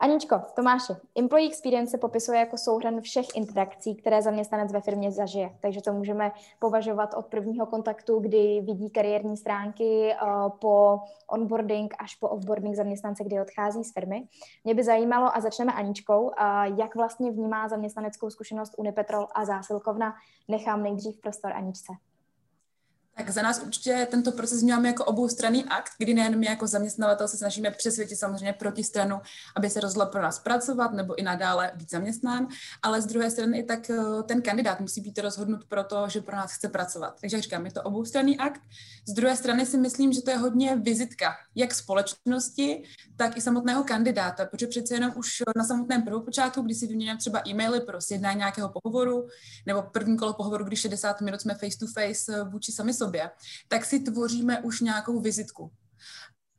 Aničko, 0.00 0.40
Tomáši, 0.56 0.92
employee 1.18 1.48
experience 1.48 1.90
se 1.90 1.98
popisuje 1.98 2.38
jako 2.38 2.58
souhrn 2.58 3.00
všech 3.00 3.26
interakcí, 3.34 3.94
které 3.94 4.22
zaměstnanec 4.22 4.72
ve 4.72 4.80
firmě 4.80 5.12
zažije. 5.12 5.56
Takže 5.60 5.82
to 5.82 5.92
můžeme 5.92 6.32
považovat 6.58 7.14
od 7.14 7.26
prvního 7.26 7.66
kontaktu, 7.66 8.18
kdy 8.18 8.60
vidí 8.60 8.90
kariérní 8.90 9.36
stránky, 9.36 10.12
eh, 10.12 10.16
po 10.60 11.00
onboarding 11.30 11.94
až 11.98 12.14
po 12.14 12.28
offboarding 12.28 12.74
zaměstnance, 12.74 13.24
kdy 13.24 13.40
odchází 13.40 13.84
z 13.84 13.92
firmy. 13.92 14.28
Mě 14.64 14.74
by 14.74 14.84
zajímalo, 14.84 15.36
a 15.36 15.40
začneme 15.40 15.72
Aničkou, 15.72 16.30
jak 16.76 16.96
vlastně 16.96 17.30
vnímá 17.30 17.68
zaměstnaneckou 17.68 18.30
zkušenost 18.30 18.74
Unipetrol 18.78 19.26
a 19.34 19.44
zásilkovna. 19.44 20.14
Nechám 20.48 20.82
nejdřív 20.82 21.20
prostor 21.20 21.52
Aničce. 21.52 21.92
Tak 23.20 23.30
za 23.30 23.42
nás 23.42 23.62
určitě 23.62 24.06
tento 24.10 24.32
proces 24.32 24.60
vnímáme 24.60 24.88
jako 24.88 25.04
oboustranný 25.04 25.64
akt, 25.64 25.92
kdy 25.98 26.14
nejen 26.14 26.38
my 26.38 26.46
jako 26.46 26.66
zaměstnavatel 26.66 27.28
se 27.28 27.36
snažíme 27.36 27.70
přesvědčit 27.70 28.16
samozřejmě 28.16 28.52
proti 28.52 28.84
stranu, 28.84 29.20
aby 29.56 29.70
se 29.70 29.80
rozhodla 29.80 30.06
pro 30.06 30.22
nás 30.22 30.38
pracovat 30.38 30.92
nebo 30.92 31.18
i 31.18 31.22
nadále 31.22 31.72
být 31.74 31.90
zaměstnán, 31.90 32.48
ale 32.82 33.02
z 33.02 33.06
druhé 33.06 33.30
strany 33.30 33.58
i 33.58 33.62
tak 33.62 33.90
eh, 33.90 34.22
ten 34.26 34.42
kandidát 34.42 34.80
musí 34.80 35.00
být 35.00 35.18
rozhodnut 35.18 35.64
pro 35.64 35.84
to, 35.84 36.08
že 36.08 36.20
pro 36.20 36.36
nás 36.36 36.52
chce 36.52 36.68
pracovat. 36.68 37.20
Takže 37.20 37.36
jak 37.36 37.42
říkám, 37.42 37.66
je 37.66 37.72
to 37.72 37.82
oboustranný 37.82 38.38
akt. 38.38 38.60
Z 39.08 39.12
druhé 39.12 39.36
strany 39.36 39.66
si 39.66 39.78
myslím, 39.78 40.12
že 40.12 40.22
to 40.22 40.30
je 40.30 40.36
hodně 40.36 40.76
vizitka 40.76 41.32
jak 41.54 41.74
společnosti, 41.74 42.82
tak 43.16 43.36
i 43.36 43.40
samotného 43.40 43.84
kandidáta, 43.84 44.46
protože 44.46 44.66
přece 44.66 44.94
jenom 44.94 45.12
už 45.16 45.42
na 45.56 45.64
samotném 45.64 46.02
prvopočátku, 46.02 46.62
kdy 46.62 46.74
si 46.74 46.86
vyměňujeme 46.86 47.18
třeba 47.18 47.42
e-maily 47.48 47.80
pro 47.80 48.00
sjednání 48.00 48.38
nějakého 48.38 48.72
pohovoru, 48.82 49.26
nebo 49.66 49.82
první 49.82 50.16
kolo 50.16 50.32
pohovoru, 50.32 50.64
když 50.64 50.80
60 50.80 51.20
minut 51.20 51.40
jsme 51.40 51.54
face 51.54 51.78
to 51.78 51.86
face 51.86 52.40
eh, 52.40 52.44
vůči 52.44 52.72
sami 52.72 52.94
sobě, 52.94 53.09
sobě, 53.10 53.30
tak 53.68 53.84
si 53.84 54.00
tvoříme 54.00 54.60
už 54.60 54.80
nějakou 54.80 55.20
vizitku. 55.20 55.70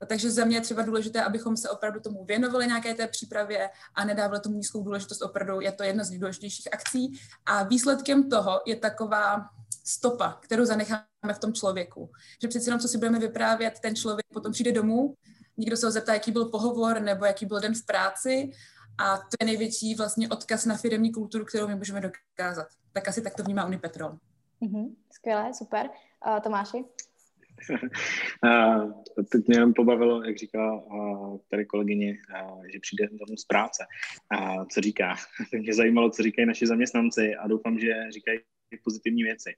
Takže 0.08 0.32
za 0.32 0.46
mě 0.46 0.58
je 0.58 0.62
třeba 0.62 0.82
důležité, 0.82 1.24
abychom 1.24 1.58
se 1.58 1.70
opravdu 1.70 2.00
tomu 2.00 2.26
věnovali 2.26 2.68
nějaké 2.68 2.94
té 2.94 3.08
přípravě 3.08 3.70
a 3.96 4.05
nedávali 4.05 4.40
tomu 4.40 4.55
nízkou 4.55 4.84
důležitost. 4.84 5.22
Opravdu 5.22 5.62
je 5.62 5.72
to 5.72 5.84
jedna 5.84 6.04
z 6.04 6.10
nejdůležitějších 6.10 6.74
akcí. 6.74 7.20
A 7.46 7.63
výsledkem 7.63 8.30
toho 8.30 8.62
je 8.66 8.76
taková 8.76 9.46
stopa, 9.85 10.40
kterou 10.41 10.66
zanecháme 10.66 11.34
v 11.34 11.40
tom 11.40 11.54
člověku. 11.54 12.12
Že 12.41 12.48
přeci 12.48 12.68
jenom, 12.70 12.80
co 12.80 12.88
si 12.88 12.98
budeme 12.98 13.20
vyprávět, 13.20 13.80
ten 13.80 13.96
člověk 13.96 14.26
potom 14.34 14.52
přijde 14.52 14.71
domů, 14.71 15.13
někdo 15.58 15.77
se 15.77 15.86
ho 15.86 15.91
zeptá, 15.91 16.13
jaký 16.13 16.32
byl 16.32 16.46
pohovor 16.46 17.02
nebo 17.02 17.26
jaký 17.26 17.46
byl 17.46 17.60
den 17.60 17.74
v 17.74 17.86
práci 17.86 18.52
a 18.98 19.18
to 19.18 19.36
je 19.41 19.46
největší 19.46 19.96
vlastně 19.96 20.30
odkaz 20.30 20.65
na 20.65 20.77
firmní 20.77 21.12
kulturu, 21.12 21.46
kterou 21.46 21.68
my 21.68 21.76
můžeme 21.76 22.02
dokázat. 22.02 22.68
Tak 22.93 23.08
asi 23.08 23.21
tak 23.21 23.36
to 23.36 23.43
vnímá 23.43 23.65
Unipetrol. 23.65 24.18
Mm-hmm, 24.62 24.95
skvělé, 25.12 25.54
super. 25.54 25.90
Uh, 26.27 26.40
Tomáši? 26.40 26.77
uh, 28.43 28.91
teď 29.31 29.48
mě 29.48 29.57
jen 29.59 29.73
pobavilo, 29.73 30.23
jak 30.23 30.37
říká 30.37 30.73
uh, 30.73 31.37
tady 31.49 31.65
kolegyně, 31.65 32.18
uh, 32.43 32.63
že 32.73 32.79
přijde 32.79 33.07
domů 33.12 33.37
z 33.37 33.45
práce. 33.45 33.85
Co 34.71 34.81
říká? 34.81 35.15
mě 35.59 35.73
zajímalo, 35.73 36.09
co 36.09 36.23
říkají 36.23 36.45
naši 36.45 36.68
zaměstnanci 36.68 37.35
a 37.35 37.48
doufám, 37.48 37.79
že 37.79 38.12
říkají 38.12 38.40
pozitivní 38.84 39.23
věci. 39.23 39.53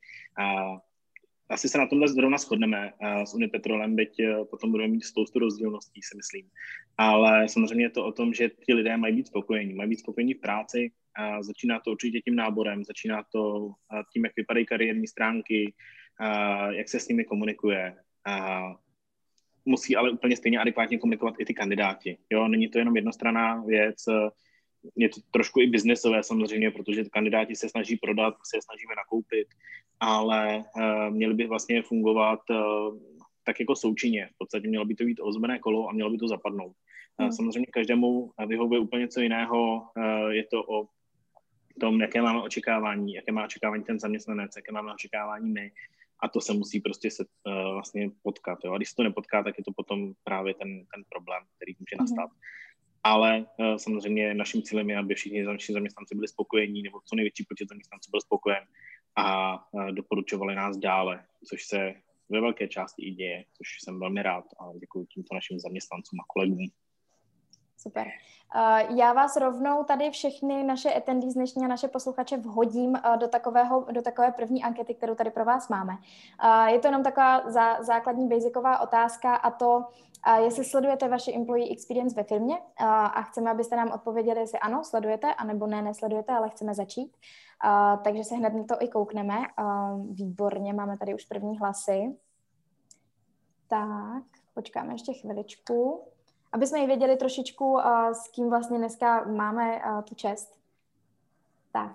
Asi 1.53 1.69
se 1.69 1.77
na 1.77 1.87
tomhle 1.87 2.07
zrovna 2.07 2.37
shodneme 2.37 2.93
uh, 2.93 3.23
s 3.23 3.33
Unipetrolem, 3.33 3.95
byť 3.95 4.13
uh, 4.19 4.45
potom 4.45 4.71
budeme 4.71 4.93
mít 4.93 5.05
spoustu 5.05 5.39
rozdílností, 5.39 6.01
si 6.01 6.17
myslím. 6.17 6.49
Ale 6.97 7.49
samozřejmě 7.49 7.85
je 7.85 7.89
to 7.89 8.05
o 8.05 8.11
tom, 8.11 8.33
že 8.33 8.49
ti 8.65 8.73
lidé 8.73 8.97
mají 8.97 9.15
být 9.15 9.27
spokojení. 9.27 9.73
Mají 9.73 9.89
být 9.89 9.99
spokojení 9.99 10.33
v 10.33 10.41
práci, 10.41 10.91
uh, 11.19 11.41
začíná 11.41 11.79
to 11.79 11.91
určitě 11.91 12.21
tím 12.21 12.35
náborem, 12.35 12.83
začíná 12.83 13.23
to 13.31 13.57
uh, 13.57 13.73
tím, 14.13 14.23
jak 14.23 14.35
vypadají 14.35 14.65
kariérní 14.65 15.07
stránky, 15.07 15.73
jak 16.69 16.89
se 16.89 16.99
s 16.99 17.07
nimi 17.07 17.25
komunikuje. 17.25 17.95
Musí 19.65 19.95
ale 19.95 20.11
úplně 20.11 20.37
stejně 20.37 20.59
adekvátně 20.59 20.97
komunikovat 20.97 21.35
i 21.39 21.45
ty 21.45 21.53
kandidáti. 21.53 22.17
Jo, 22.29 22.47
není 22.47 22.69
to 22.69 22.77
jenom 22.77 22.95
jednostranná 22.95 23.63
věc, 23.65 23.97
je 24.95 25.09
to 25.09 25.21
trošku 25.31 25.61
i 25.61 25.67
biznesové 25.67 26.23
samozřejmě, 26.23 26.71
protože 26.71 27.03
kandidáti 27.03 27.55
se 27.55 27.69
snaží 27.69 27.97
prodat, 27.97 28.33
se 28.43 28.61
snažíme 28.61 28.93
nakoupit, 28.97 29.47
ale 29.99 30.63
uh, 30.75 31.09
měli 31.09 31.33
by 31.33 31.47
vlastně 31.47 31.81
fungovat 31.81 32.39
uh, 32.49 32.97
tak 33.45 33.59
jako 33.59 33.75
součině. 33.75 34.29
V 34.33 34.37
podstatě 34.37 34.67
mělo 34.67 34.85
by 34.85 34.95
to 34.95 35.03
být 35.03 35.19
ozbené 35.21 35.59
kolo 35.59 35.89
a 35.89 35.93
mělo 35.93 36.09
by 36.09 36.17
to 36.17 36.27
zapadnout. 36.27 36.75
Hmm. 37.19 37.29
Uh, 37.29 37.35
samozřejmě 37.35 37.65
každému 37.65 38.31
vyhovuje 38.47 38.79
úplně 38.79 39.01
něco 39.01 39.21
jiného. 39.21 39.87
Je 40.29 40.43
to 40.43 40.63
o 40.63 40.87
tom, 41.79 42.01
jaké 42.01 42.21
máme 42.21 42.41
očekávání, 42.41 43.13
jaké 43.13 43.31
má 43.31 43.45
očekávání 43.45 43.83
ten 43.83 43.99
zaměstnanec, 43.99 44.51
jaké 44.55 44.71
máme 44.71 44.93
očekávání 44.93 45.51
my 45.51 45.71
a 46.19 46.29
to 46.29 46.41
se 46.41 46.53
musí 46.53 46.79
prostě 46.79 47.11
se 47.11 47.25
uh, 47.47 47.73
vlastně 47.73 48.09
potkat. 48.23 48.59
Jo? 48.65 48.73
A 48.73 48.77
když 48.77 48.89
se 48.89 48.95
to 48.95 49.03
nepotká, 49.03 49.43
tak 49.43 49.57
je 49.57 49.63
to 49.63 49.71
potom 49.75 50.13
právě 50.23 50.53
ten, 50.53 50.85
ten 50.95 51.03
problém, 51.09 51.43
který 51.55 51.73
může 51.79 51.95
nastat. 51.99 52.29
Mm-hmm. 52.29 52.72
Ale 53.03 53.45
uh, 53.59 53.75
samozřejmě 53.75 54.33
naším 54.33 54.61
cílem 54.61 54.89
je, 54.89 54.97
aby 54.97 55.15
všichni 55.15 55.43
naši 55.43 55.73
zaměstnanci 55.73 56.15
byli 56.15 56.27
spokojení, 56.27 56.83
nebo 56.83 56.99
co 57.05 57.15
největší 57.15 57.45
počet 57.49 57.69
zaměstnanců 57.69 58.11
byl 58.11 58.21
spokojen 58.21 58.63
a 59.15 59.55
uh, 59.71 59.91
doporučovali 59.91 60.55
nás 60.55 60.77
dále, 60.77 61.25
což 61.49 61.65
se 61.65 61.93
ve 62.29 62.41
velké 62.41 62.67
části 62.67 63.05
i 63.05 63.11
děje, 63.11 63.45
což 63.57 63.67
jsem 63.83 63.99
velmi 63.99 64.23
rád 64.23 64.45
a 64.59 64.77
děkuji 64.79 65.05
tímto 65.05 65.35
našim 65.35 65.59
zaměstnancům 65.59 66.19
a 66.19 66.23
kolegům. 66.27 66.67
Super. 67.83 68.07
Uh, 68.07 68.97
já 68.97 69.13
vás 69.13 69.35
rovnou 69.35 69.83
tady 69.83 70.11
všechny 70.11 70.63
naše 70.63 70.93
attendees 70.93 71.33
dnešní 71.33 71.65
a 71.65 71.67
naše 71.67 71.87
posluchače 71.87 72.37
vhodím 72.37 72.89
uh, 72.89 73.17
do, 73.17 73.27
takového, 73.27 73.85
do 73.91 74.01
takové 74.01 74.31
první 74.31 74.63
ankety, 74.63 74.93
kterou 74.93 75.15
tady 75.15 75.31
pro 75.31 75.45
vás 75.45 75.69
máme. 75.69 75.93
Uh, 75.93 76.65
je 76.65 76.79
to 76.79 76.87
jenom 76.87 77.03
taková 77.03 77.51
zá, 77.51 77.83
základní 77.83 78.27
basicová 78.27 78.79
otázka 78.79 79.35
a 79.35 79.51
to, 79.51 79.85
jestli 80.43 80.65
sledujete 80.65 81.07
vaši 81.07 81.35
employee 81.35 81.71
experience 81.71 82.15
ve 82.15 82.23
firmě 82.23 82.57
a 82.79 83.21
chceme, 83.21 83.51
abyste 83.51 83.75
nám 83.75 83.91
odpověděli, 83.91 84.39
jestli 84.39 84.59
ano, 84.59 84.83
sledujete, 84.83 85.33
anebo 85.33 85.67
ne, 85.67 85.81
nesledujete, 85.81 86.33
ale 86.33 86.49
chceme 86.49 86.73
začít. 86.73 87.17
Takže 88.03 88.23
se 88.23 88.35
hned 88.35 88.53
na 88.53 88.63
to 88.63 88.75
i 88.79 88.87
koukneme. 88.87 89.37
Výborně, 90.11 90.73
máme 90.73 90.97
tady 90.97 91.15
už 91.15 91.25
první 91.25 91.59
hlasy. 91.59 92.17
Tak, 93.67 94.23
počkáme 94.53 94.93
ještě 94.93 95.13
chviličku 95.13 96.12
aby 96.53 96.67
jsme 96.67 96.79
i 96.79 96.87
věděli 96.87 97.17
trošičku, 97.17 97.71
uh, 97.71 98.09
s 98.11 98.27
kým 98.27 98.49
vlastně 98.49 98.77
dneska 98.77 99.23
máme 99.23 99.85
uh, 99.85 100.01
tu 100.01 100.15
čest. 100.15 100.59
Tak, 101.71 101.91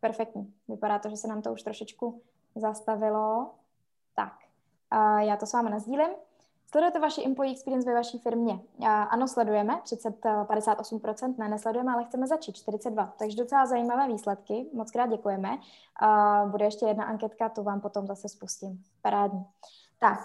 perfektní. 0.00 0.54
Vypadá 0.68 0.98
to, 0.98 1.08
že 1.08 1.16
se 1.16 1.28
nám 1.28 1.42
to 1.42 1.52
už 1.52 1.62
trošičku 1.62 2.20
zastavilo. 2.54 3.50
Tak, 4.16 4.32
uh, 4.92 5.18
já 5.18 5.36
to 5.36 5.46
s 5.46 5.52
vámi 5.52 5.70
nazdílím. 5.70 6.10
Sledujete 6.66 6.98
vaši 6.98 7.24
employee 7.24 7.52
experience 7.52 7.88
ve 7.90 7.94
vaší 7.94 8.18
firmě? 8.18 8.60
Ano, 8.86 9.28
sledujeme, 9.28 9.80
30, 9.82 10.24
58%, 10.24 11.34
ne, 11.38 11.48
nesledujeme, 11.48 11.92
ale 11.92 12.04
chceme 12.04 12.26
začít, 12.26 12.54
42%. 12.54 13.10
Takže 13.18 13.36
docela 13.36 13.66
zajímavé 13.66 14.08
výsledky, 14.08 14.66
moc 14.72 14.90
krát 14.90 15.06
děkujeme. 15.06 15.58
Bude 16.46 16.64
ještě 16.64 16.86
jedna 16.86 17.04
anketka, 17.04 17.48
tu 17.48 17.62
vám 17.62 17.80
potom 17.80 18.06
zase 18.06 18.28
spustím. 18.28 18.84
Parádní. 19.02 19.44
Tak, 19.98 20.18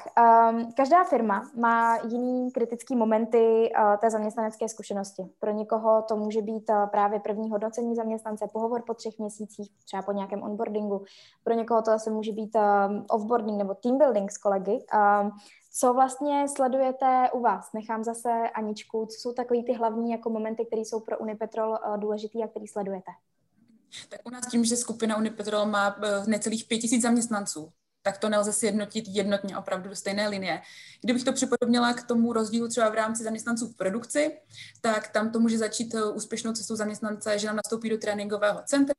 um, 0.51 0.73
každá 0.73 1.03
firma 1.03 1.51
má 1.55 1.97
jiný 1.97 2.51
kritický 2.51 2.95
momenty 2.95 3.71
uh, 3.79 3.97
té 3.97 4.09
zaměstnanecké 4.09 4.69
zkušenosti. 4.69 5.23
Pro 5.39 5.51
někoho 5.51 6.01
to 6.01 6.15
může 6.15 6.41
být 6.41 6.69
uh, 6.69 6.85
právě 6.85 7.19
první 7.19 7.49
hodnocení 7.49 7.95
zaměstnance, 7.95 8.47
pohovor 8.53 8.83
po 8.87 8.93
třech 8.93 9.19
měsících, 9.19 9.71
třeba 9.85 10.01
po 10.01 10.11
nějakém 10.11 10.43
onboardingu. 10.43 11.03
Pro 11.43 11.53
někoho 11.53 11.81
to 11.81 11.91
asi 11.91 12.09
může 12.09 12.31
být 12.31 12.55
um, 12.55 13.05
offboarding 13.09 13.57
nebo 13.57 13.73
team 13.73 13.97
building 13.97 14.31
s 14.31 14.37
kolegy. 14.37 14.85
Um, 15.21 15.31
co 15.73 15.93
vlastně 15.93 16.47
sledujete 16.47 17.29
u 17.33 17.39
vás? 17.39 17.73
Nechám 17.73 18.03
zase 18.03 18.29
Aničku, 18.55 19.05
co 19.05 19.19
jsou 19.19 19.33
takový 19.33 19.63
ty 19.63 19.73
hlavní 19.73 20.11
jako 20.11 20.29
momenty, 20.29 20.65
které 20.65 20.81
jsou 20.81 20.99
pro 20.99 21.17
Unipetrol 21.17 21.69
uh, 21.69 21.97
důležitý 21.97 22.43
a 22.43 22.47
který 22.47 22.67
sledujete? 22.67 23.11
Tak 24.09 24.19
u 24.25 24.29
nás 24.29 24.47
tím, 24.47 24.65
že 24.65 24.75
skupina 24.75 25.17
Unipetrol 25.17 25.65
má 25.65 25.95
necelých 26.27 26.65
pět 26.67 26.77
tisíc 26.77 27.01
zaměstnanců, 27.01 27.71
tak 28.01 28.17
to 28.17 28.29
nelze 28.29 28.53
sjednotit 28.53 29.05
jednotně 29.07 29.57
opravdu 29.57 29.89
do 29.89 29.95
stejné 29.95 30.27
linie. 30.27 30.61
Kdybych 31.01 31.23
to 31.23 31.33
připodobnila 31.33 31.93
k 31.93 32.07
tomu 32.07 32.33
rozdílu 32.33 32.67
třeba 32.67 32.89
v 32.89 32.93
rámci 32.93 33.23
zaměstnanců 33.23 33.67
v 33.67 33.75
produkci, 33.75 34.31
tak 34.81 35.07
tam 35.07 35.31
to 35.31 35.39
může 35.39 35.57
začít 35.57 35.95
eh, 35.95 36.03
úspěšnou 36.03 36.53
cestou 36.53 36.75
zaměstnance, 36.75 37.39
že 37.39 37.47
nám 37.47 37.55
nastoupí 37.55 37.89
do 37.89 37.97
tréninkového 37.97 38.61
centra, 38.65 38.93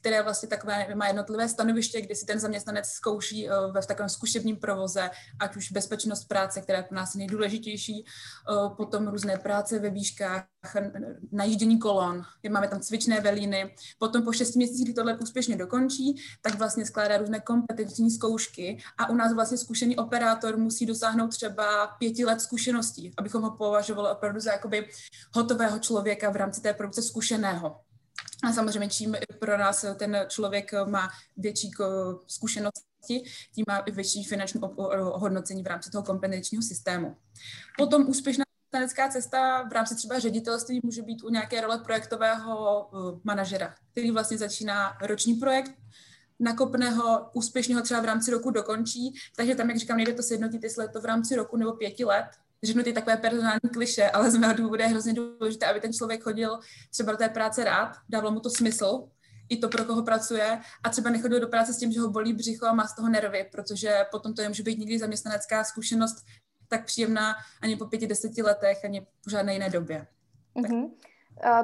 které 0.00 0.22
vlastně 0.22 0.48
takové 0.48 0.94
má 0.94 1.06
jednotlivé 1.06 1.48
stanoviště, 1.48 2.00
kde 2.00 2.14
si 2.14 2.26
ten 2.26 2.40
zaměstnanec 2.40 2.86
zkouší 2.86 3.48
eh, 3.48 3.52
ve 3.72 3.82
v 3.82 3.86
takovém 3.86 4.08
zkušebním 4.08 4.56
provoze, 4.56 5.10
ať 5.40 5.56
už 5.56 5.72
bezpečnost 5.72 6.24
práce, 6.24 6.60
která 6.60 6.78
je 6.78 6.84
pro 6.84 6.96
nás 6.96 7.14
nejdůležitější, 7.14 8.04
eh, 8.04 8.74
potom 8.76 9.08
různé 9.08 9.38
práce 9.38 9.78
ve 9.78 9.90
výškách, 9.90 10.44
najíždění 11.32 11.78
kolon, 11.78 12.22
máme 12.50 12.68
tam 12.68 12.80
cvičné 12.80 13.20
velíny, 13.20 13.74
potom 13.98 14.22
po 14.22 14.32
šesti 14.32 14.58
měsících, 14.58 14.84
kdy 14.84 14.94
tohle 14.94 15.18
úspěšně 15.18 15.56
dokončí, 15.56 16.14
tak 16.42 16.54
vlastně 16.54 16.86
skládá 16.86 17.18
různé 17.18 17.40
kompetenční 17.40 18.10
zkoušky 18.10 18.78
a 18.98 19.10
u 19.10 19.14
nás 19.14 19.34
vlastně 19.34 19.58
zkušený 19.58 19.96
operátor 19.96 20.56
musí 20.56 20.86
dosáhnout 20.86 21.28
třeba 21.28 21.86
pěti 21.86 22.24
let 22.24 22.40
zkušeností, 22.40 23.12
abychom 23.16 23.42
ho 23.42 23.56
považovali 23.56 24.10
opravdu 24.10 24.40
za 24.40 24.52
jakoby 24.52 24.88
hotového 25.34 25.78
člověka 25.78 26.30
v 26.30 26.36
rámci 26.36 26.60
té 26.60 26.74
produkce 26.74 27.02
zkušeného. 27.02 27.80
A 28.46 28.52
samozřejmě, 28.52 28.88
čím 28.88 29.16
pro 29.38 29.58
nás 29.58 29.84
ten 29.96 30.16
člověk 30.28 30.72
má 30.86 31.08
větší 31.36 31.70
zkušenosti, 32.26 33.24
tím 33.54 33.64
má 33.68 33.78
i 33.78 33.90
větší 33.90 34.24
finanční 34.24 34.60
hodnocení 34.98 35.62
v 35.62 35.66
rámci 35.66 35.90
toho 35.90 36.04
kompetenčního 36.04 36.62
systému. 36.62 37.16
Potom 37.78 38.08
úspěšná 38.08 38.44
zaměstnanecká 38.72 39.08
cesta 39.08 39.68
v 39.68 39.72
rámci 39.72 39.96
třeba 39.96 40.18
ředitelství 40.18 40.80
může 40.82 41.02
být 41.02 41.24
u 41.24 41.28
nějaké 41.28 41.60
role 41.60 41.78
projektového 41.78 42.88
uh, 42.92 43.20
manažera, 43.24 43.74
který 43.92 44.10
vlastně 44.10 44.38
začíná 44.38 44.98
roční 45.02 45.34
projekt, 45.34 45.72
nakopne 46.40 46.90
ho, 46.90 47.30
úspěšně 47.32 47.74
ho 47.74 47.82
třeba 47.82 48.00
v 48.00 48.04
rámci 48.04 48.30
roku 48.30 48.50
dokončí, 48.50 49.14
takže 49.36 49.54
tam, 49.54 49.70
jak 49.70 49.78
říkám, 49.78 49.96
nejde 49.96 50.12
to 50.12 50.22
sjednotit, 50.22 50.62
jestli 50.62 50.84
je 50.84 50.88
to 50.88 51.00
v 51.00 51.04
rámci 51.04 51.36
roku 51.36 51.56
nebo 51.56 51.72
pěti 51.72 52.04
let, 52.04 52.26
řeknu 52.66 52.82
ty 52.82 52.92
takové 52.92 53.16
personální 53.16 53.70
kliše, 53.72 54.10
ale 54.10 54.30
z 54.30 54.36
mého 54.36 54.54
důvodu 54.54 54.82
je 54.82 54.88
hrozně 54.88 55.12
důležité, 55.12 55.66
aby 55.66 55.80
ten 55.80 55.92
člověk 55.92 56.22
chodil 56.22 56.58
třeba 56.90 57.12
do 57.12 57.18
té 57.18 57.28
práce 57.28 57.64
rád, 57.64 57.92
dávalo 58.08 58.30
mu 58.30 58.40
to 58.40 58.50
smysl, 58.50 59.08
i 59.48 59.56
to, 59.56 59.68
pro 59.68 59.84
koho 59.84 60.02
pracuje 60.02 60.60
a 60.84 60.88
třeba 60.88 61.10
nechodil 61.10 61.40
do 61.40 61.48
práce 61.48 61.72
s 61.72 61.78
tím, 61.78 61.92
že 61.92 62.00
ho 62.00 62.10
bolí 62.10 62.32
břicho 62.32 62.66
a 62.66 62.72
má 62.72 62.86
z 62.86 62.96
toho 62.96 63.08
nervy, 63.08 63.48
protože 63.52 64.06
potom 64.10 64.34
to 64.34 64.42
nemůže 64.42 64.62
být 64.62 64.78
nikdy 64.78 64.98
zaměstnanecká 64.98 65.64
zkušenost 65.64 66.16
tak 66.68 66.84
příjemná 66.84 67.34
ani 67.62 67.76
po 67.76 67.86
pěti, 67.86 68.06
deseti 68.06 68.42
letech, 68.42 68.84
ani 68.84 69.00
po 69.00 69.30
žádné 69.30 69.52
jiné 69.52 69.70
době. 69.70 70.06
Mm-hmm. 70.56 70.90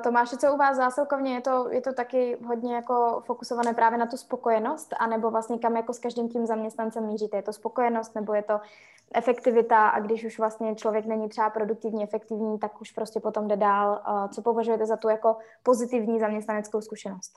Tomáši, 0.03 0.37
co 0.37 0.55
u 0.55 0.57
vás 0.57 0.77
zásilkovně, 0.77 1.35
je 1.35 1.41
to, 1.41 1.69
je 1.71 1.81
to 1.81 1.93
taky 1.93 2.39
hodně 2.47 2.75
jako 2.75 3.23
fokusované 3.27 3.75
právě 3.75 3.99
na 3.99 4.07
tu 4.07 4.17
spokojenost, 4.17 4.95
anebo 4.99 5.31
vlastně 5.31 5.59
kam 5.59 5.77
jako 5.77 5.93
s 5.93 5.99
každým 5.99 6.29
tím 6.29 6.47
zaměstnancem 6.47 7.07
míříte? 7.07 7.37
Je 7.37 7.43
to 7.43 7.53
spokojenost, 7.53 8.15
nebo 8.15 8.35
je 8.35 8.43
to 8.43 8.61
efektivita 9.15 9.89
a 9.89 10.01
když 10.01 10.25
už 10.25 10.39
vlastně 10.39 10.75
člověk 10.75 11.07
není 11.07 11.29
třeba 11.29 11.51
produktivní, 11.51 12.03
efektivní, 12.03 12.59
tak 12.59 12.81
už 12.81 12.91
prostě 12.91 13.21
potom 13.21 13.49
jde 13.49 13.57
dál. 13.57 14.03
Co 14.35 14.43
považujete 14.43 14.87
za 14.87 14.97
tu 14.97 15.09
jako 15.09 15.37
pozitivní 15.63 16.21
zaměstnaneckou 16.21 16.81
zkušenost? 16.81 17.33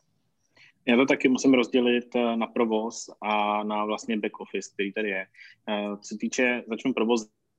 Já 0.86 0.98
to 0.98 1.06
taky 1.06 1.30
musím 1.30 1.54
rozdělit 1.54 2.16
eh, 2.16 2.36
na 2.36 2.48
provoz 2.48 3.10
a 3.22 3.64
na 3.64 3.86
vlastně 3.86 4.18
back 4.18 4.40
office, 4.40 4.70
který 4.74 4.94
tady 4.94 5.10
je. 5.10 5.26
Co 6.02 6.08
se 6.08 6.18
týče, 6.18 6.64
začnu 6.68 6.94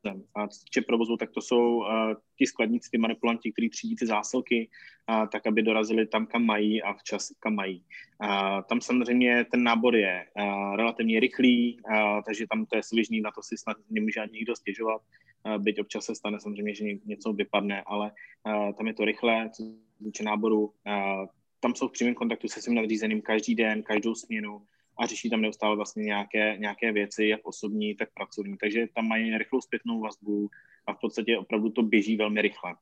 provoz 0.04 0.28
a 0.34 0.48
co 0.48 0.60
týče 0.64 0.80
provozu, 0.80 1.16
tak 1.16 1.30
to 1.30 1.40
jsou 1.40 1.76
uh, 1.76 1.86
ti 2.38 2.46
skladníci, 2.46 2.90
ty 2.90 2.98
manipulanti, 2.98 3.52
kteří 3.52 3.68
třídí 3.68 3.96
ty 3.96 4.06
zásilky, 4.06 4.68
uh, 5.10 5.28
tak 5.28 5.46
aby 5.46 5.62
dorazili 5.62 6.06
tam, 6.06 6.26
kam 6.26 6.44
mají 6.44 6.82
a 6.82 6.92
včas, 6.92 7.32
kam 7.40 7.54
mají. 7.54 7.84
Uh, 8.22 8.62
tam 8.68 8.80
samozřejmě 8.80 9.44
ten 9.50 9.62
nábor 9.62 9.96
je 9.96 10.26
uh, 10.36 10.76
relativně 10.76 11.20
rychlý, 11.20 11.80
uh, 11.80 12.22
takže 12.26 12.46
tam 12.50 12.66
to 12.66 12.76
je 12.76 12.82
svěžný, 12.82 13.20
na 13.20 13.30
to 13.30 13.42
si 13.42 13.56
snad 13.56 13.76
nemůže 13.90 14.20
ani 14.20 14.32
nikdo 14.32 14.56
stěžovat. 14.56 15.02
Uh, 15.46 15.62
byť 15.62 15.80
občas 15.80 16.04
se 16.04 16.14
stane 16.14 16.40
samozřejmě, 16.40 16.74
že 16.74 16.84
něco 17.04 17.32
vypadne, 17.32 17.82
ale 17.86 18.12
uh, 18.46 18.72
tam 18.72 18.86
je 18.86 18.94
to 18.94 19.04
rychlé, 19.04 19.50
co 19.50 19.62
se 19.62 20.04
týče 20.04 20.24
náboru. 20.24 20.60
Uh, 20.64 21.26
tam 21.60 21.74
jsou 21.74 21.88
v 21.88 21.92
přímém 21.92 22.14
kontaktu 22.14 22.48
se 22.48 22.62
svým 22.62 22.74
nadřízeným 22.74 23.22
každý 23.22 23.54
den, 23.54 23.82
každou 23.82 24.14
směnu 24.14 24.62
a 24.96 25.06
řeší 25.06 25.30
tam 25.30 25.40
neustále 25.40 25.76
vlastně 25.76 26.04
nějaké, 26.04 26.56
nějaké 26.58 26.92
věci, 26.92 27.24
jak 27.26 27.40
osobní, 27.42 27.94
tak 27.94 28.08
pracovní. 28.14 28.56
Takže 28.56 28.86
tam 28.94 29.08
mají 29.08 29.38
rychlou 29.38 29.60
zpětnou 29.60 30.00
vazbu 30.00 30.50
a 30.86 30.94
v 30.94 31.00
podstatě 31.00 31.38
opravdu 31.38 31.70
to 31.70 31.82
běží 31.82 32.16
velmi 32.16 32.42
rychle. 32.42 32.74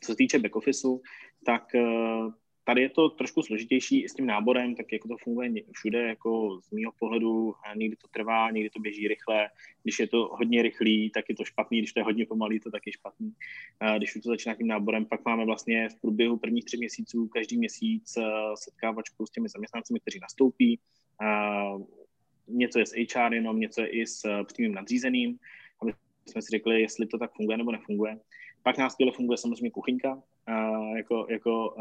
Co 0.00 0.12
se 0.12 0.16
týče 0.16 0.38
back 0.38 0.56
officeu, 0.56 1.02
tak 1.44 1.74
eh, 1.74 1.82
tady 2.64 2.82
je 2.82 2.88
to 2.88 3.08
trošku 3.08 3.42
složitější 3.42 4.02
i 4.02 4.08
s 4.08 4.14
tím 4.14 4.26
náborem, 4.26 4.74
tak 4.74 4.92
jako 4.92 5.08
to 5.08 5.16
funguje 5.16 5.50
všude, 5.72 6.02
jako 6.08 6.60
z 6.60 6.70
mého 6.70 6.92
pohledu, 6.98 7.54
někdy 7.74 7.96
to 7.96 8.08
trvá, 8.08 8.50
někdy 8.50 8.70
to 8.70 8.80
běží 8.80 9.08
rychle, 9.08 9.48
když 9.82 9.98
je 9.98 10.08
to 10.08 10.28
hodně 10.32 10.62
rychlý, 10.62 11.10
tak 11.10 11.24
je 11.28 11.34
to 11.34 11.44
špatný, 11.44 11.78
když 11.78 11.92
to 11.92 12.00
je 12.00 12.04
hodně 12.04 12.26
pomalý, 12.26 12.60
to 12.60 12.70
taky 12.70 12.92
špatný. 12.92 13.32
Když 13.96 14.16
už 14.16 14.22
to 14.22 14.28
začíná 14.28 14.54
tím 14.54 14.66
náborem, 14.66 15.04
pak 15.04 15.24
máme 15.24 15.44
vlastně 15.44 15.88
v 15.88 16.00
průběhu 16.00 16.36
prvních 16.36 16.64
tři 16.64 16.76
měsíců 16.76 17.28
každý 17.28 17.58
měsíc 17.58 18.16
eh, 18.16 18.22
setkávačku 18.54 19.26
s 19.26 19.30
těmi 19.30 19.48
zaměstnanci, 19.48 19.94
kteří 20.00 20.18
nastoupí, 20.22 20.80
něco 22.48 22.78
je 22.78 22.86
s 22.86 22.92
HR 22.92 23.34
jenom, 23.34 23.60
něco 23.60 23.80
je 23.80 23.86
i 23.86 24.06
s 24.06 24.24
eh, 24.24 24.44
přímým 24.44 24.74
nadřízeným, 24.74 25.38
aby 25.80 25.92
jsme 26.26 26.42
si 26.42 26.48
řekli, 26.50 26.80
jestli 26.80 27.06
to 27.06 27.18
tak 27.18 27.32
funguje 27.32 27.58
nebo 27.58 27.72
nefunguje. 27.72 28.18
Pak 28.62 28.78
nás 28.78 28.92
skvěle 28.92 29.12
funguje 29.12 29.38
samozřejmě 29.38 29.70
kuchyňka, 29.70 30.22
jako, 30.96 31.26
jako 31.30 31.74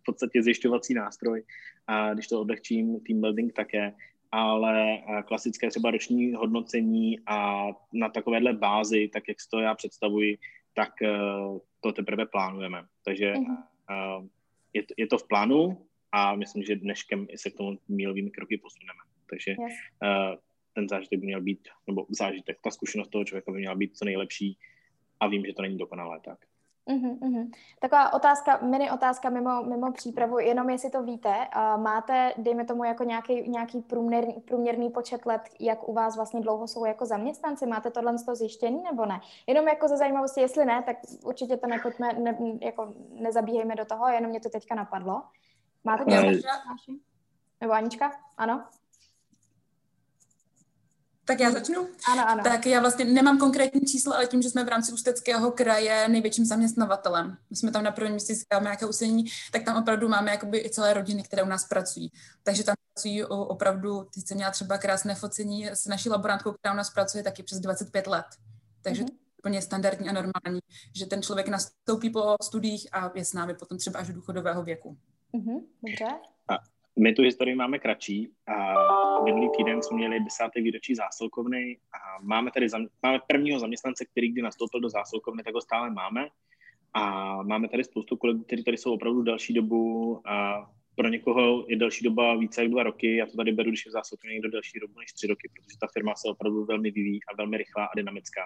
v 0.00 0.04
podstatě 0.04 0.42
zjišťovací 0.42 0.94
nástroj, 0.94 1.42
a 1.86 2.14
když 2.14 2.28
to 2.28 2.40
odlehčím, 2.40 3.00
team 3.00 3.20
building 3.20 3.52
také, 3.52 3.94
ale 4.32 5.02
klasické 5.26 5.70
třeba 5.70 5.90
roční 5.90 6.32
hodnocení 6.32 7.18
a 7.26 7.66
na 7.92 8.08
takovéhle 8.08 8.52
bázi, 8.52 9.10
tak 9.12 9.28
jak 9.28 9.40
si 9.40 9.48
to 9.48 9.60
já 9.60 9.74
představuji, 9.74 10.38
tak 10.74 10.90
to 11.80 11.92
teprve 11.92 12.26
plánujeme. 12.26 12.84
Takže 13.04 13.32
mm-hmm. 13.32 14.28
je, 14.72 14.82
to, 14.82 14.94
je 14.96 15.06
to 15.06 15.18
v 15.18 15.28
plánu, 15.28 15.86
a 16.12 16.34
myslím, 16.34 16.62
že 16.62 16.76
dneškem 16.76 17.26
se 17.36 17.50
k 17.50 17.56
tomu 17.56 17.78
mílovými 17.88 18.30
kroky 18.30 18.58
posuneme. 18.58 19.00
Takže 19.30 19.50
yes. 19.50 19.72
uh, 20.02 20.38
ten 20.74 20.88
zážitek 20.88 21.20
by 21.20 21.26
měl 21.26 21.40
být, 21.40 21.68
nebo 21.86 22.06
zážitek, 22.10 22.58
ta 22.64 22.70
zkušenost 22.70 23.08
toho 23.08 23.24
člověka 23.24 23.52
by 23.52 23.58
měla 23.58 23.74
být 23.74 23.96
co 23.96 24.04
nejlepší 24.04 24.58
a 25.20 25.26
vím, 25.26 25.44
že 25.46 25.52
to 25.52 25.62
není 25.62 25.78
dokonalé 25.78 26.20
tak. 26.24 26.38
Uh-huh, 26.86 27.18
uh-huh. 27.18 27.50
Taková 27.80 28.12
otázka, 28.12 28.58
mini 28.62 28.90
otázka 28.90 29.30
mimo, 29.30 29.62
mimo 29.62 29.92
přípravu, 29.92 30.38
jenom 30.38 30.70
jestli 30.70 30.90
to 30.90 31.02
víte, 31.02 31.28
uh, 31.28 31.82
máte, 31.82 32.32
dejme 32.38 32.64
tomu, 32.64 32.84
jako 32.84 33.04
nějaký, 33.04 33.48
nějaký 33.48 33.80
průměrný, 33.80 34.32
průměrný 34.32 34.90
počet 34.90 35.26
let, 35.26 35.42
jak 35.60 35.88
u 35.88 35.92
vás 35.92 36.16
vlastně 36.16 36.40
dlouho 36.40 36.68
jsou 36.68 36.84
jako 36.84 37.06
zaměstnanci, 37.06 37.66
máte 37.66 37.90
tohle 37.90 38.18
z 38.18 38.24
toho 38.24 38.36
zjištění 38.36 38.82
nebo 38.82 39.06
ne? 39.06 39.20
Jenom 39.46 39.68
jako 39.68 39.88
ze 39.88 39.96
zajímavosti, 39.96 40.40
jestli 40.40 40.64
ne, 40.64 40.82
tak 40.82 40.96
určitě 41.24 41.56
to 41.56 41.66
nepojďme, 41.66 42.12
ne, 42.12 42.38
jako 42.60 42.94
nezabíhejme 43.10 43.74
do 43.74 43.84
toho, 43.84 44.08
jenom 44.08 44.30
mě 44.30 44.40
to 44.40 44.50
teďka 44.50 44.74
napadlo. 44.74 45.22
Máte 45.84 46.04
něco? 46.04 46.48
Nebo 47.60 47.72
Anička? 47.72 48.12
Ano? 48.36 48.64
Tak 51.24 51.40
já 51.40 51.50
začnu? 51.50 51.88
Ano, 52.12 52.28
ano. 52.28 52.42
Tak 52.44 52.66
já 52.66 52.80
vlastně 52.80 53.04
nemám 53.04 53.38
konkrétní 53.38 53.80
číslo, 53.80 54.14
ale 54.14 54.26
tím, 54.26 54.42
že 54.42 54.50
jsme 54.50 54.64
v 54.64 54.68
rámci 54.68 54.92
Ústeckého 54.92 55.52
kraje 55.52 56.08
největším 56.08 56.44
zaměstnavatelem, 56.44 57.36
my 57.50 57.56
jsme 57.56 57.70
tam 57.70 57.84
na 57.84 57.90
prvním 57.90 58.14
místě 58.14 58.34
získáváme 58.34 58.64
nějaké 58.64 58.86
usení, 58.86 59.24
tak 59.52 59.64
tam 59.64 59.76
opravdu 59.76 60.08
máme 60.08 60.30
jakoby 60.30 60.58
i 60.58 60.70
celé 60.70 60.94
rodiny, 60.94 61.22
které 61.22 61.42
u 61.42 61.46
nás 61.46 61.68
pracují. 61.68 62.12
Takže 62.42 62.64
tam 62.64 62.74
pracují 62.94 63.24
opravdu, 63.24 64.08
teď 64.14 64.26
jsem 64.26 64.36
měla 64.36 64.50
třeba 64.50 64.78
krásné 64.78 65.14
focení 65.14 65.68
s 65.68 65.86
naší 65.86 66.10
laborantkou, 66.10 66.52
která 66.52 66.74
u 66.74 66.76
nás 66.76 66.90
pracuje 66.90 67.24
taky 67.24 67.42
přes 67.42 67.60
25 67.60 68.06
let. 68.06 68.26
Takže 68.82 69.02
mm-hmm. 69.02 69.06
to 69.06 69.12
je 69.12 69.38
úplně 69.38 69.62
standardní 69.62 70.08
a 70.08 70.12
normální, 70.12 70.60
že 70.96 71.06
ten 71.06 71.22
člověk 71.22 71.48
nastoupí 71.48 72.10
po 72.10 72.36
studiích 72.42 72.88
a 72.92 73.10
je 73.14 73.24
s 73.24 73.32
námi 73.32 73.54
potom 73.54 73.78
třeba 73.78 74.00
až 74.00 74.06
do 74.06 74.14
důchodového 74.14 74.62
věku. 74.62 74.98
Mm-hmm, 75.34 75.60
dobře. 75.82 76.06
A 76.48 76.58
my 76.98 77.12
tu 77.12 77.22
historii 77.22 77.54
máme 77.54 77.78
kratší 77.78 78.30
a 78.46 78.74
minulý 79.24 79.48
týden 79.56 79.82
jsme 79.82 79.96
měli 79.96 80.20
desátý 80.20 80.62
výročí 80.62 80.94
zásilkovny 80.94 81.78
a 81.92 82.22
máme 82.22 82.50
tady 82.50 82.68
zam, 82.68 82.86
máme 83.02 83.18
prvního 83.26 83.58
zaměstnance, 83.58 84.04
který 84.04 84.32
kdy 84.32 84.42
nastoupil 84.42 84.80
do 84.80 84.88
zásilkovny, 84.88 85.42
tak 85.42 85.54
ho 85.54 85.60
stále 85.60 85.90
máme. 85.90 86.28
A 86.94 87.42
máme 87.42 87.68
tady 87.68 87.84
spoustu 87.84 88.16
kolegů, 88.16 88.42
kteří 88.42 88.64
tady 88.64 88.76
jsou 88.76 88.94
opravdu 88.94 89.22
další 89.22 89.54
dobu 89.54 90.20
a 90.28 90.66
pro 90.94 91.08
někoho 91.08 91.64
je 91.68 91.76
další 91.76 92.04
doba 92.04 92.34
více 92.36 92.62
jak 92.62 92.70
dva 92.70 92.82
roky. 92.82 93.16
Já 93.16 93.26
to 93.26 93.36
tady 93.36 93.52
beru, 93.52 93.70
když 93.70 93.86
je 93.86 93.90
v 93.90 93.92
zásilkovně 93.92 94.34
někdo 94.34 94.50
další 94.50 94.80
dobu 94.80 94.98
než 94.98 95.12
tři 95.12 95.26
roky, 95.26 95.50
protože 95.54 95.78
ta 95.80 95.86
firma 95.92 96.14
se 96.14 96.28
opravdu 96.28 96.64
velmi 96.64 96.90
vyvíjí 96.90 97.20
a 97.32 97.36
velmi 97.36 97.56
rychlá 97.56 97.84
a 97.84 97.96
dynamická. 97.96 98.42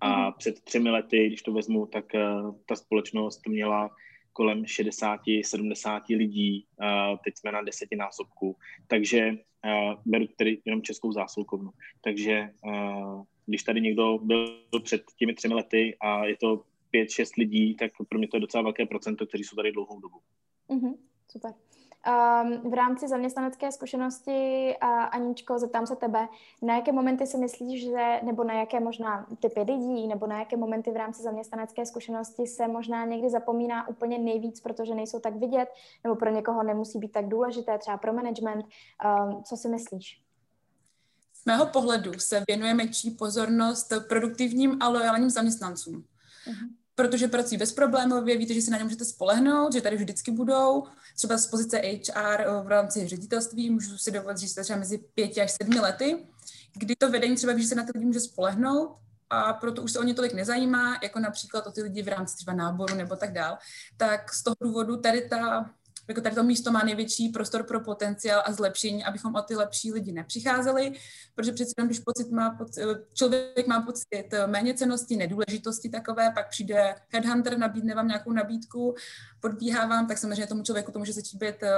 A 0.00 0.26
mm. 0.26 0.32
před 0.38 0.60
třemi 0.60 0.90
lety, 0.90 1.26
když 1.26 1.42
to 1.42 1.52
vezmu, 1.52 1.86
tak 1.86 2.04
uh, 2.14 2.54
ta 2.66 2.76
společnost 2.76 3.46
měla 3.46 3.90
kolem 4.38 4.62
60-70 4.62 6.16
lidí, 6.16 6.66
teď 7.24 7.34
jsme 7.36 7.52
na 7.52 7.62
desetinásobku, 7.62 8.56
takže 8.86 9.38
beru 10.06 10.26
tedy 10.36 10.62
jenom 10.64 10.82
českou 10.82 11.12
zásilkovnu. 11.12 11.70
Takže 12.00 12.50
když 13.46 13.62
tady 13.62 13.80
někdo 13.80 14.18
byl 14.22 14.62
před 14.82 15.02
těmi 15.18 15.34
třemi 15.34 15.54
lety 15.54 15.96
a 16.00 16.24
je 16.24 16.36
to 16.36 16.62
5-6 16.94 17.26
lidí, 17.38 17.74
tak 17.74 17.90
pro 18.08 18.18
mě 18.18 18.28
to 18.28 18.36
je 18.36 18.40
docela 18.40 18.62
velké 18.62 18.86
procento, 18.86 19.26
kteří 19.26 19.44
jsou 19.44 19.56
tady 19.56 19.72
dlouhou 19.72 20.00
dobu. 20.00 20.18
Mm-hmm, 20.70 20.94
super. 21.30 21.52
Um, 22.08 22.70
v 22.70 22.74
rámci 22.74 23.08
zaměstnanecké 23.08 23.72
zkušenosti, 23.72 24.74
uh, 24.82 24.88
Aničko, 24.88 25.58
zeptám 25.58 25.86
se 25.86 25.96
tebe, 25.96 26.28
na 26.62 26.76
jaké 26.76 26.92
momenty 26.92 27.26
si 27.26 27.38
myslíš, 27.38 27.84
že, 27.84 28.20
nebo 28.22 28.44
na 28.44 28.54
jaké 28.54 28.80
možná 28.80 29.26
typy 29.40 29.60
lidí, 29.60 30.06
nebo 30.06 30.26
na 30.26 30.38
jaké 30.38 30.56
momenty 30.56 30.90
v 30.90 30.96
rámci 30.96 31.22
zaměstnanecké 31.22 31.86
zkušenosti 31.86 32.46
se 32.46 32.68
možná 32.68 33.04
někdy 33.04 33.30
zapomíná 33.30 33.88
úplně 33.88 34.18
nejvíc, 34.18 34.60
protože 34.60 34.94
nejsou 34.94 35.20
tak 35.20 35.36
vidět, 35.36 35.68
nebo 36.04 36.16
pro 36.16 36.30
někoho 36.30 36.62
nemusí 36.62 36.98
být 36.98 37.12
tak 37.12 37.28
důležité, 37.28 37.78
třeba 37.78 37.96
pro 37.96 38.12
management. 38.12 38.64
Um, 38.64 39.42
co 39.42 39.56
si 39.56 39.68
myslíš? 39.68 40.22
Z 41.34 41.44
mého 41.44 41.66
pohledu 41.66 42.12
se 42.18 42.42
věnujeme 42.48 42.88
čí 42.88 43.10
pozornost 43.10 43.92
produktivním 44.08 44.76
a 44.80 44.88
lojálním 44.88 45.30
zaměstnancům. 45.30 45.94
Uh-huh 45.94 46.77
protože 46.98 47.28
pracují 47.28 47.58
bezproblémově, 47.58 48.38
víte, 48.38 48.54
že 48.54 48.62
se 48.62 48.70
na 48.70 48.78
ně 48.78 48.84
můžete 48.84 49.04
spolehnout, 49.04 49.72
že 49.72 49.80
tady 49.80 49.96
vždycky 49.96 50.30
budou. 50.30 50.86
Třeba 51.16 51.38
z 51.38 51.46
pozice 51.46 51.78
HR 51.78 52.40
eh, 52.40 52.62
v 52.64 52.68
rámci 52.68 53.08
ředitelství 53.08 53.70
můžu 53.70 53.98
si 53.98 54.10
dovolit 54.10 54.38
říct 54.38 54.54
třeba 54.54 54.78
mezi 54.78 54.98
pěti 54.98 55.40
až 55.40 55.52
sedmi 55.62 55.80
lety, 55.80 56.26
kdy 56.74 56.96
to 56.96 57.10
vedení 57.10 57.36
třeba 57.36 57.52
ví, 57.52 57.62
že 57.62 57.68
se 57.68 57.74
na 57.74 57.82
ty 57.82 57.90
lidi 57.94 58.06
může 58.06 58.20
spolehnout 58.20 58.96
a 59.30 59.52
proto 59.52 59.82
už 59.82 59.92
se 59.92 59.98
o 59.98 60.02
ně 60.02 60.14
tolik 60.14 60.34
nezajímá, 60.34 60.98
jako 61.02 61.18
například 61.20 61.66
o 61.66 61.72
ty 61.72 61.82
lidi 61.82 62.02
v 62.02 62.08
rámci 62.08 62.36
třeba 62.36 62.52
náboru 62.52 62.94
nebo 62.94 63.16
tak 63.16 63.32
dál. 63.32 63.58
Tak 63.96 64.34
z 64.34 64.42
toho 64.42 64.56
důvodu 64.60 64.96
tady 64.96 65.28
ta 65.28 65.70
jako 66.08 66.20
tady 66.20 66.34
to 66.34 66.42
místo 66.42 66.72
má 66.72 66.82
největší 66.84 67.28
prostor 67.28 67.62
pro 67.62 67.80
potenciál 67.80 68.42
a 68.44 68.52
zlepšení, 68.52 69.04
abychom 69.04 69.34
o 69.34 69.42
ty 69.42 69.56
lepší 69.56 69.92
lidi 69.92 70.12
nepřicházeli, 70.12 70.92
protože 71.34 71.52
přece 71.52 71.72
jenom, 71.78 71.88
když 71.88 72.00
pocit 72.00 72.30
má 72.30 72.50
pocit, 72.50 72.82
člověk 73.12 73.66
má 73.66 73.80
pocit 73.80 74.34
méně 74.46 74.74
cenosti, 74.74 75.16
nedůležitosti 75.16 75.88
takové, 75.88 76.30
pak 76.34 76.48
přijde 76.50 76.94
headhunter, 77.08 77.58
nabídne 77.58 77.94
vám 77.94 78.08
nějakou 78.08 78.32
nabídku, 78.32 78.94
podbíhá 79.40 79.86
vám, 79.86 80.06
tak 80.06 80.18
samozřejmě 80.18 80.46
tomu 80.46 80.62
člověku 80.62 80.92
to 80.92 80.98
může 80.98 81.12
začít 81.12 81.36
být 81.38 81.62
eh, 81.62 81.72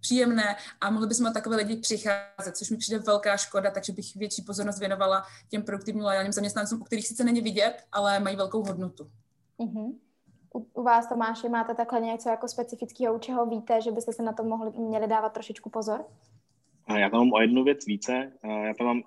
příjemné 0.00 0.56
a 0.80 0.90
mohli 0.90 1.06
bychom 1.06 1.32
takové 1.32 1.56
lidi 1.56 1.76
přicházet, 1.76 2.56
což 2.56 2.70
mi 2.70 2.76
přijde 2.76 2.98
velká 2.98 3.36
škoda, 3.36 3.70
takže 3.70 3.92
bych 3.92 4.16
větší 4.16 4.42
pozornost 4.42 4.78
věnovala 4.78 5.24
těm 5.48 5.62
produktivním 5.62 6.04
lojálním 6.04 6.32
zaměstnancům, 6.32 6.80
u 6.80 6.84
kterých 6.84 7.08
sice 7.08 7.24
není 7.24 7.40
vidět, 7.40 7.74
ale 7.92 8.20
mají 8.20 8.36
velkou 8.36 8.64
hodnotu. 8.64 9.10
Uh-huh. 9.58 9.94
U, 10.56 10.66
u 10.74 10.82
vás, 10.82 11.08
Tomáši, 11.08 11.48
máte 11.48 11.74
takhle 11.74 12.00
něco 12.00 12.28
jako 12.28 12.48
specifického, 12.48 13.14
u 13.14 13.18
čeho 13.18 13.46
víte, 13.46 13.80
že 13.80 13.92
byste 13.92 14.12
se 14.12 14.22
na 14.22 14.32
to 14.32 14.44
mohli, 14.44 14.70
měli 14.78 15.06
dávat 15.06 15.32
trošičku 15.32 15.70
pozor? 15.70 16.04
Já 16.98 17.10
tam 17.10 17.20
mám 17.20 17.32
o 17.32 17.40
jednu 17.40 17.64
věc 17.64 17.86
více. 17.86 18.32
Já 18.44 18.74
tam 18.74 18.86
mám 18.86 19.02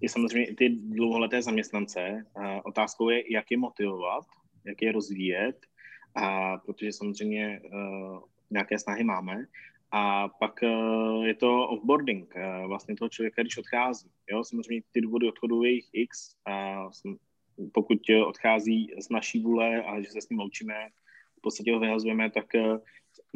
je 0.00 0.08
samozřejmě 0.08 0.50
i 0.50 0.54
ty 0.54 0.68
dlouholeté 0.68 1.42
zaměstnance. 1.42 2.26
Otázkou 2.64 3.08
je, 3.08 3.32
jak 3.32 3.50
je 3.50 3.58
motivovat, 3.58 4.24
jak 4.64 4.82
je 4.82 4.92
rozvíjet, 4.92 5.56
a 6.14 6.56
protože 6.58 6.92
samozřejmě 6.92 7.60
uh, 7.64 8.18
nějaké 8.50 8.78
snahy 8.78 9.04
máme. 9.04 9.44
A 9.92 10.28
pak 10.28 10.54
uh, 10.62 11.24
je 11.24 11.34
to 11.34 11.68
offboarding 11.68 12.34
uh, 12.36 12.68
vlastně 12.68 12.96
toho 12.96 13.08
člověka, 13.08 13.42
když 13.42 13.58
odchází. 13.58 14.10
Jo? 14.30 14.44
Samozřejmě 14.44 14.82
ty 14.92 15.00
důvody 15.00 15.28
odchodu 15.28 15.62
je 15.62 15.70
jich 15.70 15.88
x. 15.92 16.36
A 16.46 16.84
pokud 17.72 17.98
odchází 18.26 18.90
z 19.00 19.10
naší 19.10 19.40
vůle 19.40 19.82
a 19.82 20.00
že 20.00 20.10
se 20.10 20.20
s 20.20 20.28
ním 20.28 20.38
loučíme, 20.38 20.74
v 21.38 21.40
podstatě 21.40 21.72
ho 21.72 21.80
vyhazujeme, 21.80 22.30
tak 22.30 22.46
uh, 22.54 22.78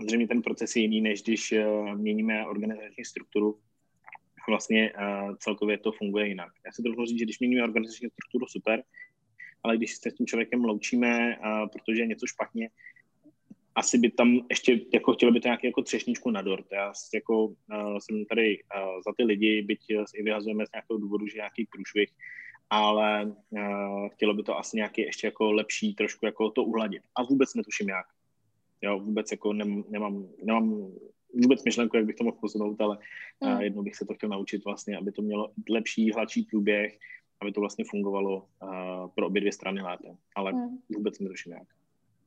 samozřejmě 0.01 0.29
ten 0.29 0.43
proces 0.43 0.77
je 0.77 0.83
jiný, 0.83 1.01
než 1.01 1.23
když 1.23 1.53
uh, 1.53 1.95
měníme 1.95 2.47
organizační 2.47 3.05
strukturu. 3.05 3.59
Vlastně 4.49 4.93
uh, 4.93 5.37
celkově 5.37 5.79
to 5.79 5.93
funguje 5.93 6.29
jinak. 6.29 6.53
Já 6.67 6.73
si 6.73 6.83
trochu 6.83 7.05
říct, 7.05 7.19
že 7.19 7.25
když 7.25 7.39
měníme 7.41 7.65
organizační 7.65 8.09
strukturu, 8.11 8.47
super, 8.47 8.83
ale 9.63 9.77
když 9.77 9.97
se 9.97 10.11
s 10.11 10.15
tím 10.15 10.27
člověkem 10.27 10.65
loučíme, 10.65 11.39
uh, 11.39 11.69
protože 11.69 12.03
je 12.03 12.07
něco 12.07 12.27
špatně, 12.27 12.69
asi 13.75 13.99
by 13.99 14.11
tam 14.11 14.41
ještě 14.51 14.81
jako 14.95 15.13
chtělo 15.13 15.33
by 15.33 15.41
to 15.41 15.49
nějaký 15.49 15.67
jako 15.67 15.83
třešničku 15.83 16.31
na 16.31 16.43
dort. 16.43 16.67
Já 16.73 16.93
jako, 17.15 17.47
uh, 17.47 17.99
jsem 17.99 18.25
tady 18.25 18.59
uh, 18.63 19.01
za 19.07 19.13
ty 19.17 19.25
lidi, 19.25 19.63
byť 19.63 19.81
i 20.15 20.23
vyhazujeme 20.23 20.67
z 20.67 20.73
nějakého 20.75 20.99
důvodu, 20.99 21.27
že 21.27 21.37
nějaký 21.37 21.67
průšvih, 21.73 22.11
ale 22.71 23.35
uh, 23.51 24.09
chtělo 24.09 24.35
by 24.35 24.43
to 24.43 24.59
asi 24.59 24.77
nějaký 24.77 25.03
ještě 25.03 25.27
jako 25.27 25.53
lepší 25.53 25.95
trošku 25.95 26.27
jako 26.27 26.51
to 26.51 26.65
uhladit. 26.65 27.03
A 27.15 27.23
vůbec 27.23 27.55
netuším 27.55 27.89
jak. 27.89 28.07
Jo, 28.83 29.01
vůbec 29.01 29.31
jako 29.31 29.53
nem, 29.53 29.85
nemám, 29.89 30.29
nemám 30.45 30.93
vůbec 31.43 31.65
myšlenku, 31.65 31.97
jak 31.97 32.07
bych 32.07 32.17
to 32.17 32.25
mohl 32.25 32.37
posunout, 32.41 32.81
ale 32.81 32.99
uh, 33.41 33.61
jednou 33.61 33.83
bych 33.83 33.97
se 33.97 34.05
to 34.05 34.15
chtěl 34.15 34.29
naučit 34.29 34.65
vlastně, 34.65 34.99
aby 34.99 35.13
to 35.13 35.23
mělo 35.23 35.53
lepší, 35.71 36.13
hladší 36.13 36.43
průběh, 36.43 36.99
aby 37.41 37.53
to 37.53 37.61
vlastně 37.61 37.85
fungovalo 37.91 38.37
uh, 38.63 39.09
pro 39.15 39.27
obě 39.27 39.41
dvě 39.41 39.53
strany 39.53 39.83
lépe. 39.83 40.17
Ale 40.37 40.53
mm. 40.53 40.79
vůbec 40.97 41.19
netuším 41.19 41.53
jak. 41.53 41.69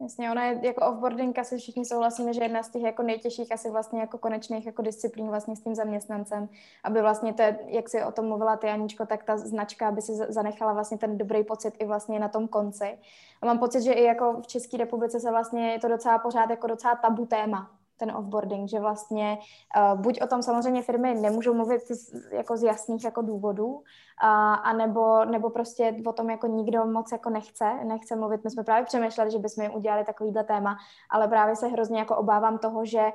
Jasně, 0.01 0.31
ona 0.31 0.45
je 0.45 0.59
jako 0.67 0.85
offboarding, 0.85 1.39
asi 1.39 1.57
všichni 1.57 1.85
souhlasíme, 1.85 2.33
že 2.33 2.43
jedna 2.43 2.63
z 2.63 2.69
těch 2.69 2.81
jako 2.81 3.03
nejtěžších 3.03 3.51
asi 3.51 3.69
vlastně 3.69 3.99
jako 3.99 4.17
konečných 4.17 4.65
jako 4.65 4.81
disciplín 4.81 5.27
vlastně 5.27 5.55
s 5.55 5.61
tím 5.61 5.75
zaměstnancem, 5.75 6.49
aby 6.83 7.01
vlastně 7.01 7.33
to, 7.33 7.43
jak 7.65 7.89
si 7.89 8.03
o 8.03 8.11
tom 8.11 8.27
mluvila 8.27 8.57
ty 8.57 8.67
Aničko, 8.67 9.05
tak 9.05 9.23
ta 9.23 9.37
značka, 9.37 9.87
aby 9.87 10.01
si 10.01 10.15
zanechala 10.15 10.73
vlastně 10.73 10.97
ten 10.97 11.17
dobrý 11.17 11.43
pocit 11.43 11.73
i 11.79 11.85
vlastně 11.85 12.19
na 12.19 12.29
tom 12.29 12.47
konci. 12.47 12.99
A 13.41 13.45
mám 13.45 13.59
pocit, 13.59 13.81
že 13.81 13.93
i 13.93 14.03
jako 14.03 14.41
v 14.41 14.47
České 14.47 14.77
republice 14.77 15.19
se 15.19 15.31
vlastně 15.31 15.71
je 15.71 15.79
to 15.79 15.87
docela 15.87 16.19
pořád 16.19 16.49
jako 16.49 16.67
docela 16.67 16.95
tabu 16.95 17.25
téma, 17.25 17.76
ten 17.97 18.11
offboarding, 18.11 18.69
že 18.69 18.79
vlastně 18.79 19.37
uh, 19.77 20.01
buď 20.01 20.21
o 20.21 20.27
tom 20.27 20.41
samozřejmě 20.41 20.81
firmy 20.81 21.15
nemůžou 21.15 21.53
mluvit 21.53 21.81
z, 21.87 22.13
jako 22.31 22.57
z 22.57 22.63
jasných 22.63 23.03
jako 23.03 23.21
důvodů, 23.21 23.83
a, 24.21 24.53
a 24.53 24.73
nebo, 24.73 25.25
nebo 25.25 25.49
prostě 25.49 25.95
o 26.05 26.13
tom 26.13 26.29
jako 26.29 26.47
nikdo 26.47 26.85
moc 26.85 27.11
jako 27.11 27.29
nechce, 27.29 27.73
nechce 27.83 28.15
mluvit. 28.15 28.43
My 28.43 28.49
jsme 28.49 28.63
právě 28.63 28.85
přemýšleli, 28.85 29.31
že 29.31 29.39
bychom 29.39 29.63
jim 29.63 29.75
udělali 29.75 30.05
takovýhle 30.05 30.43
téma, 30.43 30.77
ale 31.09 31.27
právě 31.27 31.55
se 31.55 31.67
hrozně 31.67 31.99
jako 31.99 32.15
obávám 32.15 32.57
toho, 32.57 32.85
že 32.85 33.11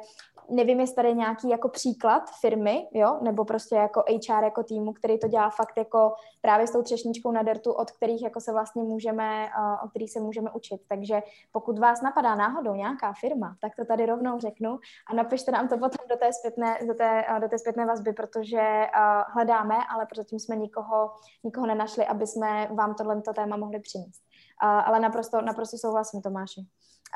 nevím, 0.51 0.81
jestli 0.81 0.97
tady 0.97 1.15
nějaký 1.15 1.49
jako 1.49 1.69
příklad 1.69 2.23
firmy, 2.41 2.89
jo, 2.93 3.19
nebo 3.23 3.45
prostě 3.45 3.77
jako 3.77 4.05
HR 4.09 4.45
jako 4.45 4.63
týmu, 4.63 4.93
který 4.93 5.19
to 5.19 5.29
dělá 5.29 5.51
fakt 5.51 5.77
jako 5.77 6.15
právě 6.41 6.67
s 6.67 6.71
tou 6.71 6.83
třešničkou 6.83 7.33
na 7.33 7.43
dertu, 7.43 7.73
od 7.73 7.91
kterých 7.91 8.23
jako 8.23 8.41
se 8.41 8.53
vlastně 8.53 8.83
můžeme, 8.83 9.49
uh, 9.59 9.85
od 9.85 9.91
kterých 9.91 10.13
se 10.13 10.21
můžeme 10.21 10.51
učit. 10.51 10.81
Takže 10.89 11.23
pokud 11.53 11.79
vás 11.79 12.03
napadá 12.03 12.35
náhodou 12.35 12.75
nějaká 12.75 13.13
firma, 13.21 13.57
tak 13.61 13.77
to 13.77 13.85
tady 13.85 14.07
rovnou 14.07 14.41
řeknu 14.41 14.79
a 15.11 15.15
napište 15.15 15.53
nám 15.53 15.69
to 15.69 15.79
potom 15.79 16.07
do 16.09 16.17
té 16.17 16.33
zpětné, 16.33 16.79
do 16.87 16.95
té, 16.95 17.25
uh, 17.31 17.41
do 17.41 17.49
té 17.49 17.59
zpětné 17.59 17.87
vazby, 17.87 18.13
protože 18.13 18.61
uh, 18.61 19.35
hledáme, 19.35 19.77
ale 19.95 20.07
prozatím 20.07 20.39
jsme 20.39 20.57
nikoho, 20.57 21.11
nikoho 21.45 21.67
nenašli, 21.67 22.07
aby 22.07 22.27
jsme 22.27 22.69
vám 22.75 22.95
tohle 22.95 23.23
téma 23.35 23.57
mohli 23.57 23.81
přinést. 23.81 24.23
Ale 24.63 25.01
naprosto, 25.01 25.41
naprosto 25.41 25.79
souhlasím, 25.79 26.23
Tomáši. 26.23 26.61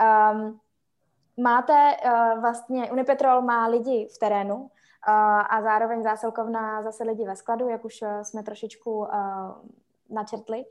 Um, 0.00 0.60
máte 1.36 1.96
uh, 2.04 2.40
vlastně, 2.40 2.92
Unipetrol 2.92 3.42
má 3.42 3.66
lidi 3.66 4.08
v 4.14 4.18
terénu 4.18 4.56
uh, 4.56 4.68
a 5.50 5.62
zároveň 5.62 6.02
zásilkovna 6.02 6.82
zase 6.82 7.04
lidi 7.04 7.24
ve 7.24 7.36
skladu, 7.36 7.68
jak 7.68 7.84
už 7.84 8.02
uh, 8.02 8.22
jsme 8.22 8.42
trošičku 8.42 8.98
uh, 8.98 9.06
načrtli. 10.10 10.64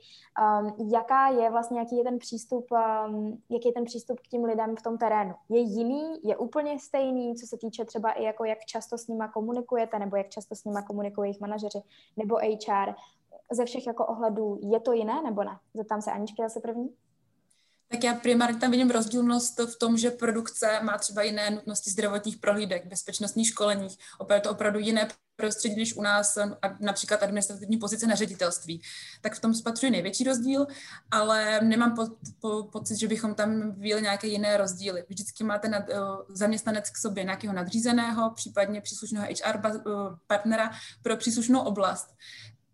Um, 0.62 0.92
jaká 0.92 1.28
je 1.28 1.50
vlastně, 1.50 1.80
jaký 1.80 1.98
je 1.98 2.04
ten 2.04 2.18
přístup, 2.18 2.66
um, 2.72 3.42
jaký 3.50 3.68
je 3.68 3.74
ten 3.74 3.86
přístup 3.86 4.20
k 4.20 4.28
tím 4.28 4.44
lidem 4.44 4.76
v 4.76 4.82
tom 4.82 4.98
terénu? 4.98 5.34
Je 5.50 5.60
jiný, 5.60 6.04
je 6.24 6.38
úplně 6.38 6.80
stejný, 6.80 7.36
co 7.36 7.48
se 7.48 7.58
týče 7.58 7.86
třeba 7.86 8.12
i 8.12 8.24
jako 8.24 8.46
jak 8.46 8.60
často 8.66 8.98
s 8.98 9.08
nima 9.08 9.28
komunikujete, 9.28 10.00
nebo 10.00 10.16
jak 10.16 10.30
často 10.30 10.56
s 10.56 10.64
nima 10.64 10.82
komunikují 10.82 11.28
jejich 11.28 11.42
manažeři, 11.42 11.82
nebo 12.18 12.36
HR? 12.36 12.94
Ze 13.52 13.66
všech 13.66 13.88
jako 13.88 14.06
ohledů 14.06 14.60
je 14.62 14.80
to 14.80 14.92
jiné, 14.92 15.22
nebo 15.22 15.44
ne? 15.44 15.58
Zeptám 15.74 16.02
se 16.02 16.12
Aničky 16.12 16.42
zase 16.42 16.60
první 16.60 16.96
tak 17.88 18.04
já 18.04 18.14
primárně 18.14 18.60
tam 18.60 18.72
vidím 18.72 18.90
rozdílnost 18.90 19.60
v 19.60 19.80
tom, 19.80 19.98
že 19.98 20.12
produkce 20.12 20.80
má 20.82 20.98
třeba 20.98 21.22
jiné 21.22 21.52
nutnosti 21.52 21.90
zdravotních 21.92 22.38
prohlídek, 22.38 22.86
bezpečnostních 22.86 23.48
školení, 23.48 23.88
opět 24.20 24.40
to 24.40 24.52
opravdu 24.52 24.80
jiné 24.80 25.08
prostředí, 25.36 25.76
než 25.76 25.96
u 25.96 26.02
nás 26.02 26.38
například 26.80 27.24
administrativní 27.24 27.78
pozice 27.78 28.08
na 28.08 28.16
ředitelství. 28.16 28.82
Tak 29.22 29.36
v 29.36 29.42
tom 29.42 29.54
spatřuji 29.54 29.90
největší 29.92 30.24
rozdíl, 30.24 30.68
ale 31.12 31.60
nemám 31.62 31.96
po, 31.96 32.08
po, 32.40 32.64
pocit, 32.64 33.00
že 33.00 33.08
bychom 33.08 33.36
tam 33.36 33.72
viděli 33.72 34.02
nějaké 34.02 34.28
jiné 34.28 34.58
rozdíly. 34.58 35.06
Vždycky 35.10 35.44
máte 35.44 35.68
nad, 35.68 35.90
uh, 35.90 35.96
zaměstnanec 36.30 36.90
k 36.90 36.98
sobě 36.98 37.24
nějakého 37.24 37.54
nadřízeného, 37.54 38.32
případně 38.36 38.82
příslušného 38.82 39.26
HR 39.26 39.58
uh, 39.66 39.82
partnera 40.28 40.72
pro 41.04 41.18
příslušnou 41.18 41.60
oblast. 41.60 42.08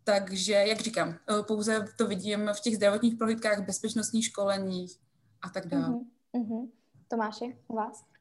Takže, 0.03 0.53
jak 0.53 0.79
říkám, 0.79 1.09
uh, 1.09 1.45
pouze 1.45 1.85
to 1.97 2.07
vidím 2.07 2.49
v 2.53 2.59
těch 2.59 2.75
zdravotních 2.75 3.15
prohlídkách, 3.15 3.65
bezpečnostních 3.65 4.25
školeních, 4.25 4.97
a 5.41 5.49
tak 5.49 5.67
dále. 5.67 5.87
Uh-huh, 5.87 6.05
uh-huh. 6.33 6.69
Tomáši, 7.07 7.55
u 7.67 7.75
vás? 7.75 8.11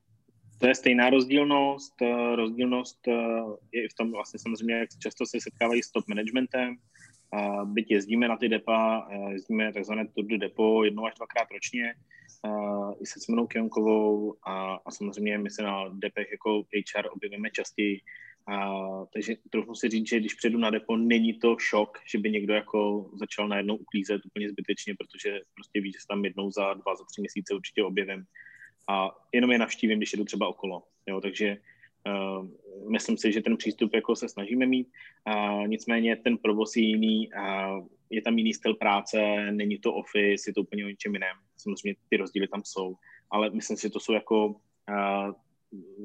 To 0.60 0.66
je 0.66 0.74
stejná 0.74 1.10
rozdílnost. 1.10 2.02
Eh, 2.02 2.36
rozdílnost 2.36 3.08
eh, 3.08 3.12
je 3.72 3.84
i 3.84 3.88
v 3.88 3.94
tom 3.94 4.12
vlastně 4.12 4.38
samozřejmě, 4.38 4.74
jak 4.74 4.88
často 4.98 5.26
se 5.26 5.40
setkávají 5.40 5.82
s 5.82 5.90
top 5.90 6.08
managementem. 6.08 6.76
Byť 7.64 7.90
jezdíme 7.90 8.28
na 8.28 8.36
ty 8.36 8.48
depa, 8.48 9.08
eh, 9.10 9.32
jezdíme 9.32 9.72
takzvané 9.72 10.06
tour 10.08 10.26
de 10.26 10.38
depo 10.38 10.84
jednou 10.84 11.06
až 11.06 11.14
dvakrát 11.14 11.48
ročně, 11.52 11.94
i 13.00 13.06
se 13.06 13.20
Simonou 13.20 13.46
Kionkovou 13.46 14.34
a, 14.42 14.74
a 14.74 14.90
samozřejmě 14.90 15.38
my 15.38 15.50
se 15.50 15.62
na 15.62 15.88
depech 15.88 16.28
jako 16.30 16.62
HR 16.62 17.06
objevíme 17.12 17.50
častěji, 17.50 18.00
a, 18.46 18.70
takže 19.12 19.36
trochu 19.50 19.74
si 19.74 19.88
říct, 19.88 20.08
že 20.08 20.20
když 20.20 20.34
přijedu 20.34 20.58
na 20.58 20.70
depo, 20.70 20.96
není 20.96 21.38
to 21.38 21.56
šok, 21.58 21.98
že 22.12 22.18
by 22.18 22.30
někdo 22.30 22.54
jako 22.54 23.10
začal 23.14 23.48
najednou 23.48 23.76
uklízet 23.76 24.26
úplně 24.26 24.50
zbytečně, 24.50 24.94
protože 24.98 25.40
prostě 25.54 25.80
ví, 25.80 25.92
že 25.92 26.00
se 26.00 26.06
tam 26.08 26.24
jednou 26.24 26.50
za 26.50 26.74
dva, 26.74 26.96
za 26.96 27.04
tři 27.04 27.20
měsíce 27.20 27.54
určitě 27.54 27.82
objevím 27.82 28.24
a 28.88 29.10
jenom 29.32 29.52
je 29.52 29.58
navštívím, 29.58 29.98
když 29.98 30.12
jedu 30.12 30.24
třeba 30.24 30.48
okolo. 30.48 30.82
Jo, 31.06 31.20
takže 31.20 31.56
uh, 32.06 32.48
myslím 32.90 33.16
si, 33.16 33.32
že 33.32 33.42
ten 33.42 33.56
přístup 33.56 33.94
jako 33.94 34.16
se 34.16 34.28
snažíme 34.28 34.66
mít, 34.66 34.88
uh, 35.28 35.68
nicméně 35.68 36.16
ten 36.16 36.38
provoz 36.38 36.76
je 36.76 36.82
jiný, 36.82 37.28
uh, 37.32 37.86
je 38.10 38.22
tam 38.22 38.38
jiný 38.38 38.54
styl 38.54 38.74
práce, 38.74 39.46
není 39.52 39.78
to 39.78 39.94
office, 39.94 40.50
je 40.50 40.54
to 40.54 40.60
úplně 40.60 40.84
o 40.84 40.88
něčem 40.88 41.14
jiném. 41.14 41.36
Samozřejmě 41.56 41.96
ty 42.08 42.16
rozdíly 42.16 42.48
tam 42.48 42.62
jsou, 42.64 42.94
ale 43.30 43.50
myslím 43.50 43.76
si, 43.76 43.82
že 43.82 43.90
to 43.90 44.00
jsou 44.00 44.12
jako 44.12 44.46
uh, 44.46 45.32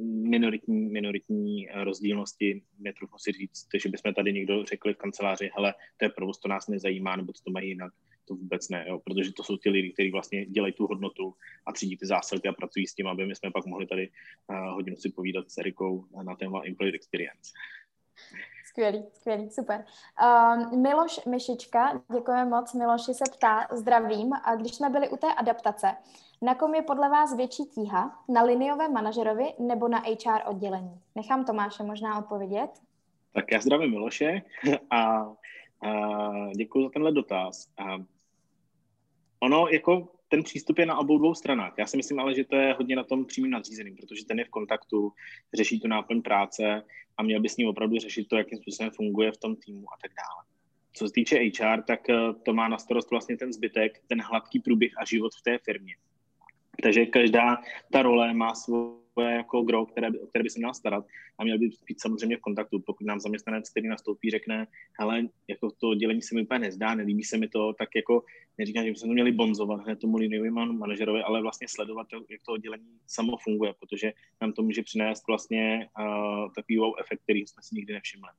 minoritní, 0.03 0.89
minoritní 0.89 1.67
rozdílnosti. 1.83 2.63
Netrochu 2.79 3.17
si 3.17 3.31
říct, 3.31 3.67
že 3.83 3.89
bychom 3.89 4.13
tady 4.13 4.33
někdo 4.33 4.65
řekli 4.65 4.93
v 4.93 4.97
kanceláři, 4.97 5.51
hele, 5.55 5.73
to 5.97 6.05
je 6.05 6.09
provoz, 6.09 6.39
to 6.39 6.47
nás 6.47 6.67
nezajímá, 6.67 7.15
nebo 7.15 7.33
to, 7.33 7.39
to 7.45 7.51
mají 7.51 7.69
jinak. 7.69 7.93
To 8.27 8.35
vůbec 8.35 8.69
ne, 8.69 8.85
jo, 8.87 8.99
protože 8.99 9.33
to 9.33 9.43
jsou 9.43 9.57
ti 9.57 9.69
lidi, 9.69 9.91
kteří 9.91 10.11
vlastně 10.11 10.45
dělají 10.45 10.73
tu 10.73 10.87
hodnotu 10.87 11.35
a 11.65 11.73
třídí 11.73 11.97
ty 11.97 12.05
zásilky 12.05 12.47
a 12.47 12.53
pracují 12.53 12.87
s 12.87 12.93
tím, 12.93 13.07
aby 13.07 13.25
my 13.25 13.35
jsme 13.35 13.51
pak 13.51 13.65
mohli 13.65 13.87
tady 13.87 14.09
uh, 14.49 14.73
hodinu 14.73 14.95
si 14.95 15.09
povídat 15.09 15.51
s 15.51 15.57
Erikou 15.57 16.05
na 16.23 16.35
téma 16.35 16.61
Employee 16.65 16.95
Experience. 16.95 17.51
Skvělý, 18.65 19.03
skvělý, 19.13 19.49
super. 19.49 19.85
Um, 20.23 20.81
Miloš 20.81 21.25
Myšička, 21.25 22.03
děkujeme 22.13 22.45
moc. 22.45 22.73
Miloši 22.73 23.13
se 23.13 23.23
ptá, 23.37 23.67
zdravím. 23.71 24.33
A 24.33 24.55
když 24.55 24.75
jsme 24.75 24.89
byli 24.89 25.09
u 25.09 25.17
té 25.17 25.33
adaptace, 25.33 25.87
Na 26.45 26.55
kom 26.55 26.75
je 26.75 26.81
podle 26.81 27.09
vás 27.09 27.37
větší 27.37 27.63
tíha? 27.63 28.23
Na 28.29 28.43
liniovém 28.43 28.93
manažerovi 28.93 29.45
nebo 29.59 29.87
na 29.87 29.99
HR 29.99 30.49
oddělení? 30.49 31.01
Nechám 31.15 31.45
Tomáše 31.45 31.83
možná 31.83 32.19
odpovědět. 32.19 32.69
Tak 33.33 33.51
já 33.51 33.61
zdravím 33.61 33.89
Miloše 33.89 34.41
a, 34.89 34.97
a 34.97 35.33
děkuji 36.55 36.83
za 36.83 36.89
tenhle 36.89 37.11
dotaz. 37.11 37.69
A 37.77 37.97
ono 39.39 39.67
jako 39.67 40.07
ten 40.27 40.43
přístup 40.43 40.79
je 40.79 40.85
na 40.85 40.97
obou 40.97 41.17
dvou 41.17 41.35
stranách. 41.35 41.73
Já 41.77 41.87
si 41.87 41.97
myslím 41.97 42.19
ale, 42.19 42.35
že 42.35 42.43
to 42.43 42.55
je 42.55 42.73
hodně 42.73 42.95
na 42.95 43.03
tom 43.03 43.25
přímým 43.25 43.51
nadřízeným, 43.51 43.95
protože 43.95 44.25
ten 44.25 44.39
je 44.39 44.45
v 44.45 44.49
kontaktu, 44.49 45.13
řeší 45.53 45.79
tu 45.79 45.87
náplň 45.87 46.21
práce 46.21 46.83
a 47.17 47.23
měl 47.23 47.41
by 47.41 47.49
s 47.49 47.57
ním 47.57 47.67
opravdu 47.67 47.99
řešit 47.99 48.27
to, 48.27 48.37
jakým 48.37 48.57
způsobem 48.57 48.91
funguje 48.91 49.31
v 49.31 49.37
tom 49.37 49.55
týmu 49.55 49.87
a 49.93 49.97
tak 50.01 50.11
dále. 50.11 50.45
Co 50.93 51.07
se 51.07 51.13
týče 51.13 51.35
HR, 51.37 51.81
tak 51.87 52.09
eh, 52.09 52.33
to 52.45 52.53
má 52.53 52.67
na 52.67 52.77
starost 52.77 53.11
vlastně 53.11 53.37
ten 53.37 53.53
zbytek, 53.53 54.01
ten 54.07 54.21
hladký 54.21 54.59
průběh 54.59 54.91
a 54.97 55.05
život 55.05 55.31
v 55.35 55.41
té 55.41 55.57
firmě. 55.57 55.95
Takže 56.83 57.05
každá 57.05 57.57
ta 57.91 58.01
role 58.01 58.33
má 58.33 58.55
svou 58.55 59.05
jako 59.21 59.61
gro, 59.61 59.85
které, 59.85 60.09
o 60.09 60.27
které 60.27 60.43
by 60.43 60.49
se 60.49 60.59
měla 60.59 60.73
starat 60.73 61.05
a 61.37 61.43
měl 61.43 61.59
by 61.59 61.69
být 61.87 62.01
samozřejmě 62.01 62.37
v 62.37 62.41
kontaktu. 62.41 62.79
Pokud 62.79 63.07
nám 63.07 63.19
zaměstnanec, 63.19 63.69
který 63.69 63.87
nastoupí, 63.87 64.31
řekne, 64.31 64.67
hele, 64.99 65.23
jako 65.47 65.71
to 65.71 65.95
dělení 65.95 66.21
se 66.21 66.35
mi 66.35 66.41
úplně 66.41 66.59
nezdá, 66.59 66.95
nelíbí 66.95 67.23
se 67.23 67.37
mi 67.37 67.47
to, 67.47 67.73
tak 67.73 67.89
jako 67.95 68.23
neříkám, 68.57 68.83
že 68.85 68.91
bychom 68.91 69.09
to 69.09 69.13
měli 69.13 69.31
bonzovat 69.31 69.81
hned 69.81 69.99
tomu 69.99 70.17
liniovému 70.17 70.73
manažerovi, 70.73 71.21
ale 71.21 71.41
vlastně 71.41 71.67
sledovat, 71.67 72.07
jak 72.29 72.41
to 72.45 72.51
oddělení 72.51 72.99
samo 73.07 73.37
funguje, 73.37 73.73
protože 73.79 74.13
nám 74.41 74.53
to 74.53 74.63
může 74.63 74.83
přinést 74.83 75.27
vlastně 75.27 75.89
uh, 75.99 76.53
takový 76.55 76.77
wow 76.77 76.93
efekt, 76.99 77.23
který 77.23 77.39
jsme 77.39 77.63
si 77.63 77.75
nikdy 77.75 77.93
nevšimli. 77.93 78.29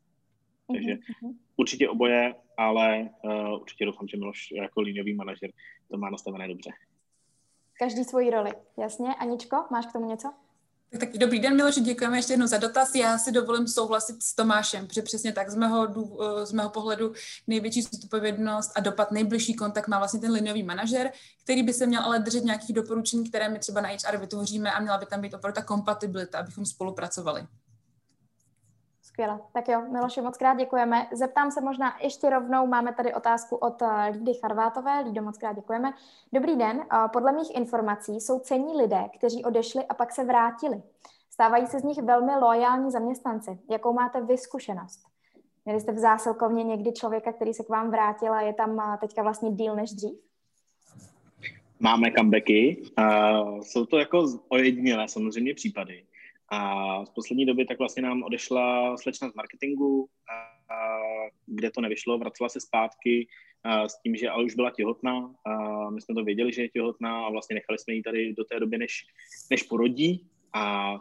Takže 0.73 0.95
uh-huh. 0.95 1.35
určitě 1.57 1.89
oboje, 1.89 2.35
ale 2.57 3.11
uh, 3.25 3.61
určitě 3.61 3.85
doufám, 3.85 4.09
že 4.09 4.17
Miloš 4.17 4.51
jako 4.51 4.81
líniový 4.81 5.15
manažer 5.15 5.51
to 5.91 5.99
má 5.99 6.11
nastavené 6.11 6.49
dobře. 6.49 6.71
Každý 7.79 8.05
svoji 8.05 8.31
roli, 8.31 8.53
jasně. 8.79 9.15
Aničko, 9.15 9.57
máš 9.71 9.87
k 9.87 9.93
tomu 9.93 10.09
něco? 10.09 10.33
Tak 11.01 11.13
dobrý 11.13 11.39
den, 11.41 11.57
Miloši, 11.57 11.81
děkujeme 11.81 12.19
ještě 12.19 12.33
jednou 12.33 12.47
za 12.47 12.59
dotaz. 12.59 12.95
Já 12.95 13.19
si 13.19 13.33
dovolím 13.33 13.69
souhlasit 13.69 14.23
s 14.23 14.35
Tomášem, 14.35 14.87
protože 14.87 15.03
přesně 15.03 15.33
tak 15.33 15.51
z 15.51 15.55
mého, 15.55 15.87
z 16.45 16.53
mého 16.53 16.71
pohledu 16.71 17.13
největší 17.47 17.83
zodpovědnost 17.83 18.73
a 18.77 18.81
dopad 18.81 19.11
nejbližší 19.11 19.55
kontakt 19.55 19.89
má 19.89 19.99
vlastně 19.99 20.21
ten 20.21 20.33
linový 20.33 20.63
manažer, 20.63 21.11
který 21.45 21.63
by 21.63 21.73
se 21.73 21.87
měl 21.87 22.03
ale 22.03 22.19
držet 22.19 22.45
nějakých 22.45 22.77
doporučení, 22.77 23.29
které 23.29 23.49
my 23.49 23.59
třeba 23.59 23.81
na 23.81 23.89
HR 23.89 24.17
vytvoříme 24.17 24.73
a 24.73 24.81
měla 24.81 24.99
by 24.99 25.07
tam 25.07 25.21
být 25.21 25.35
opravdu 25.35 25.55
ta 25.55 25.63
kompatibilita, 25.63 26.39
abychom 26.39 26.67
spolupracovali. 26.67 27.47
Skvěle. 29.17 29.41
Tak 29.53 29.69
jo, 29.69 29.83
Miloši, 29.93 30.21
moc 30.21 30.37
krát 30.37 30.55
děkujeme. 30.55 31.07
Zeptám 31.13 31.51
se 31.51 31.61
možná 31.61 31.97
ještě 32.03 32.31
rovnou, 32.31 32.67
máme 32.67 32.95
tady 32.95 33.15
otázku 33.15 33.57
od 33.57 33.83
eh, 33.83 34.09
Lídy 34.13 34.35
Charvátové. 34.35 35.01
Lído, 35.01 35.23
moc 35.23 35.39
krát 35.39 35.53
děkujeme. 35.57 35.93
Dobrý 36.33 36.57
den, 36.57 36.81
eh, 36.81 37.09
podle 37.13 37.33
mých 37.33 37.57
informací 37.57 38.21
jsou 38.21 38.39
cení 38.39 38.77
lidé, 38.77 39.05
kteří 39.19 39.45
odešli 39.45 39.85
a 39.85 39.95
pak 39.95 40.13
se 40.13 40.25
vrátili. 40.25 40.83
Stávají 41.31 41.67
se 41.67 41.81
z 41.81 41.83
nich 41.83 42.03
velmi 42.03 42.37
loajální 42.37 42.91
zaměstnanci. 42.91 43.59
Jakou 43.71 43.93
máte 43.93 44.21
vy 44.21 44.39
zkušenost? 44.39 45.01
Měli 45.65 45.81
jste 45.81 45.93
v 45.93 45.99
zásilkovně 45.99 46.65
někdy 46.65 46.93
člověka, 46.93 47.33
který 47.33 47.55
se 47.55 47.65
k 47.65 47.69
vám 47.69 47.91
vrátil 47.91 48.33
a 48.33 48.41
je 48.41 48.53
tam 48.53 48.81
eh, 48.81 48.99
teďka 49.01 49.23
vlastně 49.23 49.51
díl 49.51 49.77
než 49.77 49.93
dřív? 49.93 50.19
Máme 51.81 52.13
comebacky. 52.19 52.83
Uh, 52.99 53.61
jsou 53.61 53.87
to 53.87 53.99
jako 53.99 54.27
ojedinělé 54.49 55.09
samozřejmě 55.09 55.55
případy. 55.55 56.05
A 56.49 57.05
z 57.05 57.11
poslední 57.11 57.47
doby 57.47 57.65
tak 57.65 57.79
vlastně 57.79 58.03
nám 58.03 58.23
odešla 58.23 58.97
slečna 58.97 59.31
z 59.31 59.35
marketingu, 59.35 60.09
a, 60.33 60.57
kde 61.47 61.71
to 61.71 61.81
nevyšlo, 61.81 62.19
vracela 62.19 62.49
se 62.49 62.61
zpátky 62.61 63.29
a, 63.65 63.89
s 63.89 64.03
tím, 64.03 64.17
že 64.17 64.31
ale 64.31 64.45
už 64.45 64.55
byla 64.55 64.71
těhotná. 64.71 65.35
A 65.47 65.91
my 65.91 66.01
jsme 66.01 66.15
to 66.15 66.25
věděli, 66.25 66.53
že 66.53 66.63
je 66.63 66.69
těhotná 66.69 67.27
a 67.27 67.31
vlastně 67.31 67.55
nechali 67.55 67.79
jsme 67.79 67.95
ji 67.95 68.03
tady 68.03 68.33
do 68.33 68.45
té 68.45 68.61
doby, 68.61 68.79
než, 68.79 69.07
než 69.51 69.63
porodí 69.63 70.27
a, 70.53 70.63
a 70.63 71.01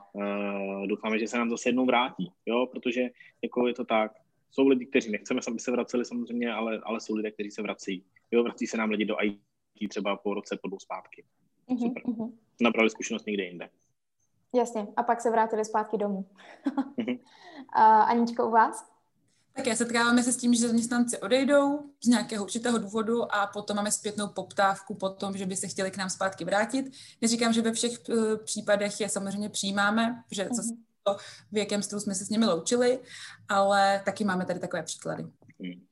doufáme, 0.85 1.19
že 1.19 1.27
se 1.27 1.37
nám 1.37 1.49
zase 1.49 1.69
jednou 1.69 1.85
vrátí, 1.85 2.31
jo, 2.45 2.67
protože 2.71 3.09
jako 3.43 3.67
je 3.67 3.73
to 3.73 3.85
tak, 3.85 4.11
jsou 4.51 4.67
lidi, 4.67 4.85
kteří 4.85 5.11
nechceme, 5.11 5.39
aby 5.47 5.59
se 5.59 5.71
vraceli 5.71 6.05
samozřejmě, 6.05 6.53
ale, 6.53 6.81
ale 6.83 6.99
jsou 6.99 7.15
lidé, 7.15 7.31
kteří 7.31 7.51
se 7.51 7.61
vrací. 7.61 8.05
Jo, 8.31 8.43
vrací 8.43 8.67
se 8.67 8.77
nám 8.77 8.89
lidi 8.89 9.05
do 9.05 9.15
IT 9.23 9.89
třeba 9.89 10.15
po 10.15 10.33
roce, 10.33 10.57
po 10.61 10.67
dvou 10.67 10.79
zpátky. 10.79 11.23
Mhm, 11.67 11.79
Super. 11.79 12.03
Mm-hmm. 12.03 12.31
Nabrali 12.61 12.89
zkušenost 12.89 13.25
někde 13.25 13.43
jinde. 13.43 13.69
Jasně, 14.55 14.87
a 14.97 15.03
pak 15.03 15.21
se 15.21 15.31
vrátili 15.31 15.65
zpátky 15.65 15.97
domů. 15.97 16.25
a 17.73 18.01
Aničko, 18.01 18.47
u 18.47 18.51
vás? 18.51 18.95
Tak 19.55 19.67
já 19.67 19.75
setkáváme 19.75 20.23
se 20.23 20.31
s 20.33 20.37
tím, 20.37 20.53
že 20.53 20.67
zaměstnanci 20.67 21.19
odejdou 21.19 21.79
z 22.03 22.07
nějakého 22.07 22.43
určitého 22.43 22.77
důvodu 22.77 23.35
a 23.35 23.47
potom 23.47 23.75
máme 23.75 23.91
zpětnou 23.91 24.27
poptávku 24.27 24.95
po 24.95 25.09
tom, 25.09 25.37
že 25.37 25.45
by 25.45 25.55
se 25.55 25.67
chtěli 25.67 25.91
k 25.91 25.97
nám 25.97 26.09
zpátky 26.09 26.45
vrátit. 26.45 26.85
Neříkám, 27.21 27.53
že 27.53 27.61
ve 27.61 27.71
všech 27.71 27.91
uh, 28.09 28.37
případech 28.43 28.99
je 28.99 29.09
samozřejmě 29.09 29.49
přijímáme, 29.49 30.23
že 30.31 30.45
uh-huh. 30.45 30.77
to, 31.03 31.15
v 31.51 31.57
jakém 31.57 31.83
stylu 31.83 32.01
jsme 32.01 32.15
se 32.15 32.25
s 32.25 32.29
nimi 32.29 32.45
loučili, 32.45 32.99
ale 33.49 34.01
taky 34.05 34.23
máme 34.23 34.45
tady 34.45 34.59
takové 34.59 34.83
příklady. 34.83 35.23
Hmm. 35.59 35.85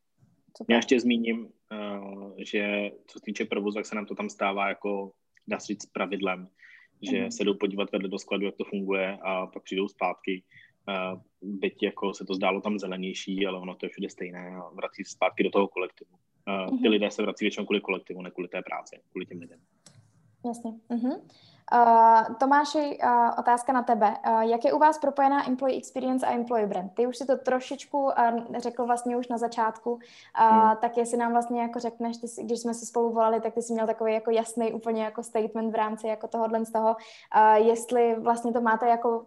Já 0.70 0.76
ještě 0.76 1.00
zmíním, 1.00 1.40
uh, 1.46 2.34
že 2.38 2.90
co 3.08 3.20
se 3.20 3.24
týče 3.26 3.46
provozu, 3.46 3.76
tak 3.76 3.86
se 3.86 3.96
nám 3.96 4.06
to 4.06 4.16
tam 4.16 4.30
stává 4.30 4.70
jako, 4.70 5.12
dá 5.48 5.60
se 5.60 5.66
říct, 5.66 5.86
pravidlem 5.86 6.48
že 7.12 7.24
mm. 7.24 7.32
se 7.32 7.44
jdou 7.44 7.54
podívat 7.54 7.92
vedle 7.92 8.10
do 8.10 8.20
skladu, 8.20 8.46
jak 8.46 8.56
to 8.56 8.64
funguje 8.64 9.18
a 9.22 9.48
pak 9.48 9.64
přijdou 9.64 9.88
zpátky. 9.88 10.44
Byť 11.42 11.84
jako 11.84 12.14
se 12.14 12.26
to 12.26 12.34
zdálo 12.34 12.62
tam 12.62 12.80
zelenější, 12.80 13.48
ale 13.48 13.60
ono 13.60 13.76
to 13.76 13.86
je 13.86 13.90
všude 13.90 14.10
stejné 14.10 14.56
a 14.56 14.70
vrací 14.70 15.04
se 15.04 15.12
zpátky 15.12 15.44
do 15.44 15.50
toho 15.50 15.68
kolektivu. 15.68 16.12
Ty 16.82 16.90
lidé 16.90 17.12
se 17.12 17.22
vrací 17.22 17.46
většinou 17.46 17.66
kvůli 17.66 17.82
kolektivu, 17.82 18.22
ne 18.22 18.32
kvůli 18.32 18.48
té 18.48 18.62
práci, 18.62 19.00
kvůli 19.12 19.26
těm 19.26 19.40
lidem. 19.40 19.60
Jasně. 20.46 20.72
Uh-huh. 20.90 21.22
Uh, 21.74 22.36
Tomáši, 22.36 23.00
uh, 23.04 23.40
otázka 23.40 23.74
na 23.74 23.84
tebe. 23.84 24.16
Uh, 24.28 24.42
jak 24.42 24.66
je 24.66 24.74
u 24.74 24.80
vás 24.80 24.98
propojená 25.00 25.48
employee 25.48 25.78
experience 25.78 26.26
a 26.26 26.34
employee 26.34 26.68
brand? 26.68 26.94
Ty 26.94 27.08
už 27.08 27.18
si 27.18 27.26
to 27.26 27.38
trošičku 27.38 28.04
uh, 28.04 28.12
řekl 28.58 28.86
vlastně 28.86 29.18
už 29.18 29.28
na 29.28 29.38
začátku, 29.38 29.94
uh, 29.94 30.00
hmm. 30.50 30.78
tak 30.82 30.98
jestli 30.98 31.18
nám 31.18 31.32
vlastně 31.32 31.62
jako 31.62 31.80
řekneš, 31.80 32.18
ty, 32.18 32.44
když 32.44 32.60
jsme 32.60 32.74
se 32.74 32.86
spolu 32.86 33.14
volali, 33.14 33.42
tak 33.42 33.54
ty 33.54 33.62
jsi 33.62 33.74
měl 33.74 33.88
takový 33.88 34.14
jako 34.14 34.32
jasný 34.32 34.74
úplně 34.74 35.04
jako 35.04 35.24
statement 35.24 35.72
v 35.72 35.76
rámci 35.76 36.08
jako 36.08 36.28
tohohle 36.28 36.66
z 36.66 36.72
toho, 36.72 36.96
uh, 36.96 37.68
jestli 37.68 38.16
vlastně 38.20 38.54
to 38.54 38.62
máte 38.62 38.88
jako 38.88 39.26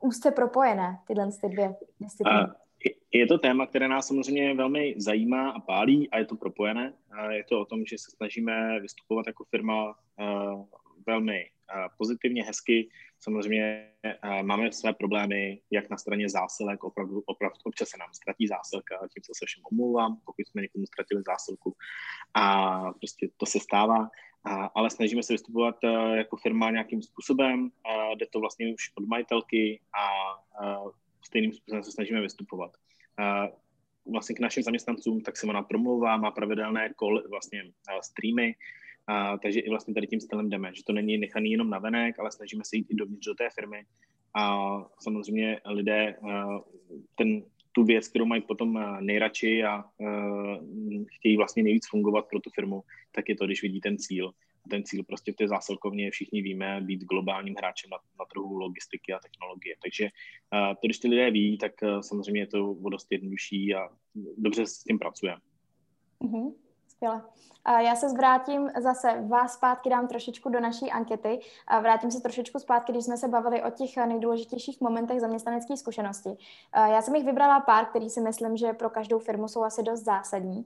úzce 0.00 0.30
propojené, 0.30 0.98
tyhle 1.06 1.28
ty 1.40 1.48
dvě 1.48 1.76
disciplíny. 2.00 2.40
Uh. 2.40 2.52
Je 3.12 3.26
to 3.26 3.38
téma, 3.38 3.66
které 3.66 3.88
nás 3.88 4.06
samozřejmě 4.06 4.54
velmi 4.54 4.94
zajímá 4.96 5.50
a 5.50 5.60
pálí 5.60 6.10
a 6.10 6.18
je 6.18 6.24
to 6.24 6.36
propojené. 6.36 6.92
Je 7.30 7.44
to 7.44 7.60
o 7.60 7.64
tom, 7.64 7.84
že 7.84 7.98
se 7.98 8.10
snažíme 8.10 8.80
vystupovat 8.80 9.26
jako 9.26 9.44
firma 9.44 9.94
velmi 11.06 11.44
pozitivně, 11.98 12.44
hezky. 12.44 12.88
Samozřejmě 13.20 13.92
máme 14.42 14.72
své 14.72 14.92
problémy, 14.92 15.60
jak 15.70 15.90
na 15.90 15.96
straně 15.96 16.28
zásilek, 16.28 16.84
opravdu, 16.84 17.22
opravdu 17.26 17.56
občas 17.64 17.88
se 17.88 17.98
nám 17.98 18.08
ztratí 18.12 18.46
zásilka, 18.46 18.94
tím 19.14 19.22
se 19.22 19.46
všem 19.46 19.62
omlouvám, 19.72 20.16
pokud 20.24 20.48
jsme 20.48 20.62
někomu 20.62 20.86
ztratili 20.86 21.22
zásilku. 21.26 21.76
A 22.34 22.92
prostě 22.92 23.28
to 23.36 23.46
se 23.46 23.60
stává, 23.60 24.10
ale 24.74 24.90
snažíme 24.90 25.22
se 25.22 25.32
vystupovat 25.32 25.76
jako 26.14 26.36
firma 26.36 26.70
nějakým 26.70 27.02
způsobem, 27.02 27.70
jde 28.14 28.26
to 28.32 28.40
vlastně 28.40 28.74
už 28.74 28.92
od 28.94 29.06
majitelky 29.06 29.80
a, 29.98 30.06
stejným 31.26 31.52
způsobem 31.52 31.84
se 31.84 31.92
snažíme 31.92 32.20
vystupovat. 32.20 32.70
Vlastně 34.12 34.34
k 34.34 34.40
našim 34.40 34.62
zaměstnancům, 34.62 35.20
tak 35.20 35.36
se 35.36 35.46
ona 35.46 35.62
promlouvá, 35.62 36.16
má 36.16 36.30
pravidelné 36.30 36.94
kol, 36.94 37.22
vlastně 37.30 37.72
streamy, 38.02 38.54
a, 39.06 39.38
takže 39.38 39.60
i 39.60 39.70
vlastně 39.70 39.94
tady 39.94 40.06
tím 40.06 40.20
stylem 40.20 40.50
jdeme, 40.50 40.74
že 40.74 40.84
to 40.84 40.92
není 40.92 41.18
nechaný 41.18 41.50
jenom 41.50 41.70
na 41.70 41.78
venek, 41.78 42.18
ale 42.18 42.32
snažíme 42.32 42.64
se 42.64 42.76
jít 42.76 42.86
i 42.90 42.94
dovnitř 42.94 43.26
do 43.26 43.34
té 43.34 43.48
firmy. 43.54 43.84
A 44.38 44.66
samozřejmě 45.00 45.60
lidé 45.66 46.16
ten, 47.14 47.42
tu 47.72 47.84
věc, 47.84 48.08
kterou 48.08 48.24
mají 48.24 48.42
potom 48.42 48.80
nejradši 49.00 49.64
a 49.64 49.84
chtějí 51.18 51.36
vlastně 51.36 51.62
nejvíc 51.62 51.88
fungovat 51.90 52.26
pro 52.30 52.40
tu 52.40 52.50
firmu, 52.50 52.82
tak 53.12 53.28
je 53.28 53.36
to, 53.36 53.46
když 53.46 53.62
vidí 53.62 53.80
ten 53.80 53.98
cíl. 53.98 54.28
A 54.66 54.68
ten 54.70 54.84
cíl 54.84 55.04
prostě 55.04 55.32
v 55.32 55.36
té 55.36 55.48
zásilkovně 55.48 56.10
všichni 56.10 56.42
víme 56.42 56.80
být 56.80 57.04
globálním 57.04 57.54
hráčem 57.58 57.90
na, 57.90 57.98
na 58.18 58.24
trhu 58.24 58.58
logistiky 58.58 59.12
a 59.12 59.18
technologie. 59.18 59.76
Takže 59.82 60.08
to, 60.50 60.86
když 60.86 60.98
ty 60.98 61.08
lidé 61.08 61.30
ví, 61.30 61.58
tak 61.58 61.72
samozřejmě 62.00 62.40
je 62.40 62.46
to 62.46 62.76
dost 62.90 63.06
jednodušší 63.10 63.74
a 63.74 63.88
dobře 64.38 64.66
s 64.66 64.84
tím 64.84 64.98
pracujeme. 64.98 65.40
Mm-hmm. 66.24 66.54
Skvěle. 66.96 67.22
Já 67.66 67.96
se 67.96 68.08
zvrátím 68.08 68.70
zase, 68.80 69.24
vás 69.28 69.54
zpátky 69.54 69.90
dám 69.90 70.08
trošičku 70.08 70.48
do 70.48 70.60
naší 70.60 70.90
ankety. 70.90 71.40
Vrátím 71.80 72.10
se 72.10 72.20
trošičku 72.20 72.58
zpátky, 72.58 72.92
když 72.92 73.04
jsme 73.04 73.16
se 73.16 73.28
bavili 73.28 73.62
o 73.62 73.70
těch 73.70 73.96
nejdůležitějších 73.96 74.80
momentech 74.80 75.20
zaměstnanecké 75.20 75.76
zkušenosti. 75.76 76.36
Já 76.74 77.02
jsem 77.02 77.14
jich 77.14 77.24
vybrala 77.24 77.60
pár, 77.60 77.86
který 77.86 78.10
si 78.10 78.20
myslím, 78.20 78.56
že 78.56 78.72
pro 78.72 78.90
každou 78.90 79.18
firmu 79.18 79.48
jsou 79.48 79.62
asi 79.62 79.82
dost 79.82 80.00
zásadní, 80.00 80.64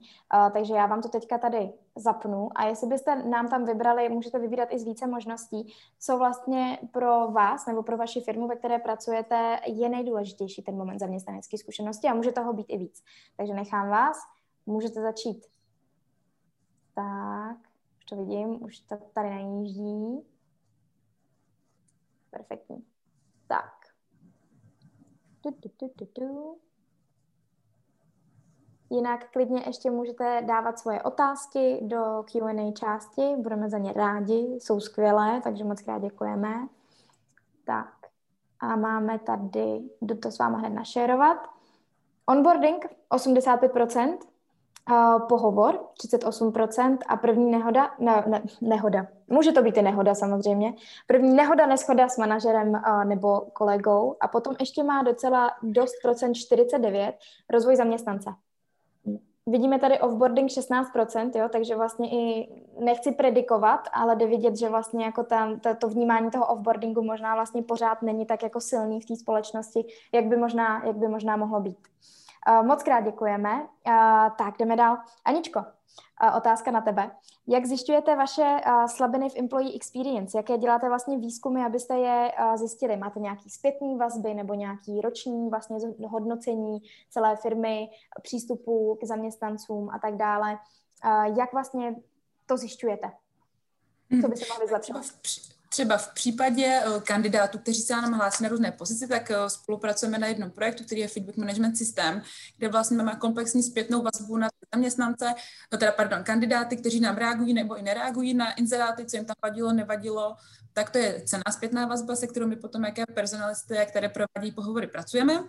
takže 0.53 0.73
já 0.73 0.85
vám 0.85 1.01
to 1.01 1.09
teďka 1.09 1.37
tady 1.37 1.73
zapnu 1.95 2.49
a 2.55 2.65
jestli 2.65 2.87
byste 2.87 3.23
nám 3.23 3.47
tam 3.47 3.65
vybrali, 3.65 4.09
můžete 4.09 4.39
vybírat 4.39 4.69
i 4.71 4.79
z 4.79 4.83
více 4.83 5.07
možností, 5.07 5.73
co 5.99 6.17
vlastně 6.17 6.79
pro 6.91 7.27
vás 7.31 7.65
nebo 7.65 7.83
pro 7.83 7.97
vaši 7.97 8.21
firmu, 8.21 8.47
ve 8.47 8.55
které 8.55 8.79
pracujete, 8.79 9.59
je 9.65 9.89
nejdůležitější 9.89 10.61
ten 10.61 10.77
moment 10.77 10.99
zaměstnanecké 10.99 11.57
zkušenosti 11.57 12.07
a 12.07 12.13
může 12.13 12.31
toho 12.31 12.53
být 12.53 12.65
i 12.69 12.77
víc. 12.77 13.03
Takže 13.37 13.53
nechám 13.53 13.89
vás, 13.89 14.17
můžete 14.65 15.01
začít 15.01 15.45
tak, 16.93 17.57
už 17.97 18.05
to 18.05 18.15
vidím, 18.15 18.63
už 18.63 18.79
to 18.79 18.97
tady 18.97 19.29
najíždí. 19.29 20.25
perfektní. 22.29 22.85
Tak. 23.47 23.73
Tu, 25.41 25.51
tu, 25.51 25.69
tu, 25.69 25.87
tu, 25.87 26.05
tu. 26.05 26.57
Jinak 28.89 29.31
klidně 29.31 29.63
ještě 29.67 29.91
můžete 29.91 30.41
dávat 30.41 30.79
svoje 30.79 31.03
otázky 31.03 31.79
do 31.81 32.23
Q&A 32.23 32.71
části, 32.71 33.35
budeme 33.37 33.69
za 33.69 33.77
ně 33.77 33.93
rádi, 33.93 34.57
jsou 34.59 34.79
skvělé, 34.79 35.41
takže 35.43 35.63
moc 35.63 35.81
krát 35.81 36.01
děkujeme. 36.01 36.67
Tak 37.65 38.01
a 38.61 38.75
máme 38.75 39.19
tady, 39.19 39.81
jdu 40.01 40.15
to 40.15 40.31
s 40.31 40.39
váma 40.39 40.57
hned 40.57 40.69
našerovat. 40.69 41.37
Onboarding 42.25 42.85
85%, 43.11 44.17
uh, 44.89 45.27
pohovor 45.27 45.79
38% 46.03 46.97
a 47.07 47.17
první 47.17 47.51
nehoda, 47.51 47.91
ne, 47.99 48.23
ne, 48.27 48.41
nehoda, 48.61 49.07
může 49.27 49.51
to 49.51 49.61
být 49.61 49.77
i 49.77 49.81
nehoda 49.81 50.15
samozřejmě, 50.15 50.73
první 51.07 51.33
nehoda, 51.35 51.65
neschoda 51.65 52.09
s 52.09 52.17
manažerem 52.17 52.69
uh, 52.69 53.05
nebo 53.05 53.41
kolegou. 53.53 54.15
A 54.21 54.27
potom 54.27 54.55
ještě 54.59 54.83
má 54.83 55.03
docela 55.03 55.51
dost 55.63 55.93
procent 56.01 56.33
49 56.33 57.15
rozvoj 57.49 57.75
zaměstnance. 57.75 58.29
Vidíme 59.47 59.79
tady 59.79 59.99
offboarding 59.99 60.49
16%, 60.49 61.31
jo, 61.39 61.49
takže 61.51 61.75
vlastně 61.75 62.09
i 62.09 62.49
nechci 62.79 63.11
predikovat, 63.11 63.79
ale 63.93 64.15
jde 64.15 64.27
vidět, 64.27 64.57
že 64.57 64.69
vlastně 64.69 65.05
jako 65.05 65.23
tam, 65.23 65.59
to, 65.59 65.75
to 65.75 65.89
vnímání 65.89 66.31
toho 66.31 66.45
offboardingu 66.45 67.03
možná 67.03 67.35
vlastně 67.35 67.61
pořád 67.61 68.01
není 68.01 68.25
tak 68.25 68.43
jako 68.43 68.61
silný 68.61 69.01
v 69.01 69.05
té 69.05 69.15
společnosti, 69.15 69.85
jak 70.13 70.25
by 70.25 70.37
možná, 70.37 70.85
jak 70.85 70.95
by 70.95 71.07
možná 71.07 71.37
mohlo 71.37 71.59
být. 71.59 71.77
Uh, 72.49 72.65
moc 72.67 72.83
krát 72.83 73.01
děkujeme. 73.01 73.61
Uh, 73.61 74.29
tak, 74.37 74.57
jdeme 74.59 74.75
dál. 74.75 74.97
Aničko, 75.25 75.65
otázka 76.37 76.71
na 76.71 76.81
tebe. 76.81 77.11
Jak 77.47 77.65
zjišťujete 77.65 78.15
vaše 78.15 78.61
slabiny 78.87 79.29
v 79.29 79.35
employee 79.37 79.75
experience? 79.75 80.37
Jaké 80.37 80.57
děláte 80.57 80.89
vlastně 80.89 81.17
výzkumy, 81.17 81.65
abyste 81.65 81.97
je 81.97 82.31
zjistili? 82.55 82.97
Máte 82.97 83.19
nějaký 83.19 83.49
zpětný 83.49 83.97
vazby 83.97 84.33
nebo 84.33 84.53
nějaký 84.53 85.01
roční 85.01 85.49
vlastně 85.49 85.77
hodnocení 86.07 86.79
celé 87.09 87.35
firmy, 87.35 87.89
přístupu 88.21 88.97
k 89.01 89.03
zaměstnancům 89.03 89.89
a 89.89 89.99
tak 89.99 90.15
dále? 90.15 90.59
Jak 91.37 91.53
vlastně 91.53 91.95
to 92.45 92.57
zjišťujete? 92.57 93.11
Co 94.21 94.27
by 94.27 94.35
se 94.35 94.45
mohli 94.53 94.67
zlepšovat? 94.67 95.05
Třeba 95.73 95.97
v 95.97 96.13
případě 96.13 96.65
eh, 96.65 96.99
kandidátů, 96.99 97.57
kteří 97.57 97.81
se 97.81 97.93
nám 97.93 98.13
hlásí 98.13 98.43
na 98.43 98.49
různé 98.49 98.71
pozice, 98.71 99.07
tak 99.07 99.31
eh, 99.31 99.49
spolupracujeme 99.49 100.17
na 100.17 100.27
jednom 100.27 100.51
projektu, 100.51 100.83
který 100.83 101.01
je 101.01 101.07
Feedback 101.07 101.37
Management 101.37 101.75
System, 101.75 102.21
kde 102.57 102.69
vlastně 102.69 102.97
máme 102.97 103.15
komplexní 103.15 103.63
zpětnou 103.63 104.01
vazbu 104.01 104.37
na 104.37 104.47
zaměstnance, 104.75 105.33
no 105.71 105.77
teda 105.77 105.91
pardon, 105.91 106.23
kandidáty, 106.23 106.77
kteří 106.77 106.99
nám 106.99 107.17
reagují 107.17 107.53
nebo 107.53 107.75
i 107.75 107.81
nereagují 107.81 108.33
na 108.33 108.53
inzeráty, 108.53 109.05
co 109.05 109.17
jim 109.17 109.25
tam 109.25 109.35
vadilo, 109.43 109.73
nevadilo, 109.73 110.35
tak 110.73 110.89
to 110.89 110.97
je 110.97 111.21
cená 111.25 111.43
zpětná 111.51 111.85
vazba, 111.85 112.15
se 112.15 112.27
kterou 112.27 112.47
my 112.47 112.55
potom 112.55 112.83
jaké 112.83 113.05
personalisty, 113.05 113.75
které 113.89 114.09
provádí 114.09 114.51
pohovory, 114.51 114.87
pracujeme. 114.87 115.43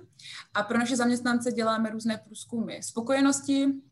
A 0.55 0.63
pro 0.63 0.79
naše 0.79 0.97
zaměstnance 0.97 1.53
děláme 1.53 1.91
různé 1.91 2.21
průzkumy 2.25 2.83
spokojenosti, 2.83 3.67
Eh, 3.67 3.92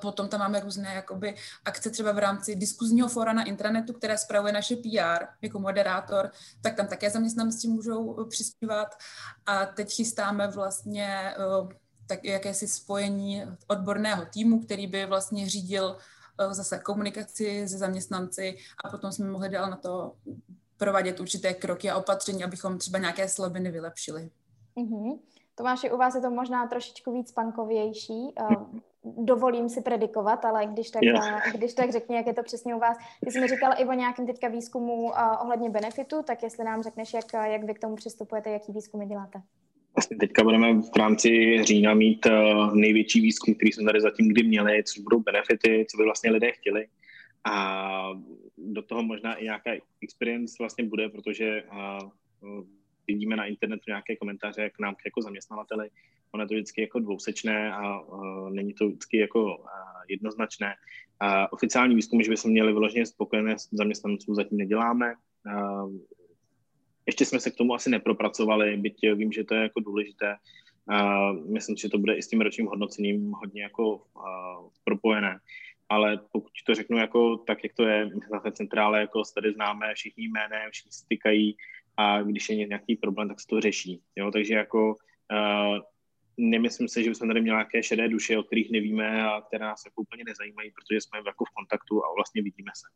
potom 0.00 0.28
tam 0.28 0.40
máme 0.40 0.60
různé 0.60 0.94
jakoby, 0.94 1.34
akce 1.64 1.90
třeba 1.90 2.12
v 2.12 2.18
rámci 2.18 2.56
diskuzního 2.56 3.08
fora 3.08 3.32
na 3.32 3.44
intranetu, 3.44 3.92
které 3.92 4.18
spravuje 4.18 4.52
naše 4.52 4.76
PR 4.76 5.24
jako 5.42 5.58
moderátor, 5.58 6.30
tak 6.62 6.74
tam 6.74 6.86
také 6.86 7.10
zaměstnanci 7.10 7.68
můžou 7.68 8.20
eh, 8.20 8.28
přispívat. 8.28 8.88
A 9.46 9.66
teď 9.66 9.94
chystáme 9.94 10.48
vlastně 10.48 11.34
eh, 11.36 11.74
tak 12.06 12.24
jakési 12.24 12.68
spojení 12.68 13.44
odborného 13.66 14.26
týmu, 14.26 14.60
který 14.60 14.86
by 14.86 15.06
vlastně 15.06 15.48
řídil 15.48 15.96
zase 16.50 16.78
komunikaci 16.78 17.68
se 17.68 17.78
zaměstnanci 17.78 18.56
a 18.84 18.88
potom 18.88 19.12
jsme 19.12 19.26
mohli 19.26 19.48
dál 19.48 19.70
na 19.70 19.76
to 19.76 20.14
provádět 20.76 21.20
určité 21.20 21.54
kroky 21.54 21.90
a 21.90 21.96
opatření, 21.96 22.44
abychom 22.44 22.78
třeba 22.78 22.98
nějaké 22.98 23.28
slabiny 23.28 23.70
vylepšili. 23.70 24.30
Mm-hmm. 24.76 25.18
Tomáši, 25.54 25.90
u 25.90 25.96
vás 25.96 26.14
je 26.14 26.20
to 26.20 26.30
možná 26.30 26.66
trošičku 26.66 27.12
víc 27.12 27.32
pankovější. 27.32 28.34
Uh, 28.40 29.24
dovolím 29.24 29.68
si 29.68 29.82
predikovat, 29.82 30.44
ale 30.44 30.66
když 30.66 30.90
tak, 30.90 31.02
yeah. 31.02 31.52
když 31.54 31.74
tak 31.74 31.92
řekni, 31.92 32.16
jak 32.16 32.26
je 32.26 32.34
to 32.34 32.42
přesně 32.42 32.74
u 32.74 32.78
vás. 32.78 32.96
Ty 33.24 33.30
jsi 33.30 33.40
mi 33.40 33.48
říkal 33.48 33.72
i 33.78 33.84
o 33.84 33.92
nějakém 33.92 34.26
teďka 34.26 34.48
výzkumu 34.48 35.02
uh, 35.02 35.12
ohledně 35.42 35.70
benefitu, 35.70 36.22
tak 36.22 36.42
jestli 36.42 36.64
nám 36.64 36.82
řekneš, 36.82 37.14
jak, 37.14 37.24
jak 37.32 37.64
vy 37.64 37.74
k 37.74 37.78
tomu 37.78 37.96
přistupujete, 37.96 38.50
jaký 38.50 38.72
výzkumy 38.72 39.06
děláte. 39.06 39.42
Vlastně 39.96 40.16
teďka 40.16 40.42
budeme 40.44 40.74
v 40.74 40.96
rámci 40.96 41.28
října 41.62 41.94
mít 41.94 42.26
největší 42.74 43.20
výzkum, 43.20 43.54
který 43.54 43.72
jsme 43.72 43.84
tady 43.84 44.00
zatím 44.00 44.28
kdy 44.28 44.42
měli, 44.42 44.84
což 44.84 44.98
budou 44.98 45.20
benefity, 45.20 45.86
co 45.90 45.96
by 45.96 46.04
vlastně 46.04 46.30
lidé 46.30 46.52
chtěli. 46.52 46.86
A 47.44 48.08
do 48.58 48.82
toho 48.82 49.02
možná 49.02 49.34
i 49.34 49.44
nějaká 49.44 49.70
experience 50.02 50.56
vlastně 50.60 50.84
bude, 50.84 51.08
protože 51.08 51.62
vidíme 53.08 53.36
na 53.36 53.44
internetu 53.44 53.82
nějaké 53.86 54.16
komentáře 54.16 54.70
k 54.70 54.78
nám 54.78 54.94
jako 55.04 55.22
zaměstnavateli. 55.22 55.90
Ono 56.34 56.44
je 56.44 56.48
to 56.48 56.54
vždycky 56.54 56.80
jako 56.80 56.98
dvousečné 56.98 57.72
a 57.72 58.00
uh, 58.00 58.50
není 58.50 58.74
to 58.74 58.88
vždycky 58.88 59.16
jako 59.18 59.56
uh, 59.56 59.66
jednoznačné. 60.08 60.74
Uh, 61.22 61.46
oficiální 61.50 61.94
výzkum, 61.94 62.22
že 62.22 62.30
bychom 62.30 62.50
měli 62.50 62.72
vyloženě 62.72 63.06
spokojené 63.06 63.56
zaměstnanců, 63.72 64.34
zatím 64.34 64.58
neděláme. 64.58 65.14
Uh, 65.46 65.92
ještě 67.06 67.24
jsme 67.24 67.40
se 67.40 67.50
k 67.50 67.56
tomu 67.56 67.74
asi 67.74 67.90
nepropracovali, 67.90 68.76
byť 68.76 68.96
vím, 69.14 69.32
že 69.32 69.44
to 69.44 69.54
je 69.54 69.62
jako 69.62 69.80
důležité. 69.80 70.36
Uh, 70.90 71.52
myslím, 71.52 71.76
že 71.76 71.88
to 71.88 71.98
bude 71.98 72.14
i 72.14 72.22
s 72.22 72.28
tím 72.28 72.40
ročním 72.40 72.66
hodnocením 72.66 73.30
hodně 73.30 73.62
jako 73.62 73.94
uh, 73.96 74.68
propojené. 74.84 75.38
Ale 75.88 76.20
pokud 76.32 76.50
to 76.66 76.74
řeknu 76.74 76.98
jako 76.98 77.36
tak, 77.36 77.64
jak 77.64 77.72
to 77.72 77.86
je, 77.86 78.10
na 78.32 78.40
té 78.40 78.52
centrále 78.52 79.00
jako 79.00 79.22
tady 79.34 79.52
známe 79.52 79.94
všichni 79.94 80.24
jménem, 80.24 80.70
všichni 80.70 80.92
stykají, 80.92 81.56
a 81.96 82.22
když 82.22 82.48
je 82.48 82.66
nějaký 82.66 82.96
problém, 82.96 83.28
tak 83.28 83.40
se 83.40 83.46
to 83.46 83.60
řeší. 83.60 84.00
Jo? 84.16 84.30
Takže 84.30 84.54
jako 84.54 84.88
uh, 85.32 85.78
nemyslím 86.36 86.88
si, 86.88 87.04
že 87.04 87.10
bychom 87.10 87.28
tady 87.28 87.40
měli 87.40 87.56
nějaké 87.56 87.82
šedé 87.82 88.08
duše, 88.08 88.38
o 88.38 88.42
kterých 88.42 88.70
nevíme 88.70 89.22
a 89.22 89.40
které 89.40 89.64
nás 89.64 89.82
jako 89.84 90.02
úplně 90.02 90.24
nezajímají, 90.24 90.70
protože 90.70 91.00
jsme 91.00 91.18
jako 91.26 91.44
v 91.44 91.50
kontaktu 91.50 92.04
a 92.04 92.14
vlastně 92.14 92.42
vidíme 92.42 92.70
se. 92.76 92.86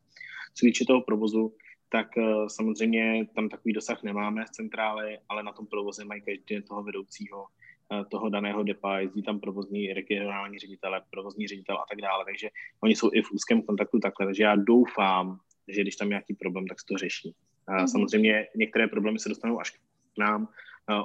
Co 0.55 0.65
týče 0.65 0.85
toho 0.85 1.01
provozu, 1.01 1.55
tak 1.89 2.07
uh, 2.17 2.47
samozřejmě 2.47 3.27
tam 3.35 3.49
takový 3.49 3.73
dosah 3.73 4.03
nemáme 4.03 4.47
z 4.47 4.51
centrály, 4.51 5.19
ale 5.29 5.43
na 5.43 5.51
tom 5.51 5.67
provoze 5.67 6.05
mají 6.05 6.21
každý 6.21 6.55
den 6.55 6.63
toho 6.63 6.83
vedoucího, 6.83 7.45
uh, 7.91 8.03
toho 8.11 8.29
daného 8.29 8.63
depa, 8.63 8.99
jezdí 8.99 9.23
tam 9.23 9.39
provozní 9.39 9.93
regionální 9.93 10.59
ředitele, 10.59 11.01
provozní 11.11 11.47
ředitel 11.47 11.77
a 11.77 11.85
tak 11.89 12.01
dále, 12.01 12.25
takže 12.25 12.49
oni 12.83 12.95
jsou 12.95 13.09
i 13.13 13.21
v 13.21 13.31
úzkém 13.31 13.61
kontaktu 13.61 13.99
takhle, 13.99 14.25
takže 14.25 14.43
já 14.43 14.55
doufám, 14.55 15.39
že 15.67 15.81
když 15.81 15.95
tam 15.95 16.09
nějaký 16.09 16.33
problém, 16.33 16.67
tak 16.67 16.79
se 16.79 16.85
to 16.85 16.97
řeší. 16.97 17.35
Mm-hmm. 17.69 17.87
Samozřejmě 17.87 18.47
některé 18.55 18.87
problémy 18.87 19.19
se 19.19 19.29
dostanou 19.29 19.59
až 19.59 19.71
k 19.71 19.77
nám 20.17 20.47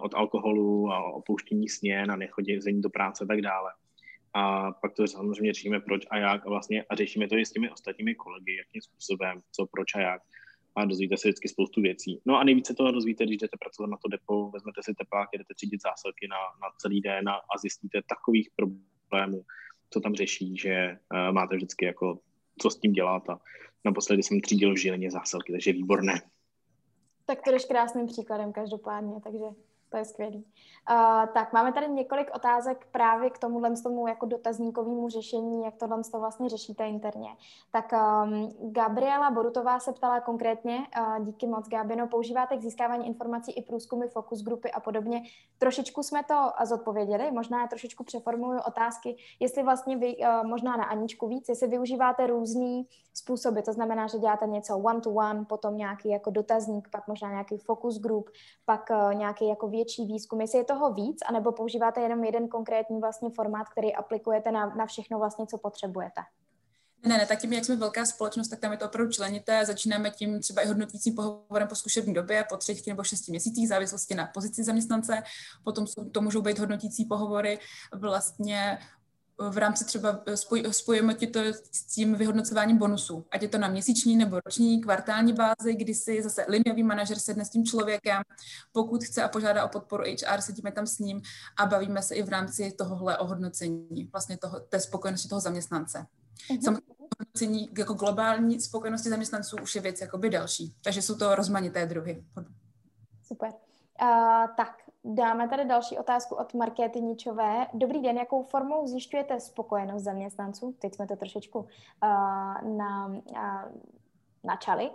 od 0.02 0.14
alkoholu 0.14 0.92
a 0.92 1.12
opouštění 1.12 1.68
sněn 1.68 2.10
a 2.10 2.16
nechodění 2.16 2.82
do 2.82 2.90
práce 2.90 3.24
a 3.24 3.26
tak 3.26 3.40
dále. 3.40 3.70
A 4.34 4.72
pak 4.72 4.94
to 4.94 5.06
samozřejmě 5.06 5.52
řešíme 5.52 5.80
proč 5.80 6.02
a 6.10 6.18
jak 6.18 6.46
a 6.46 6.50
vlastně 6.50 6.82
a 6.82 6.94
řešíme 6.94 7.28
to 7.28 7.36
i 7.36 7.46
s 7.46 7.52
těmi 7.52 7.70
ostatními 7.70 8.14
kolegy, 8.14 8.56
jakým 8.56 8.82
způsobem, 8.82 9.40
co, 9.52 9.66
proč 9.66 9.94
a 9.94 10.00
jak. 10.00 10.22
A 10.76 10.84
dozvíte 10.84 11.16
se 11.16 11.28
vždycky 11.28 11.48
spoustu 11.48 11.80
věcí. 11.80 12.20
No 12.26 12.38
a 12.38 12.44
nejvíce 12.44 12.74
toho 12.74 12.92
dozvíte, 12.92 13.24
když 13.24 13.36
jdete 13.36 13.56
pracovat 13.60 13.90
na 13.90 13.96
to 13.96 14.08
depo, 14.08 14.50
vezmete 14.50 14.82
si 14.82 14.94
teplák, 14.94 15.28
jdete 15.32 15.54
třídit 15.54 15.82
zásilky 15.82 16.28
na, 16.28 16.36
na 16.36 16.68
celý 16.78 17.00
den 17.00 17.28
a, 17.28 17.34
a 17.34 17.58
zjistíte 17.58 18.00
takových 18.06 18.48
problémů, 18.56 19.44
co 19.90 20.00
tam 20.00 20.14
řeší, 20.14 20.56
že 20.56 20.98
uh, 21.12 21.32
máte 21.32 21.56
vždycky 21.56 21.84
jako 21.84 22.18
co 22.58 22.70
s 22.70 22.78
tím 22.78 22.92
dělat 22.92 23.30
a 23.30 23.40
naposledy 23.84 24.22
jsem 24.22 24.40
třídil 24.40 24.74
v 24.74 24.76
Žilině 24.76 25.10
zásilky, 25.10 25.52
takže 25.52 25.72
výborné. 25.72 26.22
Tak 27.32 27.42
to 27.44 27.50
jdeš 27.50 27.64
krásným 27.64 28.06
příkladem 28.06 28.52
každopádně, 28.52 29.20
takže 29.20 29.44
to 29.92 29.98
je 29.98 30.04
skvělý. 30.04 30.44
Uh, 30.90 31.26
tak 31.34 31.52
máme 31.52 31.72
tady 31.72 31.88
několik 31.88 32.30
otázek 32.34 32.86
právě 32.92 33.30
k 33.30 33.38
tomuhle 33.38 33.70
tomu 33.82 34.08
jako 34.08 34.26
dotazníkovému 34.26 35.08
řešení, 35.08 35.64
jak 35.64 35.76
tohle 35.76 36.02
to 36.12 36.20
vlastně 36.20 36.48
řešíte 36.48 36.86
interně. 36.86 37.28
Tak 37.72 37.92
um, 37.92 38.72
Gabriela 38.72 39.30
Borutová 39.30 39.78
se 39.80 39.92
ptala 39.92 40.20
konkrétně, 40.20 40.78
uh, 40.78 41.24
díky 41.24 41.46
moc 41.46 41.68
Gabino, 41.68 42.08
používáte 42.08 42.56
k 42.56 42.62
získávání 42.62 43.06
informací 43.06 43.52
i 43.52 43.62
průzkumy, 43.62 44.08
fokus 44.08 44.42
grupy 44.42 44.70
a 44.70 44.80
podobně. 44.80 45.22
Trošičku 45.58 46.02
jsme 46.02 46.24
to 46.24 46.52
zodpověděli, 46.64 47.30
možná 47.30 47.60
já 47.60 47.66
trošičku 47.66 48.04
přeformuluju 48.04 48.60
otázky, 48.68 49.16
jestli 49.40 49.62
vlastně 49.62 49.96
vy, 49.96 50.16
uh, 50.16 50.48
možná 50.48 50.76
na 50.76 50.84
Aničku 50.84 51.28
víc, 51.28 51.48
jestli 51.48 51.66
využíváte 51.66 52.26
různý 52.26 52.86
způsoby, 53.14 53.60
to 53.60 53.72
znamená, 53.72 54.06
že 54.06 54.18
děláte 54.18 54.46
něco 54.46 54.78
one-to-one, 54.78 55.44
potom 55.44 55.76
nějaký 55.76 56.08
jako 56.08 56.30
dotazník, 56.30 56.88
pak 56.92 57.08
možná 57.08 57.30
nějaký 57.30 57.58
focus 57.58 57.98
group, 57.98 58.30
pak 58.64 58.90
uh, 58.90 59.14
nějaký 59.14 59.48
jako 59.48 59.68
větší 59.68 59.81
výzkum, 60.06 60.40
jestli 60.40 60.58
je 60.58 60.64
toho 60.64 60.92
víc, 60.92 61.18
anebo 61.28 61.52
používáte 61.52 62.00
jenom 62.00 62.24
jeden 62.24 62.48
konkrétní 62.48 63.00
vlastně 63.00 63.30
formát, 63.30 63.68
který 63.68 63.94
aplikujete 63.94 64.52
na, 64.52 64.74
na 64.74 64.86
všechno 64.86 65.18
vlastně, 65.18 65.46
co 65.46 65.58
potřebujete? 65.58 66.20
Ne, 67.06 67.18
ne, 67.18 67.26
tak 67.26 67.40
tím, 67.40 67.52
jak 67.52 67.64
jsme 67.64 67.76
velká 67.76 68.06
společnost, 68.06 68.48
tak 68.48 68.60
tam 68.60 68.72
je 68.72 68.78
to 68.78 68.86
opravdu 68.86 69.12
členité. 69.12 69.66
Začínáme 69.66 70.10
tím 70.10 70.40
třeba 70.40 70.62
i 70.62 70.66
hodnotícím 70.66 71.14
pohovorem 71.14 71.68
po 71.68 71.74
zkušební 71.74 72.14
době, 72.14 72.44
po 72.48 72.56
třech 72.56 72.86
nebo 72.86 73.04
šesti 73.04 73.32
měsících, 73.32 73.68
závislosti 73.68 74.14
na 74.14 74.26
pozici 74.26 74.64
zaměstnance. 74.64 75.22
Potom 75.64 75.86
jsou, 75.86 76.10
to 76.10 76.20
můžou 76.20 76.42
být 76.42 76.58
hodnotící 76.58 77.04
pohovory 77.04 77.58
vlastně 77.92 78.78
v 79.38 79.58
rámci 79.58 79.84
třeba 79.84 80.20
spoj, 80.34 80.64
spojíme 80.70 81.14
ti 81.14 81.26
to 81.26 81.40
s 81.72 81.86
tím 81.94 82.14
vyhodnocováním 82.14 82.78
bonusů, 82.78 83.26
ať 83.30 83.42
je 83.42 83.48
to 83.48 83.58
na 83.58 83.68
měsíční 83.68 84.16
nebo 84.16 84.40
roční, 84.46 84.80
kvartální 84.80 85.32
bázi, 85.32 85.74
kdy 85.74 85.94
si 85.94 86.22
zase 86.22 86.44
liniový 86.48 86.82
manažer 86.82 87.18
sedne 87.18 87.44
s 87.44 87.50
tím 87.50 87.64
člověkem, 87.64 88.22
pokud 88.72 89.04
chce 89.04 89.22
a 89.22 89.28
požádá 89.28 89.64
o 89.64 89.68
podporu 89.68 90.04
HR, 90.04 90.40
sedíme 90.40 90.72
tam 90.72 90.86
s 90.86 90.98
ním 90.98 91.22
a 91.58 91.66
bavíme 91.66 92.02
se 92.02 92.14
i 92.14 92.22
v 92.22 92.28
rámci 92.28 92.72
tohohle 92.72 93.18
ohodnocení, 93.18 94.08
vlastně 94.12 94.36
toho, 94.36 94.60
té 94.60 94.80
spokojenosti 94.80 95.28
toho 95.28 95.40
zaměstnance. 95.40 95.98
Mm-hmm. 96.50 96.60
Samozřejmě 96.60 96.92
hodnocení 97.18 97.70
jako 97.78 97.94
globální 97.94 98.60
spokojenosti 98.60 99.08
zaměstnanců 99.08 99.56
už 99.62 99.74
je 99.74 99.80
věc 99.80 100.00
jakoby 100.00 100.30
další, 100.30 100.74
takže 100.84 101.02
jsou 101.02 101.14
to 101.14 101.34
rozmanité 101.34 101.86
druhy. 101.86 102.24
Super. 103.26 103.48
Uh, 104.02 104.08
tak, 104.56 104.81
dáme 105.04 105.48
tady 105.48 105.64
další 105.64 105.98
otázku 105.98 106.34
od 106.34 106.54
Markéty 106.54 107.00
Ničové. 107.00 107.66
Dobrý 107.74 108.02
den, 108.02 108.16
jakou 108.16 108.42
formou 108.42 108.86
zjišťujete 108.86 109.40
spokojenost 109.40 110.02
zaměstnanců? 110.02 110.74
Teď 110.78 110.94
jsme 110.94 111.06
to 111.06 111.16
trošičku 111.16 111.58
uh, 111.58 111.66
na, 112.76 113.06
uh, 113.06 113.42
načali. 114.44 114.90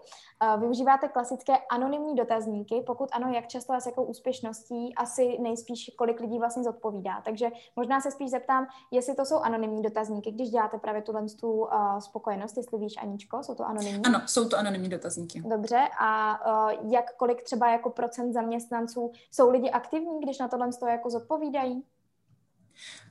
Využíváte 0.58 1.08
klasické 1.08 1.58
anonymní 1.72 2.16
dotazníky? 2.16 2.84
Pokud 2.88 3.10
ano, 3.12 3.32
jak 3.34 3.48
často 3.48 3.74
a 3.74 3.80
s 3.80 3.86
jakou 3.86 4.04
úspěšností? 4.04 4.96
Asi 4.96 5.38
nejspíš, 5.42 5.92
kolik 5.98 6.20
lidí 6.20 6.40
vlastně 6.40 6.64
zodpovídá. 6.64 7.22
Takže 7.26 7.50
možná 7.76 8.02
se 8.02 8.12
spíš 8.12 8.32
zeptám, 8.32 8.68
jestli 8.92 9.16
to 9.16 9.26
jsou 9.26 9.40
anonymní 9.40 9.82
dotazníky, 9.82 10.32
když 10.32 10.50
děláte 10.50 10.78
právě 10.78 11.02
tuhle 11.02 11.26
tu 11.40 11.52
uh, 11.52 12.00
spokojenost, 12.00 12.58
jestli 12.58 12.78
víš, 12.78 12.94
Aničko, 12.98 13.44
jsou 13.44 13.56
to 13.56 13.66
anonymní? 13.66 14.06
Ano, 14.06 14.22
jsou 14.26 14.50
to 14.50 14.58
anonymní 14.58 14.90
dotazníky. 14.90 15.42
Dobře, 15.42 15.88
a 16.00 16.40
uh, 16.74 16.92
jak 16.94 17.16
kolik 17.16 17.44
třeba 17.44 17.72
jako 17.72 17.90
procent 17.90 18.34
zaměstnanců 18.34 19.12
jsou 19.32 19.50
lidi 19.50 19.70
aktivní, 19.70 20.22
když 20.22 20.40
na 20.40 20.48
tohle 20.48 20.70
jako 20.90 21.10
zodpovídají? 21.10 21.84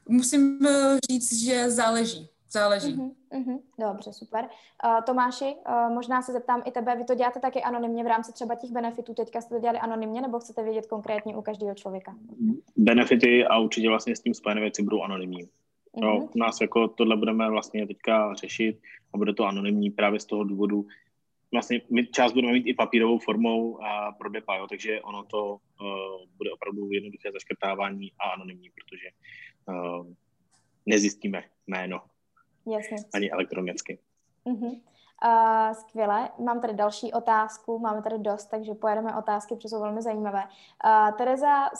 Musím 0.09 0.59
říct, 1.11 1.33
že 1.33 1.71
záleží 1.71 2.31
záleží. 2.51 2.97
Uh-huh, 2.97 3.15
uh-huh. 3.33 3.61
Dobře, 3.79 4.13
super. 4.13 4.45
Uh, 4.85 5.05
Tomáši, 5.05 5.55
uh, 5.69 5.95
možná 5.95 6.23
se 6.23 6.33
zeptám 6.33 6.63
i 6.65 6.71
tebe, 6.71 6.97
vy 6.97 7.05
to 7.05 7.15
děláte 7.15 7.41
taky 7.41 7.63
anonymně 7.63 8.05
v 8.05 8.07
rámci 8.07 8.33
třeba 8.33 8.55
těch 8.55 8.71
benefitů, 8.71 9.15
teďka 9.15 9.41
jste 9.41 9.55
to 9.55 9.61
dělali 9.61 9.79
anonymně, 9.79 10.21
nebo 10.21 10.39
chcete 10.39 10.63
vědět 10.63 10.87
konkrétně 10.87 11.37
u 11.37 11.43
každého 11.43 11.75
člověka? 11.75 12.15
Benefity 12.77 13.47
a 13.47 13.59
určitě 13.59 13.89
vlastně 13.89 14.17
s 14.17 14.21
tím 14.21 14.35
spojené 14.35 14.61
věci 14.61 14.83
budou 14.83 15.03
anonymní. 15.03 15.45
Uh-huh. 15.45 16.01
No, 16.01 16.29
u 16.35 16.39
nás 16.39 16.61
jako 16.61 16.89
tohle 16.89 17.17
budeme 17.17 17.51
vlastně 17.51 17.87
teďka 17.87 18.35
řešit 18.35 18.81
a 19.15 19.19
bude 19.19 19.35
to 19.35 19.45
anonymní 19.45 19.91
právě 19.91 20.21
z 20.21 20.25
toho 20.27 20.45
důvodu, 20.45 20.87
vlastně 21.53 21.81
my 21.91 22.07
část 22.07 22.33
budeme 22.33 22.53
mít 22.53 22.67
i 22.67 22.75
papírovou 22.75 23.19
formou 23.19 23.83
a 23.85 24.13
pro 24.13 24.31
DEPA, 24.31 24.57
jo, 24.57 24.67
takže 24.67 25.01
ono 25.01 25.25
to 25.25 25.53
uh, 25.55 25.59
bude 26.37 26.53
opravdu 26.53 26.93
jednoduché 26.93 27.33
zaškrtávání 27.33 28.13
a 28.21 28.31
anonymní, 28.31 28.71
protože 28.71 29.09
uh, 29.69 30.07
nezjistíme 30.87 31.45
jméno 31.67 32.01
Jasně. 32.67 32.97
ani 33.15 33.31
elektronicky. 33.31 33.99
Uh-huh. 34.47 34.81
Uh, 35.25 35.73
skvěle. 35.73 36.29
Mám 36.39 36.61
tady 36.61 36.75
další 36.75 37.13
otázku, 37.13 37.79
máme 37.79 38.03
tady 38.03 38.19
dost, 38.19 38.47
takže 38.47 38.75
pojedeme 38.75 39.17
otázky, 39.17 39.55
protože 39.55 39.69
jsou 39.69 39.81
velmi 39.81 40.03
zajímavé. 40.03 40.43
Uh, 40.45 41.17
Tereza 41.17 41.71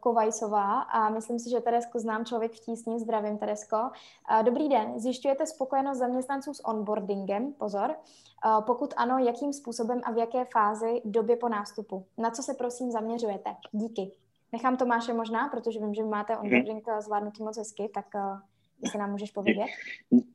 Kovajsová, 0.00 0.80
a 0.80 1.08
myslím 1.08 1.38
si, 1.38 1.50
že 1.50 1.60
Teresko 1.60 1.98
znám 1.98 2.24
člověk 2.24 2.52
v 2.52 2.60
tísni, 2.60 3.00
zdravím 3.00 3.38
Teresko. 3.38 3.76
Uh, 3.76 4.42
dobrý 4.42 4.68
den, 4.68 5.00
zjišťujete 5.00 5.46
spokojenost 5.46 5.98
zaměstnanců 5.98 6.54
s 6.54 6.64
onboardingem, 6.64 7.52
pozor. 7.52 7.90
Uh, 7.90 8.64
pokud 8.64 8.94
ano, 8.96 9.18
jakým 9.18 9.52
způsobem 9.52 10.00
a 10.04 10.12
v 10.12 10.18
jaké 10.18 10.44
fázi 10.44 11.02
době 11.04 11.36
po 11.36 11.48
nástupu? 11.48 12.06
Na 12.18 12.30
co 12.30 12.42
se 12.42 12.54
prosím 12.54 12.90
zaměřujete? 12.90 13.56
Díky. 13.72 14.12
Nechám 14.52 14.76
Tomáše 14.76 15.12
možná, 15.12 15.48
protože 15.48 15.80
vím, 15.80 15.94
že 15.94 16.04
máte 16.04 16.32
mhm. 16.32 16.42
onboarding 16.42 16.86
zvládnutý 17.00 17.42
moc 17.42 17.58
hezky, 17.58 17.90
tak 17.94 18.06
uh, 18.14 18.38
jestli 18.82 18.98
nám 18.98 19.10
můžeš 19.10 19.30
povědět. 19.30 19.66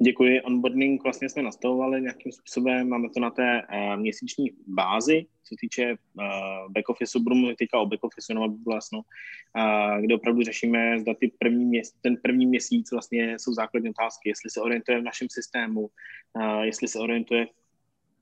Děkuji. 0.01 0.41
Onboarding 0.41 1.03
vlastně 1.03 1.29
jsme 1.29 1.41
nastavovali 1.43 2.01
nějakým 2.01 2.31
způsobem. 2.31 2.89
Máme 2.89 3.09
to 3.09 3.19
na 3.19 3.29
té 3.29 3.61
uh, 3.61 3.99
měsíční 3.99 4.51
bázi, 4.67 5.25
co 5.43 5.55
týče 5.59 5.91
uh, 5.91 6.23
back 6.71 6.89
office, 6.89 7.19
budu 7.19 7.35
mluvit 7.35 7.55
teďka 7.55 7.79
o 7.79 7.85
back 7.85 8.03
office, 8.03 8.33
aby 8.33 8.55
bylo 8.57 8.75
jasno, 8.75 8.99
uh, 8.99 10.01
kde 10.01 10.15
opravdu 10.15 10.43
řešíme, 10.43 10.99
zda 10.99 11.13
ty 11.13 11.31
první 11.39 11.65
měsíc, 11.65 11.95
ten 12.01 12.17
první 12.23 12.45
měsíc 12.45 12.91
vlastně 12.91 13.39
jsou 13.39 13.53
základní 13.53 13.89
otázky, 13.89 14.29
jestli 14.29 14.49
se 14.49 14.61
orientuje 14.61 14.99
v 14.99 15.03
našem 15.03 15.27
systému, 15.31 15.81
uh, 15.81 16.61
jestli 16.61 16.87
se 16.87 16.99
orientuje 16.99 17.47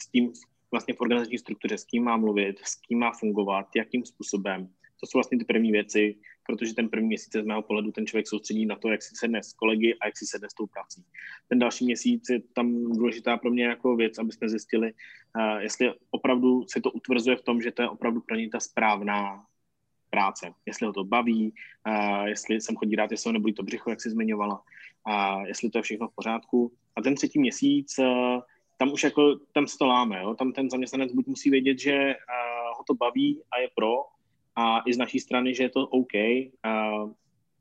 s 0.02 0.08
tím 0.08 0.32
vlastně 0.72 0.94
v 0.94 1.02
organizační 1.02 1.38
struktuře, 1.38 1.78
s 1.78 1.86
kým 1.86 2.04
má 2.04 2.18
mluvit, 2.18 2.60
s 2.60 2.76
kým 2.76 3.00
má 3.00 3.12
fungovat, 3.12 3.68
jakým 3.76 4.06
způsobem. 4.06 4.70
To 5.00 5.08
jsou 5.08 5.18
vlastně 5.18 5.38
ty 5.38 5.46
první 5.46 5.72
věci, 5.72 6.16
protože 6.46 6.74
ten 6.74 6.90
první 6.90 7.08
měsíc 7.08 7.34
z 7.34 7.46
mého 7.46 7.62
pohledu 7.62 7.92
ten 7.92 8.08
člověk 8.08 8.28
soustředí 8.28 8.66
na 8.66 8.76
to, 8.76 8.90
jak 8.90 9.04
si 9.04 9.16
sedne 9.16 9.44
s 9.44 9.54
kolegy 9.54 9.98
a 10.02 10.06
jak 10.06 10.18
si 10.18 10.26
sedne 10.26 10.50
s 10.50 10.54
tou 10.54 10.68
prací. 10.68 11.04
Ten 11.48 11.60
další 11.60 11.86
měsíc 11.86 12.30
je 12.30 12.40
tam 12.54 12.84
důležitá 12.84 13.38
pro 13.38 13.52
mě 13.52 13.66
jako 13.66 13.96
věc, 13.96 14.18
aby 14.18 14.32
jsme 14.32 14.50
zjistili, 14.50 14.94
uh, 14.94 15.58
jestli 15.58 15.94
opravdu 16.12 16.66
se 16.68 16.82
to 16.82 16.92
utvrzuje 16.92 17.38
v 17.38 17.42
tom, 17.42 17.62
že 17.62 17.72
to 17.72 17.82
je 17.82 17.90
opravdu 17.90 18.22
pro 18.22 18.36
něj 18.36 18.50
ta 18.50 18.60
správná 18.60 19.46
práce. 20.10 20.54
Jestli 20.66 20.88
ho 20.88 20.94
to 20.94 21.04
baví, 21.04 21.54
uh, 21.88 22.26
jestli 22.26 22.62
jsem 22.62 22.76
chodí 22.76 22.96
rád, 22.96 23.12
jestli 23.12 23.30
ho 23.30 23.34
nebolí 23.34 23.54
to 23.54 23.64
břicho, 23.64 23.90
jak 23.90 24.02
si 24.02 24.10
zmiňovala, 24.10 24.62
a 25.06 25.46
jestli 25.46 25.70
to 25.70 25.78
je 25.78 25.82
všechno 25.82 26.08
v 26.08 26.16
pořádku. 26.16 26.72
A 26.96 27.02
ten 27.02 27.16
třetí 27.16 27.40
měsíc, 27.40 28.00
uh, 28.00 28.42
tam 28.78 28.92
už 28.92 29.04
jako, 29.04 29.40
tam 29.52 29.68
se 29.68 29.78
to 29.78 29.86
láme, 29.86 30.22
jo? 30.22 30.36
tam 30.36 30.54
ten 30.54 30.70
zaměstnanec 30.70 31.12
buď 31.12 31.28
musí 31.28 31.50
vědět, 31.50 31.80
že 31.80 32.16
ho 32.78 32.84
to 32.84 32.94
baví 32.94 33.42
a 33.52 33.60
je 33.60 33.70
pro, 33.76 34.06
a 34.58 34.82
i 34.86 34.94
z 34.94 34.98
naší 34.98 35.20
strany, 35.20 35.56
že 35.56 35.64
je 35.64 35.70
to 35.70 35.88
OK. 35.88 36.14
A 36.64 36.92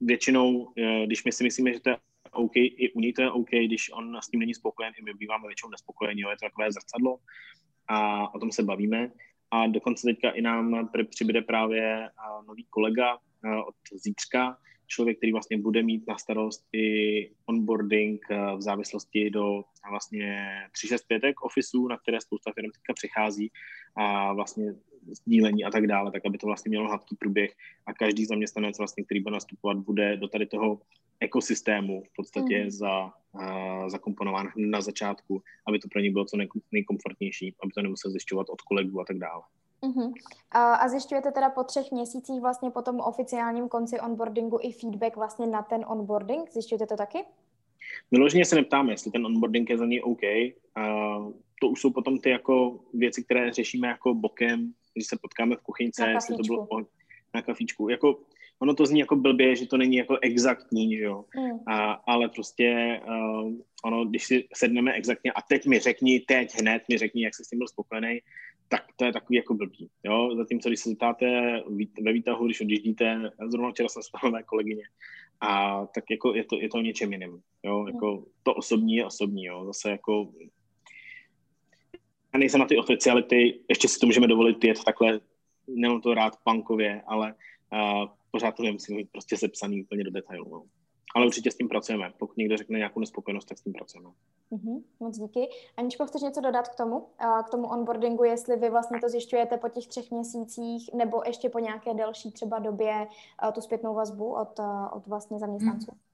většinou, 0.00 0.72
eh, 0.78 1.06
když 1.06 1.24
my 1.24 1.32
si 1.32 1.44
myslíme, 1.44 1.72
že 1.72 1.80
to 1.80 1.90
je 1.90 1.96
OK, 2.32 2.56
i 2.56 2.92
u 2.92 3.00
ní 3.00 3.12
to 3.12 3.22
je 3.22 3.30
OK, 3.30 3.50
když 3.50 3.90
on 3.92 4.16
s 4.20 4.28
tím 4.28 4.40
není 4.40 4.54
spokojen, 4.54 4.92
i 4.98 5.02
my 5.02 5.14
býváme 5.14 5.46
většinou 5.46 5.70
nespokojení, 5.70 6.20
jo, 6.20 6.30
je 6.30 6.36
to 6.36 6.46
takové 6.46 6.72
zrcadlo 6.72 7.18
a 7.88 8.28
o 8.34 8.38
tom 8.38 8.52
se 8.52 8.62
bavíme. 8.62 9.12
A 9.50 9.66
dokonce 9.66 10.06
teďka 10.06 10.30
i 10.30 10.42
nám 10.42 10.90
přibude 11.10 11.42
právě 11.42 12.10
nový 12.46 12.66
kolega 12.70 13.18
od 13.66 13.74
zítřka, 13.94 14.58
člověk, 14.86 15.16
který 15.16 15.32
vlastně 15.32 15.58
bude 15.58 15.82
mít 15.82 16.06
na 16.08 16.18
starost 16.18 16.64
i 16.72 17.30
onboarding 17.46 18.20
v 18.56 18.62
závislosti 18.62 19.30
do 19.30 19.64
vlastně 19.90 20.46
365 20.72 21.34
officeů, 21.42 21.88
na 21.88 21.98
které 21.98 22.20
spousta 22.20 22.52
firm 22.52 22.70
teďka 22.70 22.94
přichází 22.94 23.50
a 23.96 24.32
vlastně 24.32 24.74
sdílení 25.06 25.64
a 25.64 25.70
tak 25.70 25.86
dále, 25.86 26.12
tak 26.12 26.26
aby 26.26 26.38
to 26.38 26.46
vlastně 26.46 26.68
mělo 26.68 26.88
hladký 26.88 27.16
průběh 27.16 27.50
a 27.86 27.94
každý 27.94 28.26
zaměstnanec, 28.26 28.78
vlastně, 28.78 29.04
který 29.04 29.20
bude 29.20 29.32
nastupovat, 29.32 29.76
bude 29.76 30.16
do 30.16 30.28
tady 30.28 30.46
toho 30.46 30.80
ekosystému 31.20 32.02
v 32.02 32.12
podstatě 32.16 32.64
mm. 32.64 32.70
za, 32.70 33.12
uh, 33.32 33.88
zakomponován 33.88 34.48
na 34.56 34.80
začátku, 34.80 35.42
aby 35.68 35.78
to 35.78 35.88
pro 35.88 36.00
ně 36.00 36.10
bylo 36.10 36.24
co 36.24 36.36
nej, 36.36 36.48
nejkomfortnější, 36.72 37.54
aby 37.62 37.72
to 37.72 37.82
nemusel 37.82 38.10
zjišťovat 38.10 38.46
od 38.50 38.62
kolegů 38.62 39.00
a 39.00 39.04
tak 39.04 39.18
dále. 39.18 39.42
Uh-huh. 39.82 40.12
A, 40.50 40.74
a 40.74 40.88
zjišťujete 40.88 41.32
teda 41.32 41.50
po 41.50 41.64
třech 41.64 41.92
měsících 41.92 42.40
vlastně 42.40 42.70
po 42.70 42.82
tom 42.82 43.00
oficiálním 43.00 43.68
konci 43.68 44.00
onboardingu 44.00 44.58
i 44.62 44.72
feedback 44.72 45.16
vlastně 45.16 45.46
na 45.46 45.62
ten 45.62 45.84
onboarding? 45.88 46.52
Zjišťujete 46.52 46.86
to 46.86 46.96
taky? 46.96 47.18
Vyloženě 48.10 48.44
se 48.44 48.56
neptáme, 48.56 48.92
jestli 48.92 49.10
ten 49.10 49.26
onboarding 49.26 49.70
je 49.70 49.78
za 49.78 49.86
něj 49.86 50.02
OK. 50.04 50.22
Uh, 50.22 51.32
to 51.60 51.68
už 51.68 51.80
jsou 51.80 51.90
potom 51.90 52.18
ty 52.18 52.30
jako 52.30 52.80
věci, 52.94 53.24
které 53.24 53.52
řešíme 53.52 53.88
jako 53.88 54.14
bokem, 54.14 54.72
když 54.94 55.06
se 55.06 55.16
potkáme 55.22 55.56
v 55.56 55.62
kuchyňce, 55.62 56.10
jestli 56.10 56.36
to 56.36 56.42
bylo 56.42 56.68
na 57.34 57.42
kafičku. 57.42 57.88
Jako, 57.88 58.18
ono 58.58 58.74
to 58.74 58.86
zní 58.86 59.00
jako 59.00 59.16
blbě, 59.16 59.56
že 59.56 59.66
to 59.66 59.76
není 59.76 59.96
jako 59.96 60.18
exaktní, 60.22 60.96
že 60.96 61.04
jo. 61.04 61.24
Mm. 61.36 61.58
A, 61.66 61.92
ale 61.92 62.28
prostě 62.28 63.00
uh, 63.08 63.52
ono, 63.84 64.04
když 64.04 64.26
si 64.26 64.48
sedneme 64.54 64.92
exaktně 64.92 65.32
a 65.32 65.42
teď 65.42 65.66
mi 65.66 65.78
řekni, 65.78 66.20
teď 66.20 66.54
hned 66.60 66.82
mi 66.88 66.98
řekni, 66.98 67.24
jak 67.24 67.34
jsi 67.34 67.44
s 67.44 67.48
tím 67.48 67.58
byl 67.58 67.68
spokojený, 67.68 68.20
tak 68.68 68.84
to 68.96 69.04
je 69.04 69.12
takový 69.12 69.36
jako 69.36 69.54
blbý. 69.54 69.90
Jo? 70.04 70.30
Zatímco, 70.36 70.68
když 70.68 70.80
se 70.80 70.88
zeptáte 70.88 71.26
ve 72.02 72.12
výtahu, 72.12 72.46
když 72.46 72.60
odjíždíte, 72.60 73.30
zrovna 73.46 73.70
včera 73.70 73.88
jsem 73.88 74.02
spal 74.02 74.30
mé 74.30 74.42
kolegyně, 74.42 74.82
a 75.40 75.86
tak 75.86 76.04
jako 76.10 76.34
je 76.34 76.44
to, 76.44 76.60
je 76.60 76.68
to 76.68 76.80
něčem 76.80 77.12
jiným. 77.12 77.40
Jo? 77.62 77.86
Jako 77.86 78.24
to 78.42 78.54
osobní 78.54 78.94
je 78.94 79.06
osobní. 79.06 79.44
Jo? 79.44 79.64
Zase 79.64 79.90
jako 79.90 80.32
já 82.34 82.38
nejsem 82.38 82.60
na 82.60 82.66
ty 82.66 82.76
oficiality, 82.76 83.60
ještě 83.68 83.88
si 83.88 83.98
to 83.98 84.06
můžeme 84.06 84.26
dovolit 84.26 84.64
jet 84.64 84.84
takhle, 84.84 85.20
nemám 85.68 86.00
to 86.00 86.14
rád 86.14 86.36
punkově, 86.44 87.02
ale 87.06 87.34
uh, 87.72 88.08
pořád 88.30 88.56
to 88.56 88.62
nemusím 88.62 88.96
mít 88.96 89.08
prostě 89.12 89.36
sepsaný 89.36 89.82
úplně 89.82 90.04
do 90.04 90.10
detailu. 90.10 90.50
No. 90.50 90.62
Ale 91.16 91.26
určitě 91.26 91.50
s 91.50 91.56
tím 91.56 91.68
pracujeme. 91.68 92.12
Pokud 92.18 92.36
někdo 92.36 92.56
řekne 92.56 92.78
nějakou 92.78 93.00
nespokojenost, 93.00 93.44
tak 93.44 93.58
s 93.58 93.62
tím 93.62 93.72
pracujeme. 93.72 94.10
Mm-hmm, 94.52 94.82
moc 95.00 95.18
díky. 95.18 95.48
Aničko, 95.76 96.06
chceš 96.06 96.22
něco 96.22 96.40
dodat 96.40 96.68
k 96.68 96.74
tomu, 96.74 97.06
k 97.46 97.50
tomu 97.50 97.68
onboardingu, 97.68 98.24
jestli 98.24 98.56
vy 98.56 98.70
vlastně 98.70 99.00
to 99.00 99.08
zjišťujete 99.08 99.56
po 99.56 99.68
těch 99.68 99.86
třech 99.86 100.10
měsících 100.10 100.90
nebo 100.94 101.22
ještě 101.26 101.48
po 101.48 101.58
nějaké 101.58 101.94
delší 101.94 102.32
třeba 102.32 102.58
době 102.58 103.06
tu 103.54 103.60
zpětnou 103.60 103.94
vazbu 103.94 104.34
od, 104.34 104.60
od 104.92 105.06
vlastně 105.06 105.38
zaměstnanců? 105.38 105.90
Mm. 105.92 106.05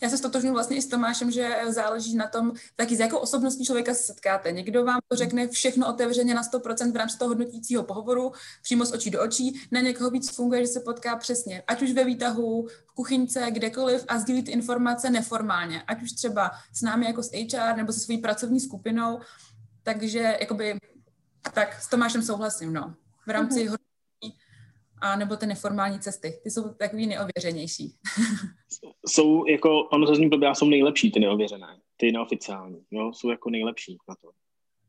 Já 0.00 0.08
se 0.08 0.18
stotožňuji 0.18 0.52
vlastně 0.52 0.76
i 0.76 0.82
s 0.82 0.86
Tomášem, 0.86 1.30
že 1.30 1.56
záleží 1.68 2.16
na 2.16 2.26
tom, 2.26 2.52
taky 2.76 2.96
s 2.96 3.00
jakou 3.00 3.16
osobností 3.16 3.64
člověka 3.64 3.94
se 3.94 4.02
setkáte. 4.02 4.52
Někdo 4.52 4.84
vám 4.84 5.00
to 5.08 5.16
řekne 5.16 5.48
všechno 5.48 5.88
otevřeně 5.88 6.34
na 6.34 6.42
100% 6.42 6.92
v 6.92 6.96
rámci 6.96 7.18
toho 7.18 7.28
hodnotícího 7.28 7.82
pohovoru, 7.82 8.32
přímo 8.62 8.84
z 8.84 8.92
očí 8.92 9.10
do 9.10 9.22
očí. 9.22 9.60
Na 9.72 9.80
někoho 9.80 10.10
víc 10.10 10.30
funguje, 10.30 10.60
že 10.60 10.72
se 10.72 10.80
potká 10.80 11.16
přesně, 11.16 11.62
ať 11.66 11.82
už 11.82 11.92
ve 11.92 12.04
výtahu, 12.04 12.68
v 12.86 12.92
kuchyňce, 12.94 13.50
kdekoliv 13.50 14.04
a 14.08 14.18
sdílí 14.18 14.42
ty 14.42 14.50
informace 14.52 15.10
neformálně, 15.10 15.82
ať 15.82 16.02
už 16.02 16.12
třeba 16.12 16.50
s 16.72 16.82
námi 16.82 17.06
jako 17.06 17.22
s 17.22 17.30
HR 17.32 17.76
nebo 17.76 17.92
se 17.92 18.00
svojí 18.00 18.18
pracovní 18.18 18.60
skupinou. 18.60 19.20
Takže 19.82 20.36
jakoby, 20.40 20.78
tak 21.54 21.82
s 21.82 21.88
Tomášem 21.88 22.22
souhlasím, 22.22 22.72
no. 22.72 22.94
V 23.26 23.30
rámci 23.30 23.68
mm-hmm 23.68 23.89
a 25.00 25.16
nebo 25.16 25.36
ty 25.36 25.46
neformální 25.46 26.00
cesty. 26.00 26.40
Ty 26.42 26.50
jsou 26.50 26.74
takový 26.74 27.06
neověřenější. 27.06 27.96
jsou 29.06 29.46
jako, 29.46 29.82
ono 29.82 30.06
se 30.06 30.14
z 30.14 30.18
ní 30.18 30.30
jsou 30.52 30.66
nejlepší 30.66 31.12
ty 31.12 31.20
neověřené, 31.20 31.78
ty 31.96 32.12
neoficiální, 32.12 32.84
jo, 32.90 33.12
jsou 33.12 33.30
jako 33.30 33.50
nejlepší 33.50 33.98
na 34.08 34.14
to. 34.22 34.30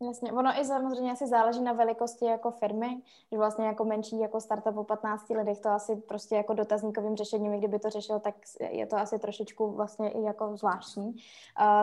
Jasně, 0.08 0.32
ono 0.32 0.60
i 0.60 0.65
samozřejmě 0.65 1.12
asi 1.12 1.28
záleží 1.28 1.62
na 1.62 1.74
velikosti 1.74 2.26
jako 2.26 2.52
firmy, 2.52 3.02
že 3.32 3.38
vlastně 3.38 3.65
jako 3.65 3.86
menší 3.86 4.19
jako 4.19 4.41
startup 4.41 4.78
o 4.78 4.84
15 4.84 5.30
lidech 5.30 5.60
to 5.60 5.69
asi 5.69 5.95
prostě 5.95 6.36
jako 6.36 6.54
dotazníkovým 6.54 7.15
řešením, 7.15 7.58
kdyby 7.58 7.80
to 7.80 7.89
řešil, 7.89 8.19
tak 8.19 8.36
je 8.71 8.88
to 8.88 8.95
asi 8.95 9.19
trošičku 9.19 9.71
vlastně 9.71 10.10
i 10.10 10.21
jako 10.21 10.58
zvláštní. 10.58 11.08
Uh, 11.08 11.15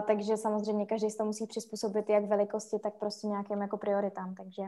takže 0.06 0.36
samozřejmě 0.36 0.86
každý 0.86 1.10
se 1.10 1.16
to 1.16 1.24
musí 1.24 1.46
přizpůsobit 1.46 2.08
jak 2.08 2.24
velikosti, 2.24 2.78
tak 2.78 2.94
prostě 2.94 3.26
nějakým 3.26 3.60
jako 3.60 3.76
prioritám, 3.76 4.34
takže 4.34 4.62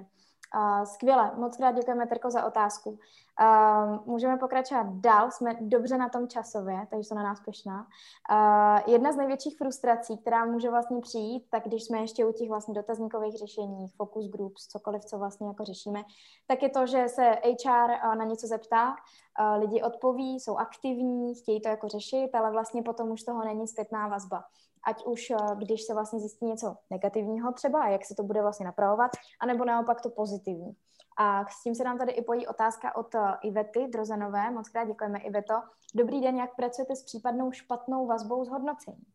Uh, 0.57 0.85
skvěle, 0.85 1.33
moc 1.37 1.57
krát 1.57 1.73
děkujeme, 1.73 2.07
Terko, 2.07 2.31
za 2.31 2.45
otázku. 2.45 2.91
Uh, 2.91 4.07
můžeme 4.07 4.37
pokračovat 4.37 4.87
dál, 4.87 5.31
jsme 5.31 5.55
dobře 5.61 5.99
na 5.99 6.09
tom 6.09 6.29
časově, 6.29 6.87
takže 6.91 7.05
jsou 7.05 7.15
na 7.15 7.23
nás 7.23 7.41
pešná. 7.41 7.87
Uh, 8.31 8.93
jedna 8.93 9.13
z 9.13 9.17
největších 9.17 9.59
frustrací, 9.59 10.19
která 10.19 10.45
může 10.45 10.71
vlastně 10.71 11.01
přijít, 11.01 11.47
tak 11.51 11.67
když 11.67 11.85
jsme 11.85 11.99
ještě 11.99 12.25
u 12.25 12.33
těch 12.33 12.49
vlastně 12.49 12.75
dotazníkových 12.75 13.39
řešení, 13.39 13.89
focus 13.89 14.29
groups, 14.29 14.67
cokoliv, 14.67 15.05
co 15.05 15.19
vlastně 15.19 15.47
jako 15.47 15.65
řešíme, 15.65 16.03
tak 16.47 16.63
je 16.63 16.69
to, 16.69 16.87
že 16.87 17.09
se 17.09 17.31
HR 17.31 17.91
uh, 18.07 18.15
na 18.15 18.25
něco 18.25 18.47
zeptá, 18.47 18.89
uh, 18.91 19.61
lidi 19.61 19.83
odpoví, 19.83 20.41
jsou 20.41 20.57
aktivní, 20.57 21.35
chtějí 21.35 21.61
to 21.61 21.69
jako 21.69 21.89
řešit, 21.89 22.35
ale 22.35 22.51
vlastně 22.51 22.83
potom 22.83 23.11
už 23.11 23.23
toho 23.23 23.45
není 23.45 23.69
zpětná 23.69 24.09
vazba 24.09 24.45
ať 24.87 25.05
už 25.05 25.31
eh, 25.31 25.37
když 25.57 25.83
se 25.83 25.95
vlastně 25.95 26.21
zjistí 26.21 26.47
něco 26.47 26.77
negativního 26.91 27.53
třeba, 27.53 27.89
jak 27.89 28.05
se 28.05 28.15
to 28.15 28.23
bude 28.23 28.43
vlastně 28.43 28.67
napravovat, 28.67 29.11
anebo 29.41 29.65
naopak 29.65 30.01
to 30.01 30.11
pozitivní. 30.11 30.77
A 31.17 31.45
s 31.47 31.63
tím 31.63 31.75
se 31.75 31.85
nám 31.85 31.99
tady 31.99 32.13
i 32.13 32.23
pojí 32.23 32.47
otázka 32.47 32.97
od 32.97 33.15
eh, 33.15 33.21
Ivety 33.43 33.87
Drozenové. 33.89 34.51
Moc 34.51 34.69
krát 34.69 34.85
děkujeme, 34.85 35.19
Iveto. 35.19 35.55
Dobrý 35.95 36.21
den, 36.21 36.37
jak 36.37 36.57
pracujete 36.57 36.97
s 36.97 37.03
případnou 37.03 37.53
špatnou 37.53 38.07
vazbou 38.07 38.45
zhodnocení? 38.45 39.07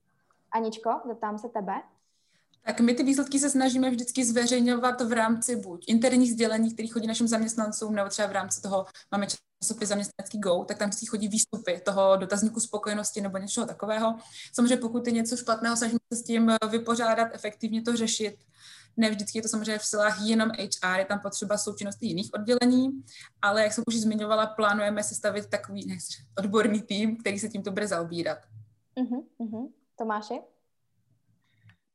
Aničko, 0.51 1.01
zeptám 1.05 1.37
se 1.37 1.49
tebe. 1.49 1.81
Tak 2.67 2.79
my 2.79 2.93
ty 2.93 3.03
výsledky 3.03 3.39
se 3.39 3.49
snažíme 3.49 3.89
vždycky 3.89 4.25
zveřejňovat 4.25 5.01
v 5.01 5.11
rámci 5.11 5.55
buď 5.55 5.85
interních 5.87 6.31
sdělení, 6.31 6.73
které 6.73 6.87
chodí 6.87 7.07
našim 7.07 7.27
zaměstnancům, 7.27 7.95
nebo 7.95 8.09
třeba 8.09 8.27
v 8.27 8.31
rámci 8.31 8.61
toho 8.61 8.85
máme 9.11 9.27
časopis 9.63 9.89
zaměstnanecký 9.89 10.39
Go, 10.39 10.65
tak 10.67 10.77
tam 10.77 10.91
si 10.91 11.05
chodí 11.05 11.27
výstupy 11.27 11.81
toho 11.85 12.15
dotazníku 12.15 12.59
spokojenosti 12.59 13.21
nebo 13.21 13.37
něčeho 13.37 13.65
takového. 13.65 14.15
Samozřejmě 14.53 14.77
pokud 14.77 15.07
je 15.07 15.13
něco 15.13 15.37
špatného, 15.37 15.77
snažíme 15.77 15.99
se 16.13 16.19
s 16.19 16.23
tím 16.23 16.51
vypořádat, 16.69 17.27
efektivně 17.33 17.81
to 17.81 17.95
řešit. 17.95 18.35
Ne 18.97 19.09
vždycky 19.09 19.37
je 19.37 19.41
to 19.41 19.47
samozřejmě 19.47 19.77
v 19.77 19.85
silách 19.85 20.21
jenom 20.21 20.49
HR, 20.49 20.99
je 20.99 21.05
tam 21.05 21.19
potřeba 21.19 21.57
součinnosti 21.57 22.05
jiných 22.05 22.29
oddělení, 22.33 23.03
ale 23.41 23.63
jak 23.63 23.73
jsem 23.73 23.83
už 23.87 23.95
zmiňovala, 23.95 24.47
plánujeme 24.47 25.03
sestavit 25.03 25.49
takový 25.49 25.97
odborný 26.37 26.81
tým, 26.81 27.17
který 27.17 27.39
se 27.39 27.49
tímto 27.49 27.71
bude 27.71 27.87
zaobírat. 27.87 28.37
Uh-huh, 28.97 29.23
uh-huh. 29.39 29.69
Tomáši? 29.97 30.41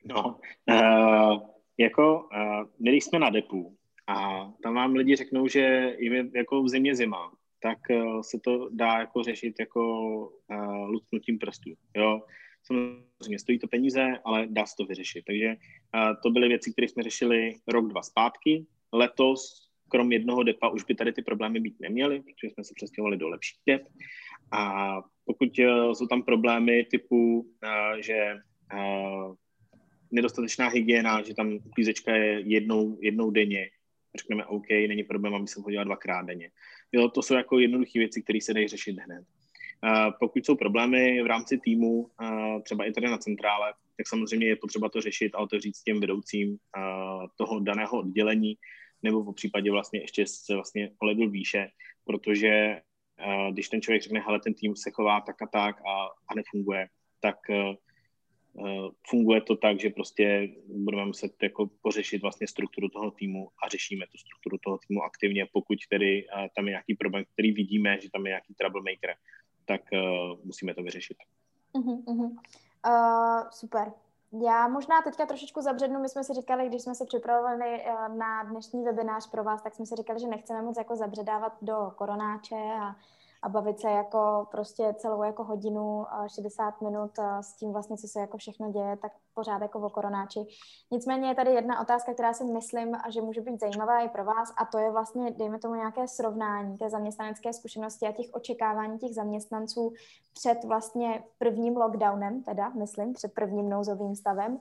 No, 0.05 0.39
uh, 0.71 1.41
jako 1.79 2.29
uh, 2.33 2.69
byli 2.79 2.97
jsme 2.97 3.19
na 3.19 3.31
depu 3.31 3.77
a 4.07 4.49
tam 4.63 4.75
vám 4.75 4.95
lidi 4.95 5.17
řeknou, 5.17 5.49
že 5.49 5.97
jim 5.99 6.13
je 6.13 6.31
jako 6.35 6.63
v 6.63 6.69
zimě 6.69 6.95
zima, 6.97 7.33
tak 7.63 7.79
uh, 7.91 8.21
se 8.21 8.41
to 8.45 8.69
dá 8.73 8.99
jako 8.99 9.23
řešit 9.23 9.55
jako 9.61 9.83
uh, 10.49 10.89
lusknutím 10.89 11.39
prstů, 11.39 11.71
jo. 11.97 12.21
Samozřejmě 12.63 13.39
stojí 13.39 13.59
to 13.59 13.69
peníze, 13.69 14.19
ale 14.25 14.47
dá 14.51 14.67
se 14.67 14.75
to 14.77 14.85
vyřešit. 14.85 15.25
Takže 15.27 15.57
uh, 15.95 16.17
to 16.23 16.31
byly 16.31 16.49
věci, 16.49 16.73
které 16.73 16.89
jsme 16.89 17.03
řešili 17.03 17.55
rok, 17.69 17.89
dva 17.89 18.03
zpátky. 18.03 18.67
Letos, 18.93 19.71
krom 19.89 20.13
jednoho 20.13 20.43
depa, 20.43 20.69
už 20.69 20.85
by 20.85 20.95
tady 20.95 21.13
ty 21.13 21.23
problémy 21.23 21.61
být 21.61 21.81
neměly, 21.81 22.21
protože 22.21 22.51
jsme 22.51 22.65
se 22.65 22.73
přestěhovali 22.77 23.17
do 23.17 23.29
lepších 23.29 23.61
dep. 23.67 23.83
A 24.53 24.95
pokud 25.25 25.49
uh, 25.59 25.93
jsou 25.93 26.07
tam 26.07 26.23
problémy 26.23 26.85
typu, 26.85 27.41
uh, 27.41 28.01
že 28.01 28.37
nedostatečná 30.11 30.69
hygiena, 30.69 31.23
že 31.23 31.35
tam 31.35 31.53
uklízečka 31.53 32.17
je 32.17 32.41
jednou, 32.41 32.99
jednou 33.01 33.31
denně. 33.31 33.71
Řekneme 34.17 34.47
OK, 34.47 34.69
není 34.71 35.05
problém, 35.05 35.35
aby 35.35 35.49
se 35.49 35.61
chodila 35.63 35.85
dvakrát 35.85 36.23
denně. 36.23 36.51
Jo, 36.93 37.09
to 37.09 37.23
jsou 37.23 37.35
jako 37.35 37.59
jednoduché 37.59 37.99
věci, 37.99 38.23
které 38.23 38.41
se 38.41 38.55
dají 38.55 38.69
řešit 38.69 38.97
hned. 38.99 39.25
Uh, 39.85 40.13
pokud 40.21 40.47
jsou 40.47 40.57
problémy 40.57 41.23
v 41.23 41.27
rámci 41.27 41.59
týmu, 41.59 42.11
třeba 42.65 42.85
i 42.85 42.93
tady 42.93 43.07
na 43.07 43.19
centrále, 43.19 43.73
tak 43.97 44.09
samozřejmě 44.09 44.47
je 44.47 44.57
potřeba 44.57 44.89
to 44.89 45.01
řešit 45.01 45.35
a 45.35 45.39
otevřít 45.39 45.77
s 45.77 45.83
těm 45.83 46.01
vedoucím 46.01 46.57
toho 47.37 47.61
daného 47.61 47.99
oddělení, 47.99 48.55
nebo 49.03 49.25
po 49.25 49.33
případě 49.33 49.71
vlastně 49.71 50.01
ještě 50.01 50.27
se 50.27 50.55
vlastně 50.55 50.91
o 50.99 51.29
výše, 51.29 51.69
protože 52.05 52.81
když 53.53 53.69
ten 53.69 53.83
člověk 53.83 54.03
řekne, 54.03 54.21
hele, 54.21 54.41
ten 54.41 54.55
tým 54.55 54.77
se 54.77 54.91
chová 54.91 55.21
tak 55.21 55.43
a 55.43 55.47
tak 55.47 55.77
a, 55.81 56.05
a 56.29 56.35
nefunguje, 56.37 56.89
tak 57.21 57.37
funguje 59.09 59.41
to 59.41 59.57
tak, 59.57 59.81
že 59.81 59.91
prostě 59.91 60.49
budeme 60.67 61.05
muset 61.05 61.43
jako 61.43 61.71
pořešit 61.83 62.23
vlastně 62.23 62.47
strukturu 62.47 62.89
toho 62.89 63.11
týmu 63.11 63.49
a 63.65 63.69
řešíme 63.69 64.07
tu 64.07 64.19
strukturu 64.19 64.59
toho 64.59 64.79
týmu 64.89 65.03
aktivně, 65.03 65.47
pokud 65.53 65.79
tedy 65.91 66.27
eh, 66.27 66.49
tam 66.57 66.67
je 66.67 66.71
nějaký 66.71 66.95
problém, 66.95 67.25
který 67.33 67.53
vidíme, 67.53 68.01
že 68.01 68.11
tam 68.11 68.27
je 68.27 68.31
nějaký 68.31 68.55
troublemaker, 68.55 69.15
tak 69.65 69.81
uh, 69.93 70.45
musíme 70.45 70.75
to 70.75 70.83
vyřešit. 70.83 71.17
Uh-huh, 71.75 72.05
uh-huh. 72.05 72.31
Uh, 72.87 73.51
super. 73.51 73.93
Já 74.47 74.69
možná 74.69 75.03
teďka 75.03 75.27
trošičku 75.27 75.61
zabřednu, 75.61 76.01
my 76.01 76.09
jsme 76.09 76.25
si 76.25 76.35
říkali, 76.35 76.69
když 76.69 76.83
jsme 76.83 76.95
se 76.95 77.07
připravovali 77.07 77.85
na 78.19 78.43
dnešní 78.43 78.85
webinář 78.85 79.31
pro 79.31 79.45
vás, 79.45 79.63
tak 79.63 79.75
jsme 79.75 79.87
si 79.87 79.97
říkali, 79.97 80.21
že 80.21 80.27
nechceme 80.27 80.63
moc 80.63 80.79
jako 80.79 80.97
zabředávat 80.97 81.53
do 81.63 81.93
koronáče 81.97 82.57
a 82.57 82.97
a 83.43 83.49
bavit 83.49 83.81
se 83.81 83.91
jako 83.91 84.47
prostě 84.51 84.95
celou 84.99 85.23
jako 85.23 85.45
hodinu, 85.45 86.07
60 86.27 86.81
minut 86.81 87.11
s 87.41 87.53
tím 87.53 87.73
vlastně, 87.73 87.97
co 87.97 88.09
se 88.09 88.21
jako 88.21 88.39
všechno 88.39 88.73
děje, 88.73 88.97
tak 88.97 89.13
pořád 89.35 89.63
jako 89.63 89.81
o 89.81 89.91
koronáči. 89.91 90.47
Nicméně 90.91 91.29
je 91.29 91.35
tady 91.35 91.51
jedna 91.51 91.81
otázka, 91.81 92.15
která 92.15 92.33
si 92.33 92.45
myslím, 92.45 92.97
že 93.09 93.23
může 93.23 93.41
být 93.41 93.61
zajímavá 93.61 94.01
i 94.01 94.09
pro 94.09 94.25
vás 94.25 94.53
a 94.57 94.65
to 94.65 94.79
je 94.79 94.91
vlastně, 94.91 95.31
dejme 95.31 95.59
tomu 95.59 95.75
nějaké 95.75 96.09
srovnání 96.09 96.79
té 96.79 96.91
zaměstnanecké 96.91 97.53
zkušenosti 97.53 98.07
a 98.07 98.13
těch 98.13 98.27
očekávání 98.33 98.99
těch 98.99 99.15
zaměstnanců 99.15 99.93
před 100.35 100.65
vlastně 100.65 101.25
prvním 101.39 101.77
lockdownem, 101.77 102.43
teda 102.43 102.69
myslím, 102.69 103.13
před 103.13 103.35
prvním 103.35 103.69
nouzovým 103.69 104.17
stavem 104.17 104.59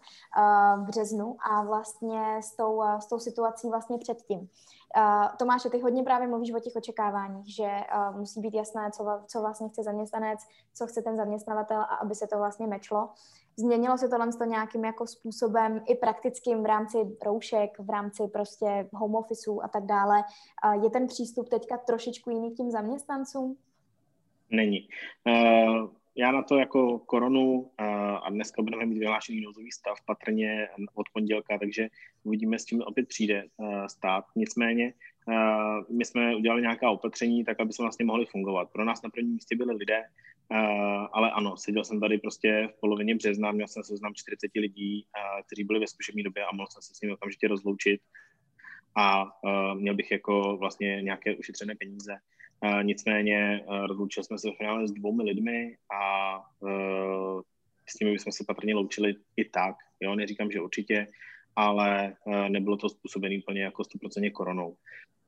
v 0.77 0.81
březnu 0.81 1.37
a 1.51 1.63
vlastně 1.63 2.39
s 2.43 2.55
tou, 2.55 2.83
s 2.99 3.07
tou 3.07 3.19
situací 3.19 3.69
vlastně 3.69 3.97
předtím. 3.97 4.49
Uh, 4.97 5.37
Tomáše, 5.37 5.69
ty 5.69 5.79
hodně 5.79 6.03
právě 6.03 6.27
mluvíš 6.27 6.53
o 6.53 6.59
těch 6.59 6.75
očekáváních, 6.75 7.55
že 7.55 7.63
uh, 7.63 8.17
musí 8.17 8.41
být 8.41 8.53
jasné, 8.53 8.91
co, 8.91 9.21
co 9.27 9.41
vlastně 9.41 9.69
chce 9.69 9.83
zaměstnanec, 9.83 10.39
co 10.73 10.87
chce 10.87 11.01
ten 11.01 11.17
zaměstnavatel 11.17 11.81
a 11.81 11.83
aby 11.83 12.15
se 12.15 12.27
to 12.27 12.37
vlastně 12.37 12.67
mečlo. 12.67 13.09
Změnilo 13.57 13.97
se 13.97 14.07
tohle 14.07 14.27
to 14.37 14.43
nějakým 14.43 14.85
jako 14.85 15.07
způsobem 15.07 15.81
i 15.87 15.95
praktickým 15.95 16.63
v 16.63 16.65
rámci 16.65 16.97
roušek, 17.25 17.79
v 17.79 17.89
rámci 17.89 18.27
prostě 18.27 18.89
home 18.93 19.15
officeů 19.15 19.63
a 19.63 19.67
tak 19.67 19.85
dále. 19.85 20.23
Uh, 20.65 20.83
je 20.83 20.89
ten 20.89 21.07
přístup 21.07 21.49
teďka 21.49 21.77
trošičku 21.77 22.29
jiný 22.29 22.51
k 22.53 22.57
tím 22.57 22.71
zaměstnancům? 22.71 23.57
Není. 24.51 24.87
Uh, 25.27 25.98
já 26.19 26.31
na 26.31 26.43
to 26.43 26.57
jako 26.57 26.99
koronu 26.99 27.71
a 28.23 28.29
dneska 28.29 28.61
budeme 28.61 28.85
mít 28.85 28.99
vyhlášený 28.99 29.41
nouzový 29.41 29.71
stav 29.71 29.97
patrně 30.05 30.67
od 30.93 31.05
pondělka, 31.13 31.57
takže 31.57 31.87
uvidíme, 32.23 32.59
s 32.59 32.65
čím 32.65 32.81
opět 32.81 33.07
přijde 33.07 33.43
stát. 33.87 34.25
Nicméně 34.35 34.93
my 35.97 36.05
jsme 36.05 36.35
udělali 36.35 36.61
nějaká 36.61 36.89
opatření, 36.89 37.43
tak 37.43 37.59
aby 37.59 37.73
jsme 37.73 37.83
vlastně 37.83 38.05
mohli 38.05 38.25
fungovat. 38.25 38.69
Pro 38.71 38.85
nás 38.85 39.01
na 39.01 39.09
prvním 39.09 39.33
místě 39.33 39.55
byli 39.55 39.75
lidé, 39.75 40.03
ale 41.11 41.31
ano, 41.31 41.57
seděl 41.57 41.83
jsem 41.83 41.99
tady 41.99 42.17
prostě 42.17 42.69
v 42.71 42.79
polovině 42.79 43.15
března, 43.15 43.51
měl 43.51 43.67
jsem 43.67 43.83
seznam 43.83 44.13
40 44.15 44.51
lidí, 44.55 45.05
kteří 45.45 45.63
byli 45.63 45.79
ve 45.79 45.87
zkušební 45.87 46.23
době 46.23 46.45
a 46.45 46.55
mohl 46.55 46.67
jsem 46.71 46.81
se 46.81 46.93
s 46.95 47.01
nimi 47.01 47.13
okamžitě 47.13 47.47
rozloučit 47.47 48.01
a 48.97 49.25
měl 49.73 49.95
bych 49.95 50.11
jako 50.11 50.57
vlastně 50.57 51.01
nějaké 51.01 51.35
ušetřené 51.35 51.75
peníze 51.75 52.17
nicméně 52.81 53.63
uh, 53.67 53.87
rozloučili 53.87 54.23
jsme 54.23 54.37
se 54.37 54.51
v 54.51 54.57
finále 54.57 54.87
s 54.87 54.91
dvoumi 54.91 55.23
lidmi 55.23 55.77
a 55.93 56.37
uh, 56.59 57.41
s 57.89 57.99
nimi 57.99 58.11
bychom 58.11 58.31
se 58.31 58.43
patrně 58.47 58.75
loučili 58.75 59.15
i 59.37 59.45
tak. 59.45 59.75
Jo, 59.99 60.15
neříkám, 60.15 60.51
že 60.51 60.61
určitě, 60.61 61.07
ale 61.55 62.15
uh, 62.25 62.49
nebylo 62.49 62.77
to 62.77 62.89
způsobené 62.89 63.37
úplně 63.37 63.63
jako 63.63 63.83
100% 63.83 64.31
koronou. 64.31 64.75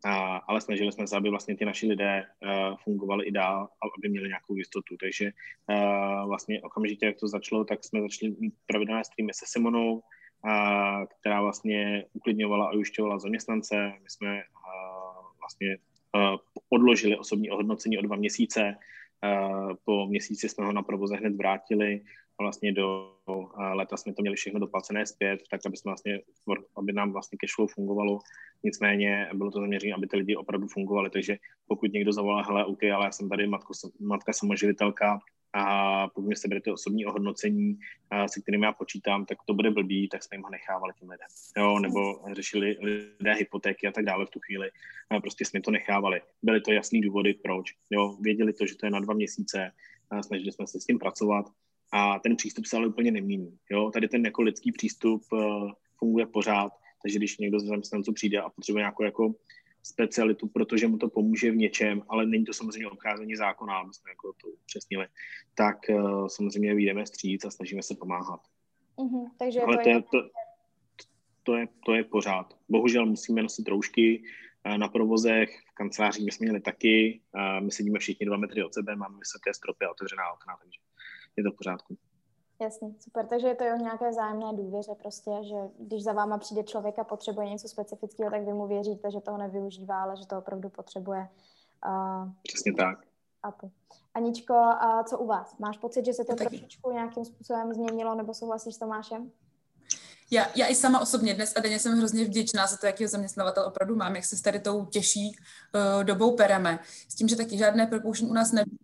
a, 0.06 0.38
ale 0.38 0.62
snažili 0.62 0.92
jsme 0.92 1.08
se, 1.08 1.18
aby 1.18 1.30
vlastně 1.30 1.58
ty 1.58 1.66
naši 1.66 1.88
lidé 1.88 2.24
uh, 2.24 2.78
fungovali 2.78 3.26
i 3.26 3.32
dál, 3.32 3.70
aby 4.00 4.10
měli 4.10 4.28
nějakou 4.28 4.56
jistotu. 4.56 4.96
Takže 5.00 5.32
uh, 5.70 6.28
vlastně 6.28 6.62
okamžitě, 6.62 7.06
jak 7.06 7.20
to 7.20 7.28
začalo, 7.28 7.66
tak 7.66 7.84
jsme 7.84 8.02
začali 8.02 8.36
pravidelné 8.66 9.04
streamy 9.04 9.34
se 9.34 9.46
Simonou, 9.48 9.94
uh, 9.94 11.06
která 11.20 11.42
vlastně 11.42 12.06
uklidňovala 12.14 12.66
a 12.68 12.74
ujišťovala 12.74 13.20
zaměstnance. 13.20 13.94
My 14.04 14.10
jsme 14.10 14.36
uh, 14.36 15.26
vlastně 15.40 15.78
odložili 16.70 17.18
osobní 17.18 17.50
ohodnocení 17.50 17.98
o 17.98 18.02
dva 18.02 18.16
měsíce, 18.16 18.76
uh, 19.24 19.74
po 19.86 20.08
měsíci 20.08 20.50
jsme 20.50 20.66
ho 20.66 20.72
na 20.72 20.84
provoze 20.84 21.16
hned 21.16 21.36
vrátili 21.36 22.02
vlastně 22.42 22.74
do 22.74 23.16
leta 23.74 23.98
jsme 23.98 24.14
to 24.14 24.22
měli 24.22 24.36
všechno 24.36 24.60
doplacené 24.60 25.06
zpět, 25.06 25.40
tak 25.52 25.62
aby, 25.66 25.78
jsme 25.78 25.90
vlastně, 25.90 26.20
aby 26.76 26.94
nám 26.94 27.12
vlastně 27.12 27.38
cashflow 27.42 27.70
fungovalo. 27.70 28.20
Nicméně 28.64 29.30
bylo 29.34 29.52
to 29.52 29.60
zaměřené, 29.60 29.94
aby 29.94 30.08
ty 30.08 30.18
lidi 30.18 30.36
opravdu 30.36 30.68
fungovali, 30.68 31.10
takže 31.10 31.38
pokud 31.68 31.94
někdo 31.94 32.14
zavolá, 32.14 32.44
hele, 32.44 32.66
OK, 32.66 32.84
ale 32.84 33.06
já 33.06 33.12
jsem 33.12 33.30
tady 33.30 33.48
matko, 33.48 33.74
matka 34.00 34.34
samoživitelka, 34.34 35.20
a 35.54 36.08
pokud 36.08 36.28
mi 36.28 36.36
seberete 36.36 36.72
osobní 36.72 37.06
ohodnocení, 37.06 37.80
se 38.26 38.42
kterým 38.42 38.64
já 38.64 38.72
počítám, 38.72 39.26
tak 39.26 39.38
to 39.48 39.54
bude 39.54 39.72
blbý, 39.72 40.08
tak 40.08 40.24
jsme 40.24 40.36
jim 40.36 40.44
ho 40.44 40.50
nechávali 40.50 40.94
těm 41.00 41.10
lidem. 41.10 41.28
Jo, 41.58 41.80
nebo 41.80 42.00
řešili 42.32 42.78
lidé 42.82 43.34
hypotéky 43.34 43.88
a 43.88 43.92
tak 43.92 44.06
dále 44.06 44.26
v 44.26 44.30
tu 44.30 44.40
chvíli. 44.40 44.70
Prostě 45.22 45.46
jsme 45.46 45.62
to 45.62 45.72
nechávali. 45.72 46.22
Byly 46.44 46.62
to 46.62 46.72
jasný 46.72 47.02
důvody, 47.02 47.34
proč. 47.34 47.76
Jo, 47.90 48.18
věděli 48.22 48.54
to, 48.54 48.66
že 48.66 48.76
to 48.76 48.86
je 48.86 48.92
na 48.92 49.00
dva 49.00 49.14
měsíce, 49.14 49.72
snažili 50.22 50.52
jsme 50.52 50.68
se 50.68 50.80
s 50.80 50.86
tím 50.86 51.00
pracovat 51.00 51.46
a 51.92 52.20
ten 52.20 52.36
přístup 52.36 52.66
se 52.66 52.78
ale 52.78 52.88
úplně 52.88 53.12
nemění. 53.12 53.58
Jo? 53.72 53.92
Tady 53.92 54.08
ten 54.08 54.26
jako 54.26 54.42
lidský 54.42 54.72
přístup 54.72 55.24
uh, 55.32 55.72
funguje 55.98 56.26
pořád, 56.26 56.74
takže 57.04 57.18
když 57.18 57.38
někdo 57.38 57.60
z 57.60 57.66
zaměstnanců 57.66 58.14
přijde 58.14 58.42
a 58.42 58.50
potřebuje 58.50 58.82
nějakou 58.82 59.04
jako 59.04 59.34
specialitu, 59.84 60.48
protože 60.48 60.88
mu 60.88 60.98
to 60.98 61.10
pomůže 61.10 61.52
v 61.52 61.56
něčem, 61.56 62.04
ale 62.08 62.26
není 62.26 62.46
to 62.46 62.54
samozřejmě 62.54 62.88
obcházení 62.88 63.36
zákona, 63.36 63.78
aby 63.78 63.94
jsme 63.94 64.12
jako 64.12 64.34
to 64.34 64.48
upřesnili, 64.48 65.08
tak 65.56 65.78
uh, 65.90 66.28
samozřejmě 66.28 66.76
vyjdeme 66.76 67.06
stříc 67.06 67.46
a 67.46 67.52
snažíme 67.52 67.84
se 67.84 67.96
pomáhat. 67.96 68.42
Mm-hmm, 68.98 69.26
takže 69.40 69.62
ale 69.62 69.78
to, 69.78 69.90
je, 69.90 70.02
to, 70.02 70.30
to, 71.44 71.56
je, 71.56 71.68
to 71.86 71.94
je 71.94 72.04
pořád. 72.04 72.58
Bohužel 72.70 73.06
musíme 73.06 73.44
nosit 73.44 73.68
roušky 73.68 74.24
uh, 74.66 74.78
na 74.78 74.88
provozech, 74.88 75.50
v 75.72 75.74
kancelářích 75.74 76.26
my 76.26 76.32
jsme 76.32 76.44
měli 76.44 76.62
taky, 76.62 77.22
uh, 77.36 77.66
my 77.66 77.72
sedíme 77.72 78.00
všichni 78.00 78.26
dva 78.26 78.38
metry 78.38 78.64
od 78.64 78.74
sebe, 78.74 78.96
máme 78.96 79.18
vysoké 79.18 79.54
stropy 79.54 79.86
a 79.86 79.92
otevřená 79.92 80.24
okna, 80.34 80.58
takže 80.64 80.80
je 81.38 81.44
to 81.44 81.52
v 81.52 81.58
pořádku. 81.58 81.98
Jasně, 82.62 82.90
super. 83.00 83.28
Takže 83.28 83.48
je 83.48 83.56
to 83.56 83.64
o 83.64 83.84
nějaké 83.84 84.10
vzájemné 84.10 84.54
důvěře 84.54 84.92
prostě, 85.02 85.32
že 85.42 85.56
když 85.80 86.04
za 86.04 86.14
váma 86.14 86.38
přijde 86.38 86.64
člověk 86.64 87.00
a 87.00 87.04
potřebuje 87.04 87.50
něco 87.50 87.68
specifického, 87.68 88.32
tak 88.32 88.42
vy 88.42 88.54
mu 88.54 88.68
věříte, 88.68 89.12
že 89.12 89.22
toho 89.22 89.38
nevyužívá, 89.38 90.04
ale 90.04 90.18
že 90.18 90.28
to 90.28 90.38
opravdu 90.38 90.70
potřebuje. 90.70 91.28
Uh, 91.88 92.30
Přesně 92.44 92.74
tak. 92.74 93.00
Apu. 93.44 93.72
Aničko, 94.14 94.54
a 94.54 95.04
co 95.04 95.18
u 95.18 95.28
vás? 95.28 95.56
Máš 95.60 95.78
pocit, 95.78 96.06
že 96.06 96.14
se 96.14 96.26
to 96.26 96.36
trošičku 96.36 96.92
nějakým 96.92 97.26
způsobem 97.26 97.74
změnilo, 97.74 98.16
nebo 98.16 98.34
souhlasíš 98.34 98.76
s 98.76 98.78
Tomášem? 98.78 99.32
Já, 100.32 100.48
já 100.56 100.68
i 100.68 100.76
sama 100.76 101.00
osobně 101.00 101.34
dnes 101.34 101.54
a 101.56 101.60
denně 101.60 101.80
jsem 101.80 101.98
hrozně 101.98 102.26
vděčná 102.26 102.68
za 102.68 102.78
to, 102.78 102.86
jaký 102.86 103.08
zaměstnavatel 103.08 103.66
opravdu 103.68 103.96
mám, 103.96 104.16
jak 104.16 104.26
se 104.26 104.38
s 104.38 104.42
tady 104.42 104.60
tou 104.60 104.86
těžší 104.86 105.32
uh, 105.76 106.04
dobou 106.04 106.36
pereme. 106.36 106.80
S 107.10 107.16
tím, 107.16 107.28
že 107.28 107.36
taky 107.36 107.58
žádné 107.58 107.88
propouštění 107.88 108.30
u 108.30 108.34
nás 108.34 108.52
nebylo 108.52 108.78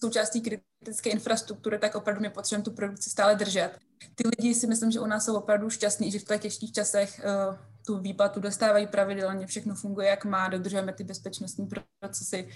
součástí 0.00 0.40
kritické 0.78 1.10
infrastruktury, 1.10 1.78
tak 1.78 1.94
opravdu 1.94 2.22
my 2.22 2.30
potřebujeme 2.30 2.64
tu 2.64 2.70
produkci 2.70 3.10
stále 3.10 3.34
držet. 3.34 3.70
Ty 4.14 4.24
lidi 4.28 4.54
si 4.54 4.66
myslím, 4.66 4.90
že 4.90 5.00
u 5.00 5.06
nás 5.06 5.24
jsou 5.24 5.36
opravdu 5.36 5.70
šťastní, 5.70 6.10
že 6.10 6.18
v 6.18 6.24
těch 6.24 6.40
těžkých 6.40 6.72
časech 6.72 7.20
uh, 7.24 7.56
tu 7.86 7.98
výplatu 7.98 8.40
dostávají 8.40 8.86
pravidelně, 8.86 9.46
všechno 9.46 9.74
funguje, 9.74 10.08
jak 10.08 10.24
má, 10.24 10.48
dodržujeme 10.48 10.92
ty 10.92 11.04
bezpečnostní 11.04 11.68
procesy. 12.00 12.48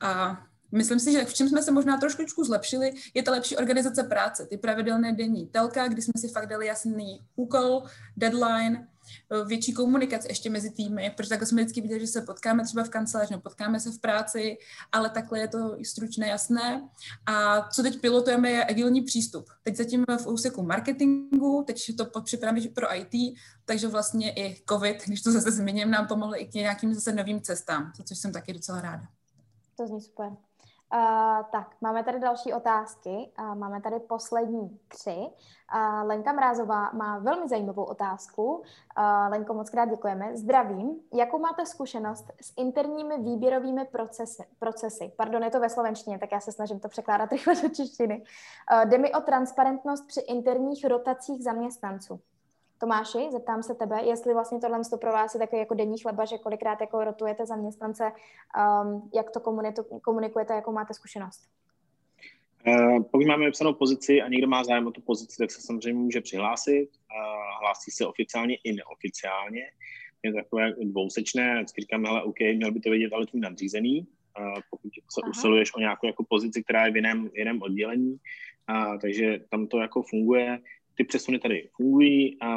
A 0.00 0.42
Myslím 0.72 1.00
si, 1.00 1.12
že 1.12 1.24
v 1.24 1.34
čem 1.34 1.48
jsme 1.48 1.62
se 1.62 1.70
možná 1.70 1.96
trošku 1.96 2.44
zlepšili, 2.44 2.92
je 3.14 3.22
ta 3.22 3.30
lepší 3.30 3.56
organizace 3.56 4.02
práce, 4.02 4.46
ty 4.46 4.58
pravidelné 4.58 5.12
denní 5.12 5.46
telka, 5.46 5.88
kdy 5.88 6.02
jsme 6.02 6.12
si 6.18 6.28
fakt 6.28 6.46
dali 6.46 6.66
jasný 6.66 7.20
úkol, 7.36 7.82
deadline, 8.16 8.88
větší 9.46 9.72
komunikace 9.72 10.28
ještě 10.28 10.50
mezi 10.50 10.70
týmy, 10.70 11.12
protože 11.16 11.28
takhle 11.28 11.46
jsme 11.46 11.62
vždycky 11.62 11.80
viděli, 11.80 12.00
že 12.00 12.06
se 12.06 12.22
potkáme 12.22 12.64
třeba 12.64 12.84
v 12.84 12.88
kanceláři, 12.88 13.30
nebo 13.30 13.42
potkáme 13.42 13.80
se 13.80 13.90
v 13.90 13.98
práci, 13.98 14.58
ale 14.92 15.10
takhle 15.10 15.38
je 15.38 15.48
to 15.48 15.76
stručné, 15.84 16.28
jasné. 16.28 16.88
A 17.26 17.68
co 17.68 17.82
teď 17.82 18.00
pilotujeme, 18.00 18.50
je 18.50 18.64
agilní 18.64 19.02
přístup. 19.02 19.50
Teď 19.62 19.76
zatím 19.76 20.04
v 20.20 20.26
úseku 20.26 20.62
marketingu, 20.62 21.64
teď 21.66 21.96
to 21.96 22.20
připravíme 22.20 22.68
pro 22.68 22.96
IT, 22.96 23.38
takže 23.64 23.88
vlastně 23.88 24.32
i 24.32 24.62
COVID, 24.68 25.06
když 25.06 25.22
to 25.22 25.32
zase 25.32 25.50
zmíním, 25.50 25.90
nám 25.90 26.06
pomohlo 26.06 26.42
i 26.42 26.46
k 26.46 26.54
nějakým 26.54 26.94
zase 26.94 27.12
novým 27.12 27.40
cestám, 27.40 27.92
což 28.04 28.18
jsem 28.18 28.32
taky 28.32 28.52
docela 28.52 28.80
ráda. 28.80 29.04
To 29.76 29.86
zní 29.86 30.00
super. 30.00 30.32
Uh, 30.94 31.44
tak, 31.52 31.76
máme 31.80 32.04
tady 32.04 32.20
další 32.20 32.54
otázky. 32.54 33.32
Uh, 33.38 33.54
máme 33.54 33.80
tady 33.80 34.00
poslední 34.00 34.80
tři. 34.88 35.16
Uh, 35.74 36.08
Lenka 36.08 36.32
Mrázová 36.32 36.90
má 36.92 37.18
velmi 37.18 37.48
zajímavou 37.48 37.84
otázku. 37.84 38.56
Uh, 38.56 38.64
Lenko, 39.30 39.54
moc 39.54 39.70
krát 39.70 39.84
děkujeme. 39.84 40.36
Zdravím. 40.36 41.00
Jakou 41.14 41.38
máte 41.38 41.66
zkušenost 41.66 42.30
s 42.40 42.52
interními 42.56 43.18
výběrovými 43.18 43.84
procesy? 43.84 44.44
procesy? 44.58 45.12
Pardon, 45.16 45.42
je 45.42 45.50
to 45.50 45.60
ve 45.60 45.68
slovenštině, 45.68 46.18
tak 46.18 46.32
já 46.32 46.40
se 46.40 46.52
snažím 46.52 46.80
to 46.80 46.88
překládat 46.88 47.32
rychle 47.32 47.54
do 47.62 47.68
češtiny. 47.68 48.22
Uh, 48.72 48.90
jde 48.90 48.98
mi 48.98 49.12
o 49.12 49.20
transparentnost 49.20 50.06
při 50.06 50.20
interních 50.20 50.84
rotacích 50.84 51.44
zaměstnanců. 51.44 52.20
Tomáši, 52.78 53.18
zeptám 53.32 53.62
se 53.62 53.74
tebe, 53.74 54.02
jestli 54.04 54.34
vlastně 54.34 54.60
tohle 54.60 54.80
to 54.90 54.96
pro 54.96 55.12
vás 55.12 55.34
je 55.34 55.40
takový 55.40 55.60
jako 55.60 55.74
denní 55.74 55.98
chleba, 55.98 56.24
že 56.24 56.38
kolikrát 56.38 56.80
jako 56.80 57.04
rotujete 57.04 57.46
zaměstnance, 57.46 58.12
um, 58.84 59.10
jak 59.14 59.30
to 59.30 59.40
komunikujete, 60.02 60.54
jakou 60.54 60.72
máte 60.72 60.94
zkušenost? 60.94 61.40
Uh, 62.66 63.02
pokud 63.02 63.26
máme 63.26 63.44
vypsanou 63.44 63.74
pozici 63.74 64.22
a 64.22 64.28
někdo 64.28 64.48
má 64.48 64.64
zájem 64.64 64.86
o 64.86 64.90
tu 64.90 65.00
pozici, 65.00 65.36
tak 65.38 65.50
se 65.50 65.60
samozřejmě 65.60 66.02
může 66.02 66.20
přihlásit. 66.20 66.88
Uh, 66.88 67.60
hlásí 67.60 67.90
se 67.90 68.06
oficiálně 68.06 68.56
i 68.64 68.72
neoficiálně. 68.72 69.62
Je 70.22 70.32
to 70.32 70.38
takové 70.38 70.72
dvousečné, 70.84 71.54
vždycky 71.54 71.80
říkáme, 71.80 72.08
hele, 72.08 72.22
OK, 72.22 72.40
měl 72.40 72.72
by 72.72 72.80
to 72.80 72.90
vědět 72.90 73.12
ale 73.12 73.26
tvůj 73.26 73.40
nadřízený, 73.40 74.06
uh, 74.40 74.60
pokud 74.70 74.92
se 74.94 75.20
Aha. 75.22 75.30
usiluješ 75.30 75.74
o 75.74 75.80
nějakou 75.80 76.06
jako 76.06 76.24
pozici, 76.28 76.64
která 76.64 76.86
je 76.86 76.92
v 76.92 76.96
jiném, 76.96 77.30
jiném 77.34 77.62
oddělení. 77.62 78.16
Uh, 78.70 78.98
takže 79.00 79.40
tam 79.50 79.66
to 79.66 79.78
jako 79.78 80.02
funguje 80.02 80.58
ty 80.96 81.04
přesuny 81.04 81.38
tady 81.38 81.68
fungují 81.76 82.42
a 82.42 82.48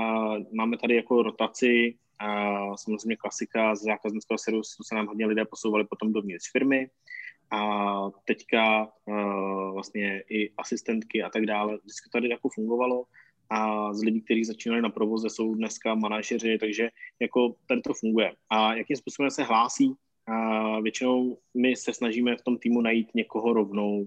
máme 0.53 0.77
tady 0.77 0.95
jako 0.95 1.23
rotaci 1.23 1.95
a 2.19 2.57
samozřejmě 2.77 3.15
klasika 3.15 3.75
z 3.75 3.81
zákaznického 3.81 4.37
servisu 4.37 4.83
se 4.83 4.95
nám 4.95 5.07
hodně 5.07 5.25
lidé 5.25 5.45
posouvali 5.45 5.83
potom 5.89 6.13
dovnitř 6.13 6.51
firmy 6.51 6.89
a 7.51 8.09
teďka 8.25 8.87
uh, 9.05 9.73
vlastně 9.73 10.23
i 10.29 10.53
asistentky 10.57 11.23
a 11.23 11.29
tak 11.29 11.45
dále. 11.45 11.77
Vždycky 11.77 12.09
tady 12.09 12.29
jako 12.29 12.49
fungovalo 12.49 13.03
a 13.49 13.93
z 13.93 14.03
lidí, 14.03 14.21
kteří 14.21 14.43
začínali 14.43 14.81
na 14.81 14.89
provoze, 14.89 15.29
jsou 15.29 15.55
dneska 15.55 15.95
manažeři, 15.95 16.57
takže 16.57 16.89
jako 17.19 17.55
tady 17.67 17.81
to 17.81 17.93
funguje. 17.93 18.33
A 18.49 18.75
jakým 18.75 18.97
způsobem 18.97 19.31
se 19.31 19.43
hlásí? 19.43 19.93
A 20.27 20.79
většinou 20.79 21.37
my 21.53 21.75
se 21.75 21.93
snažíme 21.93 22.35
v 22.35 22.41
tom 22.41 22.57
týmu 22.57 22.81
najít 22.81 23.15
někoho 23.15 23.53
rovnou, 23.53 24.05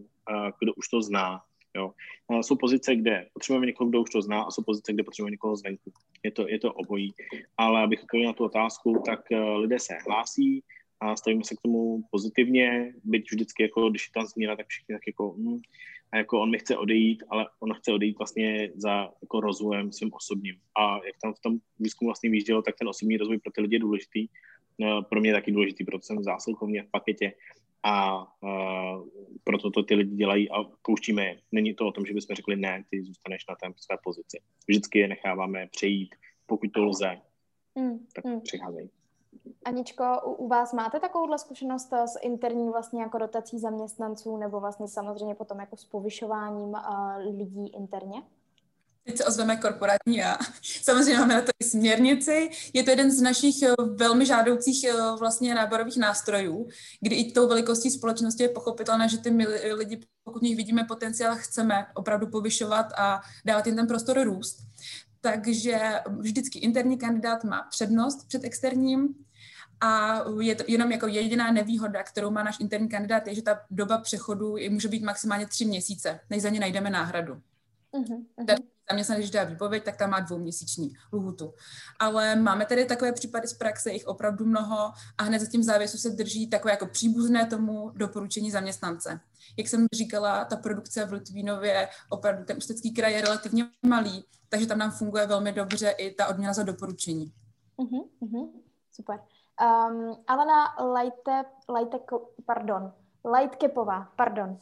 kdo 0.60 0.74
už 0.74 0.88
to 0.88 1.02
zná, 1.02 1.40
Jo. 1.76 1.92
Jsou 2.40 2.56
pozice, 2.56 2.96
kde 2.96 3.26
potřebujeme 3.32 3.66
někoho, 3.66 3.90
kdo 3.90 4.02
už 4.02 4.10
to 4.10 4.22
zná, 4.22 4.42
a 4.42 4.50
jsou 4.50 4.62
pozice, 4.62 4.92
kde 4.92 5.02
potřebujeme 5.02 5.30
někoho 5.30 5.56
zvenku. 5.56 5.92
Je 6.22 6.30
to, 6.30 6.48
je 6.48 6.58
to 6.58 6.72
obojí. 6.72 7.14
Ale 7.56 7.82
abych 7.82 8.02
odpověděl 8.02 8.30
na 8.30 8.32
tu 8.32 8.44
otázku, 8.44 9.02
tak 9.06 9.20
uh, 9.30 9.38
lidé 9.38 9.78
se 9.78 9.94
hlásí 10.06 10.62
a 11.00 11.16
stavíme 11.16 11.44
se 11.44 11.54
k 11.56 11.60
tomu 11.60 12.04
pozitivně, 12.10 12.94
byť 13.04 13.30
vždycky, 13.30 13.62
jako, 13.62 13.90
když 13.90 14.06
je 14.06 14.12
tam 14.14 14.26
změna, 14.26 14.56
tak 14.56 14.66
všichni 14.66 14.94
tak 14.94 15.06
jako, 15.06 15.34
hm, 15.38 15.60
a 16.12 16.16
jako 16.16 16.40
on 16.40 16.50
mi 16.50 16.58
chce 16.58 16.76
odejít, 16.76 17.22
ale 17.28 17.46
on 17.60 17.74
chce 17.74 17.92
odejít 17.92 18.18
vlastně 18.18 18.70
za 18.74 19.10
jako 19.22 19.40
rozvojem 19.40 19.92
svým 19.92 20.10
osobním. 20.12 20.56
A 20.78 20.94
jak 21.06 21.16
tam 21.22 21.34
v 21.34 21.40
tom 21.40 21.58
výzkumu 21.78 22.08
vlastně 22.08 22.30
vyjíždělo, 22.30 22.62
tak 22.62 22.74
ten 22.78 22.88
osobní 22.88 23.16
rozvoj 23.16 23.38
pro 23.38 23.52
ty 23.52 23.60
lidi 23.60 23.74
je 23.76 23.80
důležitý. 23.80 24.26
No, 24.78 25.02
pro 25.02 25.20
mě 25.20 25.30
je 25.30 25.34
taky 25.34 25.52
důležitý, 25.52 25.84
protože 25.84 26.02
jsem 26.02 26.22
zásilkovně 26.22 26.82
v 26.82 26.90
paketě 26.90 27.32
a 27.82 28.22
uh, 28.22 29.08
proto 29.44 29.70
to 29.70 29.82
ty 29.82 29.94
lidi 29.94 30.16
dělají 30.16 30.50
a 30.50 30.64
pouštíme 30.82 31.24
je. 31.24 31.38
Není 31.52 31.74
to 31.74 31.86
o 31.86 31.92
tom, 31.92 32.06
že 32.06 32.14
bychom 32.14 32.36
řekli 32.36 32.56
ne, 32.56 32.84
ty 32.90 33.02
zůstaneš 33.02 33.46
na 33.48 33.54
té 33.54 33.74
své 33.76 33.96
pozici. 34.04 34.40
Vždycky 34.68 34.98
je 34.98 35.08
necháváme 35.08 35.68
přejít, 35.70 36.14
pokud 36.46 36.72
to 36.72 36.84
lze, 36.84 37.20
mm, 37.74 38.06
tak 38.14 38.24
mm. 38.24 38.40
přicházejí. 38.40 38.90
Aničko, 39.64 40.04
u, 40.24 40.32
u 40.32 40.48
vás 40.48 40.72
máte 40.72 41.00
takovouhle 41.00 41.38
zkušenost 41.38 41.92
s 41.92 42.18
interní 42.22 42.68
vlastně 42.68 43.02
jako 43.02 43.18
rotací 43.18 43.58
zaměstnanců 43.58 44.36
nebo 44.36 44.60
vlastně 44.60 44.88
samozřejmě 44.88 45.34
potom 45.34 45.60
jako 45.60 45.76
s 45.76 45.84
povyšováním 45.84 46.68
uh, 46.68 47.16
lidí 47.16 47.68
interně? 47.68 48.22
Teď 49.04 49.16
se 49.16 49.24
ozveme 49.24 49.56
korporátní 49.56 50.22
a 50.24 50.38
samozřejmě 50.82 51.18
máme 51.18 51.34
na 51.34 51.40
to 51.40 51.50
i 51.60 51.64
směrnici. 51.64 52.50
Je 52.72 52.82
to 52.82 52.90
jeden 52.90 53.10
z 53.10 53.20
našich 53.20 53.62
eh, 53.62 53.74
velmi 53.94 54.26
žádoucích 54.26 54.84
eh, 54.84 54.92
vlastně 55.18 55.54
náborových 55.54 55.96
nástrojů, 55.96 56.68
kdy 57.00 57.16
i 57.16 57.32
tou 57.32 57.48
velikostí 57.48 57.90
společnosti 57.90 58.42
je 58.42 58.48
pochopitelné, 58.48 59.08
že 59.08 59.18
ty 59.18 59.30
lidi, 59.72 60.00
pokud 60.24 60.42
nich 60.42 60.56
vidíme 60.56 60.84
potenciál, 60.84 61.36
chceme 61.36 61.86
opravdu 61.94 62.26
povyšovat 62.26 62.86
a 62.98 63.20
dávat 63.44 63.66
jim 63.66 63.76
ten 63.76 63.86
prostor 63.86 64.24
růst. 64.24 64.58
Takže 65.20 65.78
vždycky 66.18 66.58
interní 66.58 66.98
kandidát 66.98 67.44
má 67.44 67.62
přednost 67.70 68.28
před 68.28 68.44
externím 68.44 69.14
a 69.80 70.20
je 70.40 70.54
to 70.54 70.64
jenom 70.68 70.92
jako 70.92 71.06
jediná 71.06 71.52
nevýhoda, 71.52 72.02
kterou 72.02 72.30
má 72.30 72.42
náš 72.42 72.60
interní 72.60 72.88
kandidát, 72.88 73.26
je, 73.26 73.34
že 73.34 73.42
ta 73.42 73.60
doba 73.70 73.98
přechodu 73.98 74.56
může 74.70 74.88
být 74.88 75.02
maximálně 75.02 75.46
tři 75.46 75.64
měsíce, 75.64 76.20
než 76.30 76.42
za 76.42 76.48
ně 76.48 76.60
najdeme 76.60 76.90
náhradu. 76.90 77.34
Uh-huh, 77.92 78.24
uh-huh 78.38 78.71
zaměstnanec, 78.92 79.20
když 79.20 79.30
dá 79.30 79.44
výpověď, 79.44 79.84
tak 79.84 79.96
tam 79.96 80.10
má 80.10 80.20
dvouměsíční 80.20 80.92
lhutu. 81.12 81.54
Ale 81.98 82.36
máme 82.36 82.66
tady 82.66 82.84
takové 82.84 83.12
případy 83.12 83.48
z 83.48 83.54
praxe, 83.54 83.92
jich 83.92 84.06
opravdu 84.06 84.44
mnoho 84.44 84.92
a 85.18 85.22
hned 85.22 85.38
za 85.38 85.46
tím 85.46 85.62
závěsu 85.62 85.98
se 85.98 86.10
drží 86.10 86.50
takové 86.50 86.72
jako 86.72 86.86
příbuzné 86.86 87.46
tomu 87.46 87.90
doporučení 87.90 88.50
zaměstnance. 88.50 89.20
Jak 89.58 89.68
jsem 89.68 89.86
říkala, 89.94 90.44
ta 90.44 90.56
produkce 90.56 91.04
v 91.04 91.12
Litvínově, 91.12 91.88
opravdu 92.10 92.44
ten 92.44 92.56
ústecký 92.56 92.94
kraj 92.94 93.12
je 93.12 93.22
relativně 93.22 93.64
malý, 93.86 94.24
takže 94.48 94.66
tam 94.66 94.78
nám 94.78 94.90
funguje 94.90 95.26
velmi 95.26 95.52
dobře 95.52 95.90
i 95.90 96.14
ta 96.14 96.26
odměna 96.26 96.52
za 96.52 96.62
doporučení. 96.62 97.32
Uh-huh, 97.78 98.08
uh-huh, 98.20 98.48
super. 98.92 99.20
Um, 99.62 100.16
Alena 100.26 100.74
Lajte, 100.92 101.44
Lajte, 101.68 101.98
pardon, 102.46 102.92
Lightcapová, 103.24 104.08
pardon. 104.16 104.50
Uh, 104.50 104.58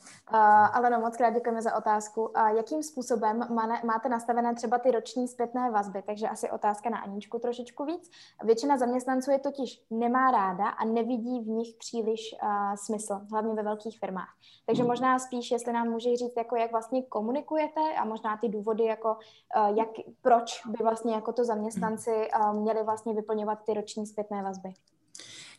ale 0.76 0.90
no, 0.90 1.00
moc 1.00 1.16
krát 1.16 1.30
děkujeme 1.30 1.62
za 1.62 1.76
otázku. 1.76 2.22
Uh, 2.22 2.46
jakým 2.46 2.82
způsobem 2.82 3.46
má, 3.54 3.80
máte 3.84 4.08
nastavené 4.08 4.54
třeba 4.54 4.78
ty 4.78 4.90
roční 4.90 5.28
zpětné 5.28 5.70
vazby? 5.70 6.02
Takže 6.06 6.28
asi 6.28 6.50
otázka 6.50 6.90
na 6.90 6.98
Aničku 6.98 7.38
trošičku 7.38 7.84
víc. 7.84 8.10
Většina 8.44 8.76
zaměstnanců 8.76 9.30
je 9.30 9.38
totiž 9.38 9.84
nemá 9.90 10.30
ráda 10.30 10.68
a 10.68 10.84
nevidí 10.84 11.40
v 11.40 11.48
nich 11.48 11.74
příliš 11.78 12.20
uh, 12.42 12.74
smysl, 12.74 13.20
hlavně 13.30 13.54
ve 13.54 13.62
velkých 13.62 13.98
firmách. 13.98 14.34
Takže 14.66 14.84
možná 14.84 15.18
spíš, 15.18 15.50
jestli 15.50 15.72
nám 15.72 15.88
může 15.88 16.16
říct, 16.16 16.36
jako 16.36 16.56
jak 16.56 16.72
vlastně 16.72 17.02
komunikujete 17.02 17.80
a 17.98 18.04
možná 18.04 18.36
ty 18.36 18.48
důvody, 18.48 18.84
jako 18.84 19.16
uh, 19.56 19.76
jak, 19.78 19.88
proč 20.22 20.66
by 20.66 20.84
vlastně 20.84 21.14
jako 21.14 21.32
to 21.32 21.44
zaměstnanci 21.44 22.28
uh, 22.40 22.54
měli 22.54 22.82
vlastně 22.82 23.14
vyplňovat 23.14 23.58
ty 23.66 23.74
roční 23.74 24.06
zpětné 24.06 24.42
vazby. 24.42 24.72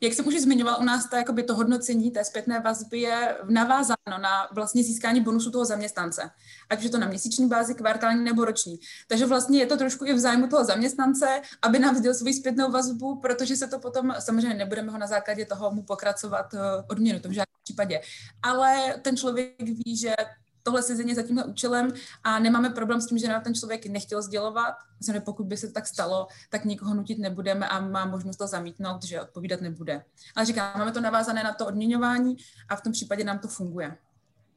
Jak 0.03 0.13
jsem 0.13 0.27
už 0.27 0.41
zmiňoval, 0.41 0.77
u 0.79 0.83
nás 0.83 1.09
to, 1.09 1.43
to 1.43 1.55
hodnocení 1.55 2.11
té 2.11 2.23
zpětné 2.23 2.59
vazby 2.59 2.99
je 2.99 3.37
navázáno 3.49 4.17
na 4.21 4.47
vlastně 4.51 4.83
získání 4.83 5.21
bonusu 5.21 5.51
toho 5.51 5.65
zaměstnance. 5.65 6.29
Ať 6.69 6.77
už 6.77 6.83
je 6.83 6.89
to 6.89 6.97
na 6.97 7.07
měsíční 7.07 7.47
bázi, 7.47 7.75
kvartální 7.75 8.23
nebo 8.23 8.45
roční. 8.45 8.79
Takže 9.07 9.25
vlastně 9.25 9.59
je 9.59 9.65
to 9.65 9.77
trošku 9.77 10.05
i 10.05 10.13
v 10.13 10.19
zájmu 10.19 10.47
toho 10.47 10.65
zaměstnance, 10.65 11.41
aby 11.61 11.79
nám 11.79 11.95
vzděl 11.95 12.13
svou 12.13 12.33
zpětnou 12.33 12.71
vazbu, 12.71 13.15
protože 13.15 13.55
se 13.55 13.67
to 13.67 13.79
potom, 13.79 14.13
samozřejmě 14.19 14.53
nebudeme 14.53 14.91
ho 14.91 14.97
na 14.97 15.07
základě 15.07 15.45
toho 15.45 15.71
mu 15.71 15.83
pokracovat 15.83 16.53
eh, 16.53 16.59
odměnu, 16.89 17.19
to 17.19 17.29
v 17.29 17.31
žádném 17.31 17.61
případě. 17.63 18.01
Ale 18.43 18.95
ten 19.01 19.17
člověk 19.17 19.59
ví, 19.59 19.97
že 19.97 20.15
tohle 20.63 20.83
sezení 20.83 21.15
za 21.15 21.23
tímhle 21.23 21.43
účelem 21.43 21.93
a 22.23 22.39
nemáme 22.39 22.69
problém 22.69 23.01
s 23.01 23.07
tím, 23.07 23.17
že 23.17 23.27
nám 23.27 23.41
ten 23.41 23.53
člověk 23.53 23.85
nechtěl 23.85 24.21
sdělovat. 24.21 24.75
Myslím, 24.99 25.21
pokud 25.21 25.45
by 25.45 25.57
se 25.57 25.71
tak 25.71 25.87
stalo, 25.87 26.27
tak 26.49 26.65
nikoho 26.65 26.93
nutit 26.93 27.19
nebudeme 27.19 27.67
a 27.67 27.79
má 27.79 28.05
možnost 28.05 28.37
to 28.37 28.47
zamítnout, 28.47 29.03
že 29.03 29.21
odpovídat 29.21 29.61
nebude. 29.61 30.03
Ale 30.35 30.45
říkám, 30.45 30.79
máme 30.79 30.91
to 30.91 31.01
navázané 31.01 31.43
na 31.43 31.53
to 31.53 31.67
odměňování 31.67 32.35
a 32.69 32.75
v 32.75 32.81
tom 32.81 32.91
případě 32.91 33.23
nám 33.23 33.39
to 33.39 33.47
funguje. 33.47 33.97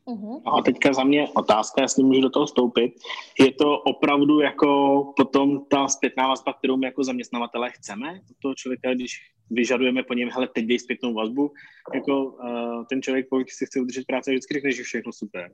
Uh-huh. 0.07 0.43
A 0.45 0.63
teďka 0.63 0.93
za 0.93 1.05
mě 1.05 1.29
otázka, 1.35 1.83
jestli 1.83 2.03
můžu 2.03 2.21
do 2.21 2.31
toho 2.31 2.47
vstoupit. 2.47 2.95
Je 3.41 3.53
to 3.53 3.79
opravdu 3.79 4.41
jako 4.41 4.69
potom 5.17 5.65
ta 5.71 5.89
zpětná 5.89 6.29
vazba, 6.29 6.53
kterou 6.53 6.77
my 6.77 6.87
jako 6.87 7.05
zaměstnavatele 7.05 7.71
chceme 7.71 8.21
od 8.31 8.37
toho 8.43 8.55
člověka, 8.55 8.95
když 8.95 9.21
vyžadujeme 9.51 10.03
po 10.03 10.15
něm, 10.15 10.29
hele, 10.33 10.49
teď 10.55 10.67
dej 10.67 10.79
zpětnou 10.79 11.15
vazbu, 11.15 11.53
jako 11.95 12.25
uh, 12.25 12.85
ten 12.91 13.03
člověk, 13.03 13.27
pokud 13.31 13.51
si 13.51 13.67
chce 13.67 13.81
udržet 13.81 14.07
práci, 14.07 14.31
vždycky 14.31 14.55
řekne, 14.55 14.73
že 14.73 14.83
všechno 14.83 15.13
super. 15.13 15.51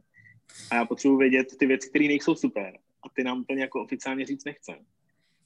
A 0.70 0.74
já 0.74 0.84
potřebuji 0.84 1.16
vědět 1.16 1.46
ty 1.59 1.66
věci, 1.66 1.88
které 1.88 2.09
nejsou 2.09 2.34
super. 2.34 2.78
A 3.07 3.09
ty 3.14 3.24
nám 3.24 3.40
úplně 3.40 3.62
jako 3.62 3.82
oficiálně 3.82 4.26
říct 4.26 4.44
nechce. 4.44 4.72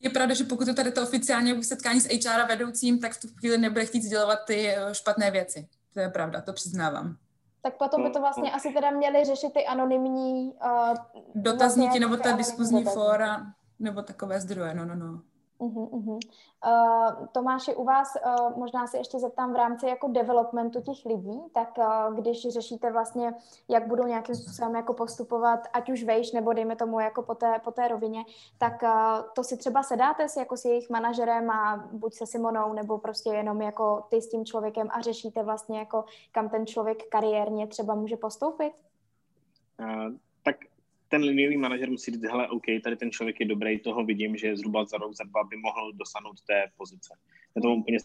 Je 0.01 0.11
pravda, 0.11 0.35
že 0.35 0.45
pokud 0.45 0.69
je 0.69 0.75
tady 0.75 0.93
to 0.93 1.03
oficiálně 1.03 1.63
setkání 1.63 2.01
s 2.01 2.09
HR 2.09 2.41
a 2.41 2.47
vedoucím, 2.47 3.01
tak 3.01 3.13
v 3.13 3.21
tu 3.21 3.29
chvíli 3.39 3.59
nebude 3.59 3.85
chtít 3.85 4.03
sdělovat 4.03 4.39
ty 4.47 4.69
eh, 4.69 4.95
špatné 4.95 5.31
věci. 5.31 5.69
To 5.95 6.01
je 6.01 6.09
pravda, 6.09 6.41
to 6.41 6.53
přiznávám. 6.53 7.17
Tak 7.63 7.79
potom 7.79 8.03
by 8.03 8.11
to 8.11 8.21
vlastně 8.21 8.53
asi 8.53 8.73
teda 8.73 8.91
měli 8.91 9.25
řešit 9.25 9.53
ty 9.53 9.67
anonymní... 9.67 10.53
Uh, 10.53 10.95
Dotazníky 11.35 11.89
vlastně 11.89 12.01
nebo 12.01 12.17
ta 12.17 12.33
diskuzní 12.33 12.85
fóra, 12.85 13.47
nebo 13.79 14.03
takové 14.03 14.41
zdroje, 14.41 14.75
no, 14.75 14.85
no, 14.85 14.95
no. 14.95 15.23
Uh, 15.65 17.27
Tomáši, 17.33 17.75
u 17.75 17.85
vás 17.85 18.09
uh, 18.27 18.59
možná 18.59 18.87
se 18.87 18.99
ještě 18.99 19.19
zeptám 19.19 19.53
v 19.53 19.57
rámci 19.57 19.87
jako 19.87 20.09
developmentu 20.09 20.81
těch 20.81 21.05
lidí, 21.07 21.41
tak 21.53 21.79
uh, 21.79 22.15
když 22.15 22.49
řešíte 22.49 22.93
vlastně, 22.93 23.35
jak 23.69 23.89
budou 23.89 24.07
nějakým 24.07 24.35
způsobem 24.35 24.75
jako 24.77 24.95
postupovat, 24.95 25.61
ať 25.73 25.91
už 25.91 26.05
vejš, 26.05 26.33
nebo 26.33 26.53
dejme 26.53 26.77
tomu 26.77 27.01
jako 27.01 27.23
po 27.23 27.35
té, 27.35 27.61
po 27.65 27.71
té 27.71 27.89
rovině, 27.89 28.25
tak 28.59 28.83
uh, 28.83 28.91
to 29.35 29.45
si 29.45 29.57
třeba 29.57 29.83
sedáte 29.83 30.29
s, 30.29 30.37
jako 30.37 30.57
s 30.57 30.65
jejich 30.65 30.91
manažerem 30.91 31.51
a 31.51 31.89
buď 31.93 32.15
se 32.15 32.27
Simonou, 32.27 32.73
nebo 32.73 32.99
prostě 32.99 33.31
jenom 33.31 33.63
jako 33.63 34.05
ty 34.09 34.23
s 34.23 34.29
tím 34.29 34.45
člověkem 34.45 34.89
a 34.91 35.01
řešíte 35.01 35.43
vlastně 35.43 35.79
jako 35.79 36.05
kam 36.33 36.49
ten 36.49 36.67
člověk 36.67 37.09
kariérně 37.09 37.67
třeba 37.67 37.95
může 37.95 38.17
postoupit? 38.17 38.73
Uh, 39.81 40.15
ten 41.15 41.23
liniový 41.23 41.57
manažer 41.57 41.91
musí 41.91 42.11
říct, 42.11 42.23
hele, 42.23 42.49
OK, 42.49 42.63
tady 42.85 42.97
ten 42.97 43.11
člověk 43.11 43.41
je 43.41 43.47
dobrý, 43.47 43.79
toho 43.79 44.05
vidím, 44.05 44.37
že 44.37 44.57
zhruba 44.57 44.85
za 44.85 44.97
rok, 44.97 45.15
za 45.15 45.25
dva 45.25 45.45
by 45.45 45.57
mohl 45.57 45.93
dosáhnout 45.93 46.41
té 46.47 46.67
pozice. 46.77 47.15
Já 47.57 47.63
to 47.63 47.69
mám 47.69 47.79
úplně 47.79 47.99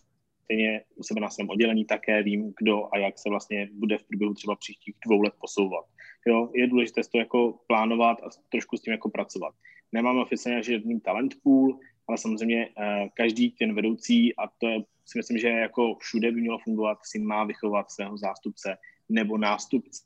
stejně 0.43 0.81
u 0.95 1.03
sebe 1.03 1.21
na 1.21 1.29
svém 1.29 1.49
oddělení 1.49 1.85
také 1.85 2.23
vím, 2.23 2.53
kdo 2.59 2.93
a 2.93 2.97
jak 2.97 3.19
se 3.19 3.29
vlastně 3.29 3.69
bude 3.73 3.97
v 3.97 4.03
průběhu 4.03 4.33
třeba 4.33 4.55
příštích 4.55 4.95
dvou 5.05 5.21
let 5.21 5.33
posouvat. 5.41 5.85
Jo, 6.27 6.51
je 6.55 6.67
důležité 6.67 7.01
to 7.11 7.17
jako 7.17 7.59
plánovat 7.67 8.17
a 8.23 8.29
trošku 8.49 8.77
s 8.77 8.81
tím 8.81 8.91
jako 8.93 9.09
pracovat. 9.09 9.55
Nemáme 9.91 10.21
oficiálně 10.21 10.63
žádný 10.63 10.99
talent 10.99 11.35
pool, 11.43 11.79
ale 12.07 12.17
samozřejmě 12.17 12.69
eh, 12.69 13.09
každý 13.13 13.51
ten 13.51 13.75
vedoucí, 13.75 14.35
a 14.35 14.47
to 14.57 14.67
je, 14.67 14.77
si 15.05 15.17
myslím, 15.17 15.37
že 15.37 15.47
jako 15.47 15.95
všude 15.95 16.31
by 16.31 16.41
mělo 16.41 16.57
fungovat, 16.57 16.97
si 17.03 17.19
má 17.19 17.43
vychovat 17.43 17.91
svého 17.91 18.17
zástupce 18.17 18.77
nebo 19.09 19.37
nástupce. 19.37 20.03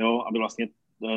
Jo, 0.00 0.24
aby 0.28 0.38
vlastně 0.38 0.68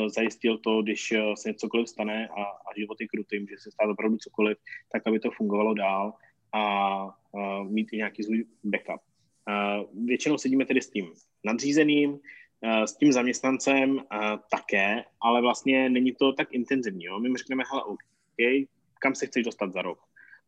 zajistil 0.08 0.58
to, 0.58 0.82
když 0.82 1.12
eh, 1.12 1.22
se 1.36 1.54
cokoliv 1.54 1.90
stane 1.90 2.28
a, 2.28 2.44
a 2.44 2.70
život 2.78 3.02
je 3.02 3.08
krutý, 3.08 3.40
může 3.40 3.56
se 3.58 3.72
stát 3.72 3.90
opravdu 3.90 4.18
cokoliv, 4.18 4.58
tak 4.92 5.08
aby 5.08 5.20
to 5.20 5.32
fungovalo 5.32 5.74
dál 5.74 6.14
a, 6.54 6.60
a 6.60 7.64
mít 7.64 7.88
i 7.92 7.98
nějaký 7.98 8.24
svůj 8.24 8.46
backup. 8.64 9.02
A 9.48 9.80
většinou 10.06 10.38
sedíme 10.38 10.66
tedy 10.66 10.82
s 10.82 10.90
tím 10.90 11.14
nadřízeným, 11.46 12.20
a 12.64 12.88
s 12.88 12.98
tím 12.98 13.12
zaměstnancem 13.12 14.00
a 14.10 14.38
také, 14.38 15.04
ale 15.22 15.42
vlastně 15.42 15.90
není 15.90 16.14
to 16.16 16.34
tak 16.34 16.54
intenzivní. 16.54 17.04
Jo? 17.06 17.20
My 17.20 17.30
mu 17.30 17.36
řekneme, 17.36 17.64
hele, 17.72 17.84
OK, 17.84 18.00
kam 19.00 19.16
se 19.16 19.26
chceš 19.26 19.44
dostat 19.44 19.74
za 19.74 19.82
rok? 19.82 20.00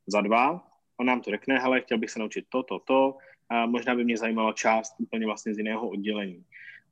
Za 0.08 0.22
dva? 0.22 0.68
On 0.98 1.06
nám 1.06 1.22
to 1.22 1.32
řekne, 1.32 1.60
hele, 1.60 1.82
chtěl 1.82 1.98
bych 1.98 2.10
se 2.10 2.20
naučit 2.20 2.46
to, 2.50 2.64
to, 2.64 2.80
to, 2.80 3.18
a 3.50 3.66
možná 3.66 3.96
by 3.96 4.04
mě 4.04 4.18
zajímalo 4.18 4.54
část 4.54 4.96
úplně 5.00 5.26
vlastně 5.26 5.54
z 5.54 5.58
jiného 5.58 5.90
oddělení. 5.90 6.46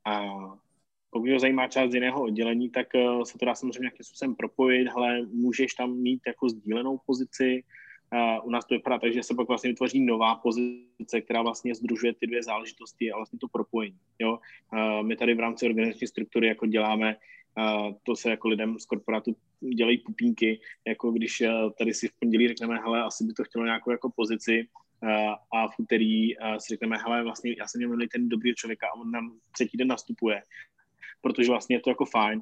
A 0.06 0.26
pokud 1.14 1.30
ho 1.30 1.40
zajímá 1.40 1.68
část 1.68 1.92
z 1.92 1.96
jiného 1.96 2.24
oddělení, 2.24 2.70
tak 2.70 2.88
uh, 2.96 3.24
se 3.24 3.38
to 3.38 3.46
dá 3.46 3.56
samozřejmě 3.56 3.80
nějakým 3.80 4.04
způsobem 4.04 4.36
propojit, 4.36 4.88
ale 4.96 5.22
můžeš 5.22 5.74
tam 5.74 5.98
mít 5.98 6.22
jako 6.28 6.50
sdílenou 6.50 7.00
pozici. 7.06 7.64
U 8.44 8.50
nás 8.50 8.66
to 8.66 8.76
vypadá 8.76 9.00
tak, 9.00 9.14
že 9.14 9.24
se 9.24 9.34
pak 9.34 9.48
vlastně 9.48 9.70
vytvoří 9.70 10.06
nová 10.06 10.36
pozice, 10.36 11.22
která 11.22 11.42
vlastně 11.42 11.76
združuje 11.76 12.14
ty 12.14 12.28
dvě 12.28 12.44
záležitosti 12.44 13.12
a 13.12 13.16
vlastně 13.16 13.40
to 13.40 13.48
propojení. 13.48 13.98
Jo? 14.20 14.40
My 15.02 15.16
tady 15.16 15.34
v 15.34 15.40
rámci 15.40 15.66
organizační 15.66 16.08
struktury 16.08 16.48
jako 16.48 16.66
děláme 16.66 17.16
Uh, 17.58 17.94
to 18.04 18.16
se 18.16 18.30
jako 18.30 18.48
lidem 18.48 18.80
z 18.80 18.86
korporátu 18.86 19.36
dělají 19.76 19.98
pupínky, 19.98 20.60
jako 20.88 21.12
když 21.12 21.42
uh, 21.42 21.72
tady 21.78 21.94
si 21.94 22.08
v 22.08 22.12
pondělí 22.20 22.48
řekneme, 22.48 22.78
hele, 22.78 23.04
asi 23.04 23.24
by 23.24 23.34
to 23.34 23.44
chtělo 23.44 23.66
nějakou 23.66 23.92
jako 23.92 24.12
pozici, 24.16 24.68
uh, 25.04 25.10
a 25.54 25.68
v 25.68 25.74
úterý 25.78 26.34
si 26.58 26.68
řekneme, 26.70 26.98
hele, 26.98 27.24
vlastně 27.24 27.56
já 27.58 27.68
jsem 27.68 27.80
měl 27.82 28.08
ten 28.12 28.30
dobrý 28.30 28.56
člověka 28.56 28.88
a 28.88 29.00
on 29.00 29.12
nám 29.12 29.38
třetí 29.52 29.78
den 29.78 29.88
nastupuje 29.88 30.42
protože 31.24 31.52
vlastně 31.52 31.76
je 31.76 31.80
to 31.80 31.90
jako 31.90 32.06
fajn. 32.06 32.42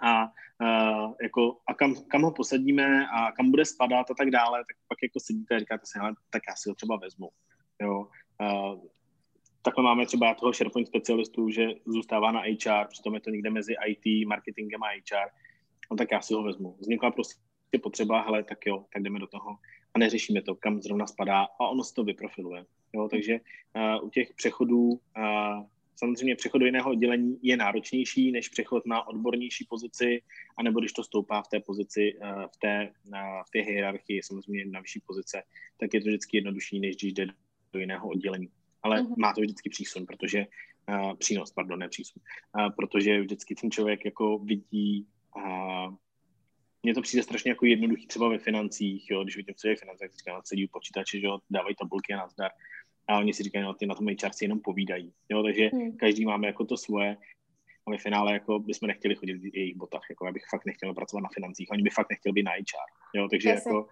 A, 0.00 0.24
uh, 0.24 1.14
jako, 1.22 1.58
a 1.66 1.74
kam, 1.74 1.94
kam 2.08 2.22
ho 2.22 2.32
posadíme 2.32 3.06
a 3.06 3.32
kam 3.32 3.50
bude 3.50 3.64
spadat 3.64 4.10
a 4.10 4.14
tak 4.14 4.30
dále, 4.30 4.58
tak 4.58 4.76
pak 4.88 4.98
jako 5.02 5.20
sedíte 5.20 5.56
a 5.56 5.58
říkáte 5.58 5.86
si, 5.86 5.98
tak 6.30 6.42
já 6.48 6.54
si 6.56 6.68
ho 6.68 6.74
třeba 6.74 6.96
vezmu. 6.96 7.28
Jo. 7.82 8.08
Uh, 8.40 8.80
takhle 9.62 9.84
máme 9.84 10.06
třeba 10.06 10.34
toho 10.34 10.52
SharePoint 10.52 10.88
specialistu, 10.88 11.50
že 11.50 11.68
zůstává 11.86 12.32
na 12.32 12.40
HR, 12.40 12.86
přitom 12.88 13.14
je 13.14 13.20
to 13.20 13.30
někde 13.30 13.50
mezi 13.50 13.74
IT, 13.86 14.28
marketingem 14.28 14.82
a 14.82 14.88
HR, 14.88 15.28
no 15.90 15.96
tak 15.96 16.08
já 16.12 16.20
si 16.20 16.34
ho 16.34 16.42
vezmu. 16.42 16.76
Vznikla 16.80 17.10
prostě 17.10 17.40
potřeba, 17.82 18.22
hele, 18.22 18.44
tak 18.44 18.66
jo, 18.66 18.84
tak 18.92 19.02
jdeme 19.02 19.18
do 19.18 19.26
toho 19.26 19.56
a 19.94 19.98
neřešíme 19.98 20.42
to, 20.42 20.54
kam 20.54 20.82
zrovna 20.82 21.06
spadá 21.06 21.42
a 21.42 21.68
ono 21.68 21.84
se 21.84 21.94
to 21.94 22.04
vyprofiluje. 22.04 22.64
Jo, 22.92 23.08
takže 23.08 23.40
uh, 23.76 24.06
u 24.06 24.10
těch 24.10 24.34
přechodů 24.34 24.88
uh, 24.88 25.66
Samozřejmě 25.96 26.36
přechod 26.36 26.58
do 26.58 26.66
jiného 26.66 26.90
oddělení 26.90 27.38
je 27.42 27.56
náročnější 27.56 28.32
než 28.32 28.48
přechod 28.48 28.86
na 28.86 29.08
odbornější 29.08 29.66
pozici, 29.68 30.22
anebo 30.56 30.80
když 30.80 30.92
to 30.92 31.04
stoupá 31.04 31.42
v 31.42 31.48
té 31.48 31.60
pozici, 31.60 32.18
eh, 32.22 32.48
v 32.54 32.56
té, 32.56 32.92
v 33.46 33.50
té 33.52 33.60
hierarchii, 33.60 34.22
samozřejmě 34.22 34.64
na 34.66 34.80
vyšší 34.80 35.00
pozice, 35.06 35.42
tak 35.80 35.94
je 35.94 36.00
to 36.00 36.08
vždycky 36.08 36.36
jednodušší, 36.36 36.80
než 36.80 36.96
když 36.96 37.12
jde 37.12 37.26
do 37.72 37.78
jiného 37.78 38.08
oddělení. 38.08 38.48
Ale 38.82 39.02
uh-huh. 39.02 39.14
má 39.18 39.32
to 39.32 39.40
vždycky 39.40 39.70
přísun, 39.70 40.06
protože 40.06 40.46
uh, 40.88 41.14
přínos, 41.14 41.52
pardon, 41.52 41.78
ne 41.78 41.88
přísun, 41.88 42.22
uh, 42.58 42.72
protože 42.76 43.20
vždycky 43.20 43.54
ten 43.54 43.70
člověk 43.70 44.04
jako 44.04 44.38
vidí 44.38 45.06
uh, 45.36 45.94
mně 46.82 46.94
to 46.94 47.02
přijde 47.02 47.22
strašně 47.22 47.50
jako 47.50 47.66
jednoduchý 47.66 48.06
třeba 48.06 48.28
ve 48.28 48.38
financích, 48.38 49.10
jo, 49.10 49.22
když 49.22 49.36
vidím, 49.36 49.54
co 49.54 49.68
je 49.68 49.76
finance, 49.76 50.04
tak 50.04 50.12
říkám, 50.12 50.40
sedí 50.44 50.64
u 50.64 50.68
počítače, 50.72 51.20
že 51.20 51.26
jo, 51.26 51.38
dávají 51.50 51.74
tabulky 51.74 52.12
a 52.12 52.16
nazdar 52.16 52.50
a 53.08 53.18
oni 53.18 53.34
si 53.34 53.42
říkají, 53.42 53.64
no 53.64 53.74
ty 53.74 53.86
na 53.86 53.94
tom 53.94 54.06
HR 54.06 54.32
si 54.32 54.44
jenom 54.44 54.60
povídají. 54.60 55.12
Jo, 55.28 55.42
takže 55.42 55.70
hmm. 55.72 55.96
každý 55.96 56.24
máme 56.24 56.46
jako 56.46 56.64
to 56.64 56.76
svoje 56.76 57.16
a 57.86 57.90
my 57.90 57.98
finále 57.98 58.32
jako 58.32 58.58
bychom 58.58 58.86
nechtěli 58.86 59.14
chodit 59.14 59.34
v 59.34 59.56
jejich 59.56 59.76
botách, 59.76 60.02
jako 60.10 60.26
já 60.26 60.32
bych 60.32 60.42
fakt 60.50 60.66
nechtěl 60.66 60.94
pracovat 60.94 61.20
na 61.20 61.28
financích, 61.34 61.68
oni 61.72 61.82
by 61.82 61.90
fakt 61.90 62.10
nechtěli 62.10 62.32
být 62.32 62.42
na 62.42 62.52
HR. 62.52 62.88
Jo, 63.14 63.28
takže 63.30 63.48
Jasně. 63.48 63.70
jako 63.70 63.88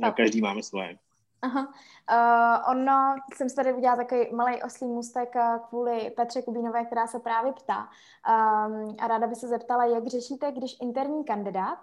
tak. 0.00 0.16
každý 0.16 0.40
máme 0.40 0.62
svoje. 0.62 0.98
Aha. 1.42 1.72
Uh, 2.10 2.70
ono, 2.70 3.16
jsem 3.34 3.48
si 3.48 3.56
tady 3.56 3.72
udělala 3.72 3.96
takový 3.96 4.26
malý 4.34 4.62
oslý 4.62 4.86
můstek 4.86 5.34
uh, 5.34 5.68
kvůli 5.68 6.10
Petře 6.16 6.42
Kubínové, 6.42 6.84
která 6.84 7.06
se 7.06 7.18
právě 7.18 7.52
ptá. 7.52 7.78
Um, 7.78 8.96
a 8.98 9.08
ráda 9.08 9.26
by 9.26 9.34
se 9.34 9.48
zeptala, 9.48 9.84
jak 9.84 10.06
řešíte, 10.06 10.52
když 10.52 10.76
interní 10.82 11.24
kandidát 11.24 11.78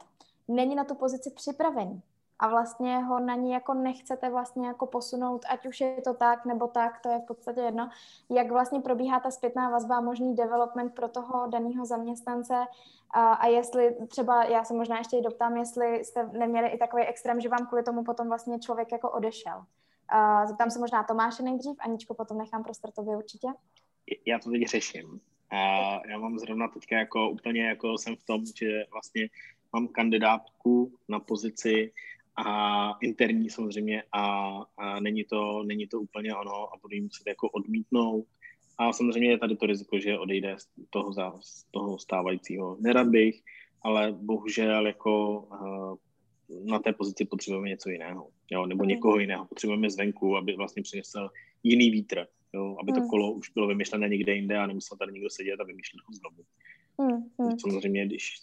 není 0.48 0.76
na 0.76 0.84
tu 0.84 0.96
pozici 0.96 1.32
připravený 1.36 2.02
a 2.40 2.48
vlastně 2.48 2.98
ho 2.98 3.20
na 3.20 3.36
ní 3.36 3.52
jako 3.52 3.74
nechcete 3.74 4.30
vlastně 4.30 4.68
jako 4.68 4.86
posunout, 4.86 5.46
ať 5.50 5.66
už 5.66 5.82
je 5.82 6.02
to 6.02 6.14
tak 6.14 6.46
nebo 6.46 6.68
tak, 6.68 7.00
to 7.00 7.10
je 7.10 7.20
v 7.20 7.26
podstatě 7.26 7.62
jedno, 7.62 7.90
jak 8.30 8.52
vlastně 8.52 8.80
probíhá 8.80 9.20
ta 9.20 9.32
zpětná 9.32 9.70
vazba 9.70 9.98
a 9.98 10.02
možný 10.02 10.36
development 10.36 10.94
pro 10.94 11.08
toho 11.08 11.48
daného 11.48 11.86
zaměstnance 11.86 12.66
a, 13.12 13.34
a 13.34 13.48
jestli 13.48 13.96
třeba, 14.08 14.44
já 14.44 14.64
se 14.64 14.74
možná 14.74 14.98
ještě 14.98 15.22
doptám, 15.22 15.58
jestli 15.58 16.06
jste 16.06 16.30
neměli 16.34 16.68
i 16.68 16.78
takový 16.78 17.04
extrém, 17.04 17.42
že 17.42 17.50
vám 17.50 17.68
kvůli 17.68 17.84
tomu 17.84 18.04
potom 18.04 18.28
vlastně 18.28 18.60
člověk 18.60 18.92
jako 18.92 19.12
odešel. 19.12 19.64
A 20.10 20.46
zeptám 20.46 20.72
se 20.72 20.80
možná 20.80 21.04
Tomáše 21.04 21.44
nejdřív, 21.44 21.76
Aničko 21.80 22.14
potom 22.14 22.38
nechám 22.38 22.64
prostor 22.64 22.92
tobě 22.92 23.18
určitě. 23.18 23.48
Já 24.26 24.40
to 24.40 24.50
teď 24.52 24.68
řeším. 24.68 25.22
A 25.50 25.58
já 26.08 26.18
mám 26.20 26.40
zrovna 26.40 26.68
teďka 26.68 26.98
jako 26.98 27.30
úplně 27.30 27.66
jako 27.66 27.98
jsem 27.98 28.16
v 28.16 28.24
tom, 28.24 28.46
že 28.46 28.84
vlastně 28.92 29.30
mám 29.74 29.88
kandidátku 29.88 30.92
na 31.08 31.20
pozici 31.20 31.94
a 32.38 32.92
interní 33.02 33.50
samozřejmě 33.50 34.04
a, 34.12 34.58
a 34.78 35.00
není, 35.00 35.24
to, 35.24 35.64
není 35.64 35.88
to 35.88 36.02
úplně 36.02 36.36
ono 36.36 36.74
a 36.74 36.78
budu 36.82 36.96
jim 36.96 37.04
muset 37.04 37.28
jako 37.28 37.50
odmítnout. 37.50 38.26
A 38.78 38.94
samozřejmě 38.94 39.30
je 39.30 39.38
tady 39.38 39.56
to 39.56 39.66
riziko, 39.66 40.00
že 40.00 40.20
odejde 40.20 40.56
z 40.58 40.68
toho, 40.90 41.14
z 41.42 41.64
toho 41.72 42.00
stávajícího. 42.00 42.78
Nerad 42.80 43.08
bych, 43.08 43.42
ale 43.82 44.12
bohužel 44.12 44.88
jako 44.88 45.40
uh, 45.40 45.96
na 46.66 46.80
té 46.80 46.94
pozici 46.94 47.26
potřebujeme 47.26 47.70
něco 47.70 47.90
jiného, 47.90 48.30
jo, 48.52 48.66
nebo 48.66 48.84
mm. 48.84 48.90
někoho 48.90 49.20
jiného. 49.20 49.46
Potřebujeme 49.46 49.90
zvenku, 49.90 50.38
aby 50.38 50.56
vlastně 50.56 50.84
přinesl 50.84 51.30
jiný 51.64 51.92
vítr, 51.92 52.28
jo, 52.54 52.78
aby 52.82 52.92
to 52.92 53.00
mm. 53.00 53.08
kolo 53.10 53.32
už 53.32 53.50
bylo 53.50 53.68
vymyšlené 53.68 54.10
někde 54.10 54.34
jinde 54.34 54.58
a 54.58 54.68
nemusel 54.68 54.98
tady 54.98 55.14
někdo 55.14 55.30
sedět 55.30 55.60
a 55.60 55.64
vymýšlet 55.64 56.02
ho 56.06 56.14
znovu. 56.14 56.44
Mm. 57.42 57.60
Samozřejmě, 57.60 58.06
když 58.06 58.36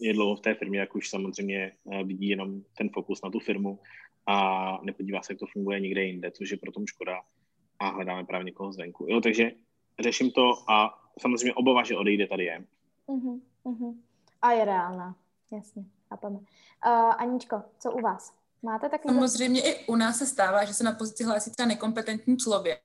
je 0.00 0.12
dlouho 0.12 0.36
v 0.36 0.40
té 0.40 0.54
firmě, 0.54 0.78
jak 0.78 0.94
už 0.94 1.08
samozřejmě 1.08 1.72
eh, 1.92 2.04
vidí 2.04 2.28
jenom 2.28 2.62
ten 2.76 2.88
fokus 2.88 3.22
na 3.22 3.30
tu 3.30 3.38
firmu 3.38 3.78
a 4.26 4.78
nepodívá 4.82 5.22
se, 5.22 5.32
jak 5.32 5.38
to 5.38 5.46
funguje 5.46 5.80
někde 5.80 6.04
jinde, 6.04 6.30
což 6.30 6.50
je 6.50 6.56
pro 6.56 6.72
tom 6.72 6.86
škoda 6.86 7.20
a 7.78 7.88
hledáme 7.88 8.24
právě 8.24 8.44
někoho 8.44 8.72
zvenku. 8.72 9.06
Jo, 9.08 9.20
takže 9.20 9.52
řeším 10.00 10.30
to 10.30 10.70
a 10.70 10.98
samozřejmě 11.20 11.54
obava, 11.54 11.84
že 11.84 11.96
odejde, 11.96 12.26
tady 12.26 12.44
je. 12.44 12.64
Uh-huh, 13.06 13.40
uh-huh. 13.64 13.96
A 14.42 14.52
je 14.52 14.64
reálná, 14.64 15.16
jasně, 15.52 15.84
chápeme. 16.08 16.36
Uh, 16.36 16.42
Aničko, 17.18 17.62
co 17.78 17.92
u 17.92 18.00
vás? 18.00 18.39
Máte 18.62 18.88
taky... 18.88 19.08
Samozřejmě 19.08 19.60
i 19.60 19.86
u 19.86 19.96
nás 19.96 20.18
se 20.18 20.26
stává, 20.26 20.64
že 20.64 20.74
se 20.74 20.84
na 20.84 20.92
pozici 20.92 21.24
hlásí 21.24 21.50
třeba 21.50 21.66
nekompetentní 21.66 22.36
člověk, 22.36 22.80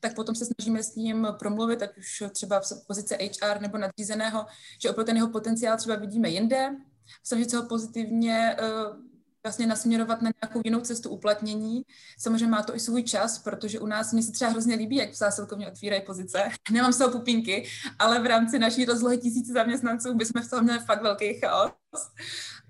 tak 0.00 0.14
potom 0.14 0.34
se 0.34 0.44
snažíme 0.44 0.82
s 0.82 0.94
ním 0.94 1.26
promluvit, 1.38 1.82
ať 1.82 1.98
už 1.98 2.24
třeba 2.32 2.60
v 2.60 2.86
pozici 2.86 3.14
HR 3.14 3.60
nebo 3.60 3.78
nadřízeného, 3.78 4.46
že 4.82 4.90
opravdu 4.90 5.06
ten 5.06 5.16
jeho 5.16 5.28
potenciál 5.28 5.76
třeba 5.76 5.96
vidíme 5.96 6.28
jinde, 6.28 6.76
snažit 7.22 7.50
se 7.50 7.56
ho 7.56 7.68
pozitivně 7.68 8.56
uh, 8.62 9.13
vlastně 9.44 9.66
nasměrovat 9.66 10.22
na 10.22 10.30
nějakou 10.42 10.60
jinou 10.64 10.80
cestu 10.80 11.10
uplatnění. 11.10 11.82
Samozřejmě 12.18 12.46
má 12.46 12.62
to 12.62 12.76
i 12.76 12.80
svůj 12.80 13.02
čas, 13.02 13.38
protože 13.38 13.80
u 13.80 13.86
nás 13.86 14.12
mě 14.12 14.22
se 14.22 14.32
třeba 14.32 14.50
hrozně 14.50 14.74
líbí, 14.74 14.96
jak 14.96 15.10
v 15.10 15.16
zásilkovně 15.16 15.68
otvírají 15.68 16.02
pozice. 16.02 16.48
Nemám 16.70 16.92
z 16.92 16.98
toho 16.98 17.10
pupínky, 17.10 17.68
ale 17.98 18.22
v 18.22 18.26
rámci 18.26 18.58
naší 18.58 18.84
rozlohy 18.84 19.18
tisíce 19.18 19.52
zaměstnanců 19.52 20.14
bychom 20.14 20.42
v 20.42 20.50
tom 20.50 20.64
měli 20.64 20.78
fakt 20.78 21.02
velký 21.02 21.34
chaos. 21.34 21.72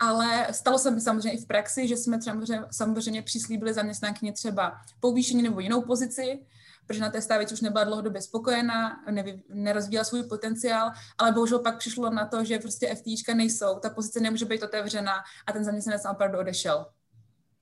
Ale 0.00 0.46
stalo 0.50 0.78
se 0.78 0.90
mi 0.90 1.00
samozřejmě 1.00 1.32
i 1.32 1.42
v 1.42 1.46
praxi, 1.46 1.88
že 1.88 1.96
jsme 1.96 2.18
třeba 2.18 2.40
samozřejmě 2.70 3.22
přislíbili 3.22 3.74
zaměstnankyně 3.74 4.32
třeba 4.32 4.72
povýšení 5.00 5.42
nebo 5.42 5.60
jinou 5.60 5.82
pozici, 5.82 6.38
protože 6.86 7.00
na 7.00 7.10
té 7.10 7.22
stávici 7.22 7.54
už 7.54 7.60
nebyla 7.60 7.84
dlouhodobě 7.84 8.22
spokojená, 8.22 9.04
nevy, 9.10 9.42
nerozvíjela 9.48 10.04
svůj 10.04 10.22
potenciál, 10.22 10.90
ale 11.18 11.32
bohužel 11.32 11.58
pak 11.58 11.78
přišlo 11.78 12.10
na 12.10 12.26
to, 12.26 12.44
že 12.44 12.58
prostě 12.58 12.94
FTIčka 12.94 13.34
nejsou, 13.34 13.78
ta 13.78 13.90
pozice 13.90 14.20
nemůže 14.20 14.44
být 14.44 14.62
otevřena 14.62 15.12
a 15.46 15.52
ten 15.52 15.64
zaměstnanec 15.64 16.02
opravdu 16.10 16.38
odešel. 16.38 16.86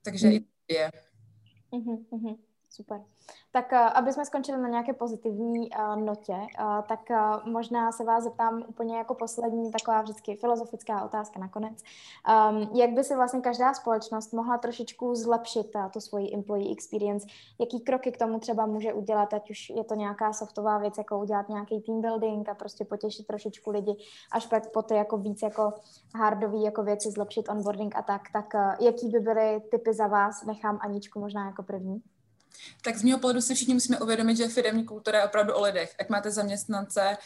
Takže 0.05 0.29
mm. 0.29 0.39
je. 0.69 0.91
Mm-hmm, 1.73 2.37
super. 2.73 3.01
Tak 3.53 3.73
eh, 3.73 3.79
aby 3.79 4.13
jsme 4.13 4.25
skončili 4.25 4.59
na 4.59 4.69
nějaké 4.69 4.93
pozitivní 4.93 5.71
uh, 5.71 5.97
notě, 5.97 6.33
uh, 6.33 6.83
tak 6.89 7.01
uh, 7.11 7.53
možná 7.53 7.93
se 7.93 8.05
vás 8.05 8.25
zeptám 8.25 8.65
úplně 8.69 8.97
jako 8.97 9.15
poslední 9.15 9.73
taková 9.73 10.03
vždycky 10.03 10.37
filozofická 10.37 11.05
otázka 11.05 11.41
nakonec. 11.41 11.83
Um, 12.51 12.77
jak 12.77 12.91
by 12.91 13.05
si 13.05 13.17
vlastně 13.17 13.41
každá 13.41 13.75
společnost 13.75 14.33
mohla 14.33 14.59
trošičku 14.59 15.15
zlepšit 15.15 15.75
uh, 15.75 15.91
tu 15.91 16.01
svoji 16.01 16.35
employee 16.35 16.73
experience? 16.73 17.27
Jaký 17.61 17.81
kroky 17.81 18.13
k 18.13 18.19
tomu 18.19 18.39
třeba 18.39 18.67
může 18.67 18.93
udělat, 18.93 19.35
ať 19.35 19.51
už 19.51 19.71
je 19.71 19.85
to 19.85 19.95
nějaká 19.95 20.33
softová 20.33 20.79
věc, 20.79 20.99
jako 20.99 21.19
udělat 21.19 21.49
nějaký 21.49 21.81
team 21.81 22.01
building 22.01 22.49
a 22.49 22.55
prostě 22.55 22.85
potěšit 22.85 23.27
trošičku 23.27 23.71
lidi, 23.71 23.97
až 24.33 24.47
pak 24.47 24.73
po 24.73 24.83
ty 24.83 24.95
jako 24.95 25.17
víc 25.17 25.43
jako 25.43 25.73
hardový 26.15 26.63
jako 26.63 26.83
věci, 26.83 27.11
zlepšit 27.11 27.49
onboarding 27.49 27.97
a 27.97 28.03
tak, 28.03 28.23
tak 28.33 28.55
uh, 28.55 28.87
jaký 28.87 29.09
by 29.09 29.21
byly 29.21 29.61
typy 29.71 29.95
za 29.95 30.07
vás? 30.07 30.45
Nechám 30.45 30.79
Aničku 30.83 31.21
možná 31.21 31.47
jako 31.47 31.63
první 31.63 32.03
tak 32.83 32.97
z 32.97 33.03
mého 33.03 33.19
pohledu 33.19 33.41
si 33.41 33.55
všichni 33.55 33.75
musíme 33.75 34.01
uvědomit, 34.01 34.37
že 34.37 34.49
firmní 34.49 34.85
kultura 34.85 35.19
je 35.19 35.25
opravdu 35.25 35.55
o 35.55 35.63
lidech. 35.63 35.95
Ať 36.01 36.09
máte 36.09 36.31
zaměstnance 36.31 37.17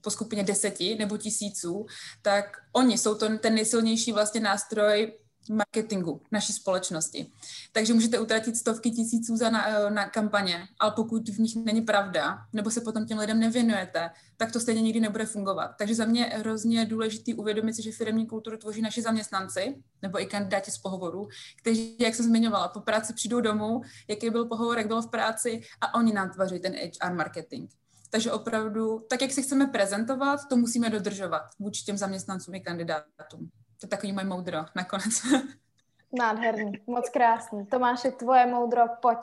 po 0.00 0.10
skupině 0.10 0.44
deseti 0.44 0.96
nebo 0.98 1.16
tisíců, 1.18 1.86
tak 2.22 2.56
oni 2.72 2.98
jsou 2.98 3.14
to 3.14 3.38
ten 3.38 3.54
nejsilnější 3.54 4.12
vlastně 4.12 4.40
nástroj 4.40 5.12
marketingu 5.48 6.20
naší 6.32 6.52
společnosti. 6.52 7.32
Takže 7.72 7.94
můžete 7.94 8.18
utratit 8.18 8.56
stovky 8.56 8.90
tisíců 8.90 9.36
za 9.36 9.50
na, 9.50 9.68
eh, 9.68 9.90
na 9.90 10.08
kampaně, 10.10 10.68
ale 10.80 10.92
pokud 10.96 11.28
v 11.28 11.38
nich 11.38 11.56
není 11.56 11.80
pravda, 11.80 12.38
nebo 12.52 12.70
se 12.70 12.80
potom 12.80 13.06
těm 13.06 13.18
lidem 13.18 13.40
nevěnujete, 13.40 14.10
tak 14.36 14.52
to 14.52 14.60
stejně 14.60 14.82
nikdy 14.82 15.00
nebude 15.00 15.26
fungovat. 15.26 15.70
Takže 15.78 15.94
za 15.94 16.04
mě 16.04 16.20
je 16.20 16.38
hrozně 16.38 16.84
důležité 16.84 17.34
uvědomit 17.34 17.74
si, 17.74 17.82
že 17.82 17.92
firmní 17.92 18.26
kulturu 18.26 18.56
tvoří 18.56 18.82
naši 18.82 19.02
zaměstnanci, 19.02 19.82
nebo 20.02 20.22
i 20.22 20.26
kandidáti 20.26 20.70
z 20.70 20.78
pohovoru, 20.78 21.28
kteří, 21.60 21.96
jak 22.00 22.14
jsem 22.14 22.26
zmiňovala, 22.26 22.68
po 22.68 22.80
práci 22.80 23.12
přijdou 23.14 23.40
domů, 23.40 23.80
jaký 24.08 24.30
byl 24.30 24.44
pohovor, 24.44 24.78
jak 24.78 24.86
bylo 24.86 25.02
v 25.02 25.10
práci 25.10 25.60
a 25.80 25.94
oni 25.94 26.12
nám 26.12 26.30
tvoří 26.30 26.60
ten 26.60 26.74
HR 26.74 27.12
marketing. 27.12 27.70
Takže 28.10 28.32
opravdu, 28.32 29.06
tak 29.10 29.22
jak 29.22 29.32
si 29.32 29.42
chceme 29.42 29.66
prezentovat, 29.66 30.40
to 30.48 30.56
musíme 30.56 30.90
dodržovat 30.90 31.42
vůči 31.58 31.84
těm 31.84 31.96
zaměstnancům 31.96 32.54
i 32.54 32.60
kandidátům. 32.60 33.50
To 33.80 33.86
je 33.86 33.88
takový 33.88 34.12
moje 34.12 34.26
moudro 34.26 34.58
nakonec. 34.76 35.22
Nádherný, 36.18 36.72
moc 36.86 37.08
krásný. 37.08 37.66
Tomáše, 37.66 38.10
tvoje 38.10 38.46
moudro, 38.46 38.82
pojď. 39.02 39.18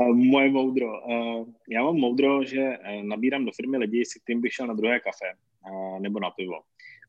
uh, 0.00 0.16
moje 0.32 0.50
moudro. 0.50 0.86
Uh, 0.86 1.48
já 1.68 1.82
mám 1.82 1.94
moudro, 1.94 2.44
že 2.44 2.78
uh, 2.78 3.02
nabírám 3.02 3.44
do 3.44 3.52
firmy 3.52 3.76
lidi, 3.76 4.04
s 4.04 4.14
kterým 4.14 4.40
bych 4.40 4.52
šel 4.52 4.66
na 4.66 4.74
druhé 4.74 5.00
kafe 5.00 5.34
uh, 5.70 6.00
nebo 6.00 6.20
na 6.20 6.30
pivo. 6.30 6.60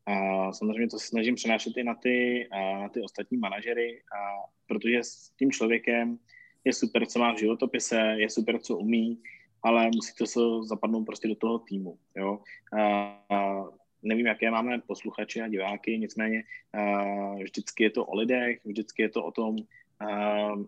A 0.06 0.54
samozřejmě 0.54 0.88
to 0.88 1.00
se 1.00 1.08
snažím 1.08 1.36
přenášet 1.36 1.78
i 1.78 1.84
na 1.84 1.96
ty, 1.96 2.48
uh, 2.54 2.82
na 2.82 2.90
ty 2.90 3.02
ostatní 3.02 3.38
manažery, 3.38 4.02
uh, 4.02 4.50
protože 4.68 5.04
s 5.04 5.30
tím 5.40 5.52
člověkem 5.52 6.20
je 6.66 6.74
super, 6.74 7.06
co 7.06 7.20
má 7.20 7.34
v 7.34 7.40
životopise, 7.40 8.16
je 8.18 8.30
super, 8.30 8.60
co 8.60 8.78
umí, 8.78 9.22
ale 9.64 9.90
musí 9.96 10.14
to 10.18 10.26
se 10.26 10.40
zapadnout 10.64 11.06
prostě 11.06 11.28
do 11.28 11.36
toho 11.36 11.60
týmu. 11.60 11.98
Jo? 12.16 12.40
Uh, 12.74 13.70
nevím, 14.06 14.26
jaké 14.26 14.52
máme 14.52 14.82
posluchače 14.82 15.42
a 15.42 15.48
diváky, 15.48 15.98
nicméně 15.98 16.44
uh, 16.78 17.44
vždycky 17.44 17.84
je 17.84 17.90
to 17.90 18.06
o 18.06 18.16
lidech, 18.16 18.60
vždycky 18.66 19.02
je 19.02 19.10
to 19.10 19.26
o 19.26 19.32
tom, 19.32 19.56
uh, 20.02 20.64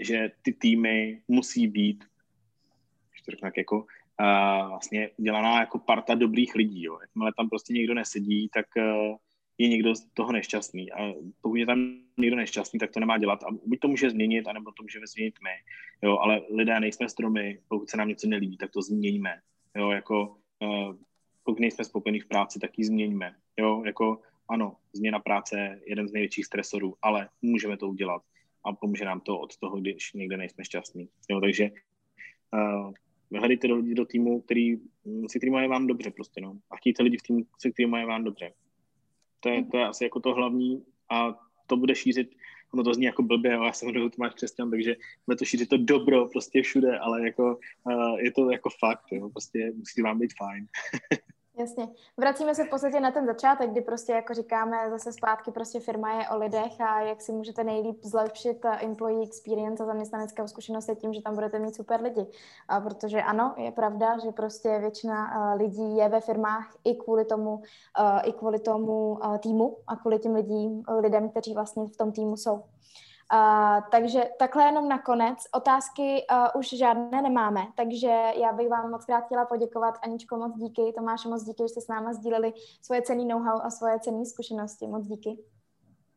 že 0.00 0.30
ty 0.42 0.52
týmy 0.52 1.20
musí 1.28 1.68
být, 1.68 2.04
to 3.24 3.30
řeknu 3.30 3.50
jako, 3.56 3.78
uh, 3.78 4.68
vlastně 4.68 5.10
dělaná 5.16 5.60
jako 5.60 5.78
parta 5.78 6.14
dobrých 6.14 6.54
lidí. 6.54 6.82
Jo. 6.82 6.98
Jakmile 7.00 7.32
tam 7.36 7.48
prostě 7.48 7.72
někdo 7.72 7.94
nesedí, 7.94 8.48
tak 8.48 8.66
je 9.58 9.68
někdo 9.68 9.94
z 9.94 10.06
toho 10.14 10.32
nešťastný. 10.32 10.92
A 10.92 11.12
pokud 11.40 11.56
je 11.56 11.66
tam 11.66 11.98
někdo 12.16 12.36
nešťastný, 12.36 12.78
tak 12.78 12.90
to 12.90 13.00
nemá 13.00 13.18
dělat. 13.18 13.42
A 13.42 13.46
buď 13.66 13.78
to 13.80 13.88
může 13.88 14.10
změnit, 14.10 14.46
anebo 14.46 14.72
to 14.72 14.82
můžeme 14.82 15.06
změnit 15.06 15.34
my. 15.42 15.50
Jo, 16.02 16.18
ale 16.18 16.42
lidé 16.50 16.80
nejsme 16.80 17.08
stromy, 17.08 17.58
pokud 17.68 17.90
se 17.90 17.96
nám 17.96 18.08
něco 18.08 18.28
nelíbí, 18.28 18.56
tak 18.56 18.70
to 18.70 18.82
změníme. 18.82 19.40
Jo, 19.76 19.90
jako 19.90 20.36
pokud 21.48 21.60
nejsme 21.60 21.84
spokojení 21.84 22.20
v 22.20 22.26
práci, 22.26 22.58
tak 22.58 22.78
ji 22.78 22.84
změňme. 22.84 23.34
Jo, 23.58 23.82
jako 23.86 24.20
ano, 24.48 24.76
změna 24.92 25.18
práce 25.18 25.58
je 25.58 25.80
jeden 25.86 26.08
z 26.08 26.12
největších 26.12 26.46
stresorů, 26.46 26.94
ale 27.02 27.28
můžeme 27.42 27.76
to 27.76 27.88
udělat 27.88 28.22
a 28.64 28.72
pomůže 28.72 29.04
nám 29.04 29.20
to 29.20 29.40
od 29.40 29.56
toho, 29.56 29.80
když 29.80 30.12
někde 30.12 30.36
nejsme 30.36 30.64
šťastní. 30.64 31.08
Jo, 31.30 31.40
takže 31.40 31.70
uh, 32.52 32.92
hledejte 33.38 33.68
do 33.68 33.82
do 33.82 34.04
týmu, 34.04 34.40
který, 34.40 34.76
se 35.30 35.38
kterým 35.38 35.52
mají 35.52 35.68
vám 35.68 35.86
dobře 35.86 36.10
prostě, 36.10 36.40
no. 36.40 36.58
A 36.70 36.76
chtějte 36.76 37.02
lidi 37.02 37.16
v 37.16 37.22
týmu, 37.22 37.40
se 37.58 37.70
kterým 37.70 37.90
mají 37.90 38.06
vám 38.06 38.24
dobře. 38.24 38.52
To 39.40 39.48
je, 39.48 39.64
to 39.64 39.78
je 39.78 39.86
asi 39.86 40.04
jako 40.04 40.20
to 40.20 40.34
hlavní 40.34 40.84
a 41.10 41.38
to 41.66 41.76
bude 41.76 41.94
šířit 41.94 42.28
ono 42.74 42.82
to 42.84 42.94
zní 42.94 43.04
jako 43.04 43.22
blbě, 43.22 43.50
já 43.50 43.72
jsem 43.72 43.86
hodnou 43.86 44.08
máš 44.18 44.34
křesťan, 44.34 44.70
takže 44.70 44.96
jsme 45.24 45.36
to 45.36 45.44
šířit 45.44 45.68
to 45.68 45.76
dobro 45.76 46.28
prostě 46.28 46.62
všude, 46.62 46.98
ale 46.98 47.24
jako 47.24 47.58
uh, 47.84 48.20
je 48.20 48.32
to 48.32 48.50
jako 48.50 48.70
fakt, 48.80 49.04
jo, 49.12 49.30
prostě 49.30 49.72
musí 49.76 50.02
vám 50.02 50.18
být 50.18 50.34
fajn. 50.36 50.66
Jasně. 51.58 51.88
Vracíme 52.16 52.54
se 52.54 52.64
v 52.64 52.70
podstatě 52.70 53.00
na 53.00 53.10
ten 53.10 53.26
začátek, 53.26 53.70
kdy 53.70 53.80
prostě 53.80 54.12
jako 54.12 54.34
říkáme 54.34 54.90
zase 54.90 55.12
zpátky, 55.12 55.50
prostě 55.50 55.80
firma 55.80 56.12
je 56.12 56.28
o 56.28 56.38
lidech 56.38 56.80
a 56.80 57.00
jak 57.00 57.20
si 57.20 57.32
můžete 57.32 57.64
nejlíp 57.64 58.04
zlepšit 58.04 58.64
eh, 58.64 58.78
employee 58.84 59.22
experience 59.22 59.82
a 59.82 59.86
zaměstnaneckou 59.86 60.46
zkušenost 60.46 60.88
je 60.88 60.94
tím, 60.96 61.14
že 61.14 61.22
tam 61.22 61.34
budete 61.34 61.58
mít 61.58 61.74
super 61.74 62.02
lidi. 62.02 62.26
A 62.68 62.80
protože 62.80 63.22
ano, 63.22 63.54
je 63.56 63.72
pravda, 63.72 64.18
že 64.18 64.32
prostě 64.32 64.78
většina 64.78 65.52
uh, 65.52 65.60
lidí 65.60 65.96
je 65.96 66.08
ve 66.08 66.20
firmách 66.20 66.76
i 66.84 66.94
kvůli 66.94 67.24
tomu, 67.24 67.54
uh, 67.54 67.62
i 68.24 68.32
kvůli 68.32 68.58
tomu 68.58 69.18
týmu 69.38 69.76
a 69.86 69.96
kvůli 69.96 70.18
těm 70.18 70.34
lidím, 70.34 70.82
lidem, 71.00 71.28
kteří 71.28 71.54
vlastně 71.54 71.86
v 71.86 71.96
tom 71.96 72.12
týmu 72.12 72.36
jsou. 72.36 72.62
Uh, 73.32 73.88
takže 73.90 74.20
takhle 74.38 74.64
jenom 74.64 74.88
nakonec. 74.88 75.38
Otázky 75.54 76.26
uh, 76.32 76.60
už 76.60 76.68
žádné 76.68 77.22
nemáme, 77.22 77.60
takže 77.76 78.08
já 78.42 78.52
bych 78.52 78.68
vám 78.68 78.90
moc 78.90 79.04
krát 79.04 79.20
chtěla 79.20 79.44
poděkovat. 79.44 79.98
Aničko, 80.02 80.36
moc 80.36 80.56
díky. 80.56 80.92
Tomáš, 80.96 81.24
moc 81.24 81.44
díky, 81.44 81.62
že 81.62 81.68
jste 81.68 81.80
s 81.80 81.88
náma 81.88 82.12
sdíleli 82.12 82.52
svoje 82.82 83.02
cený 83.02 83.26
know-how 83.26 83.60
a 83.60 83.70
svoje 83.70 84.00
cené 84.00 84.24
zkušenosti. 84.24 84.86
Moc 84.86 85.06
díky. 85.06 85.38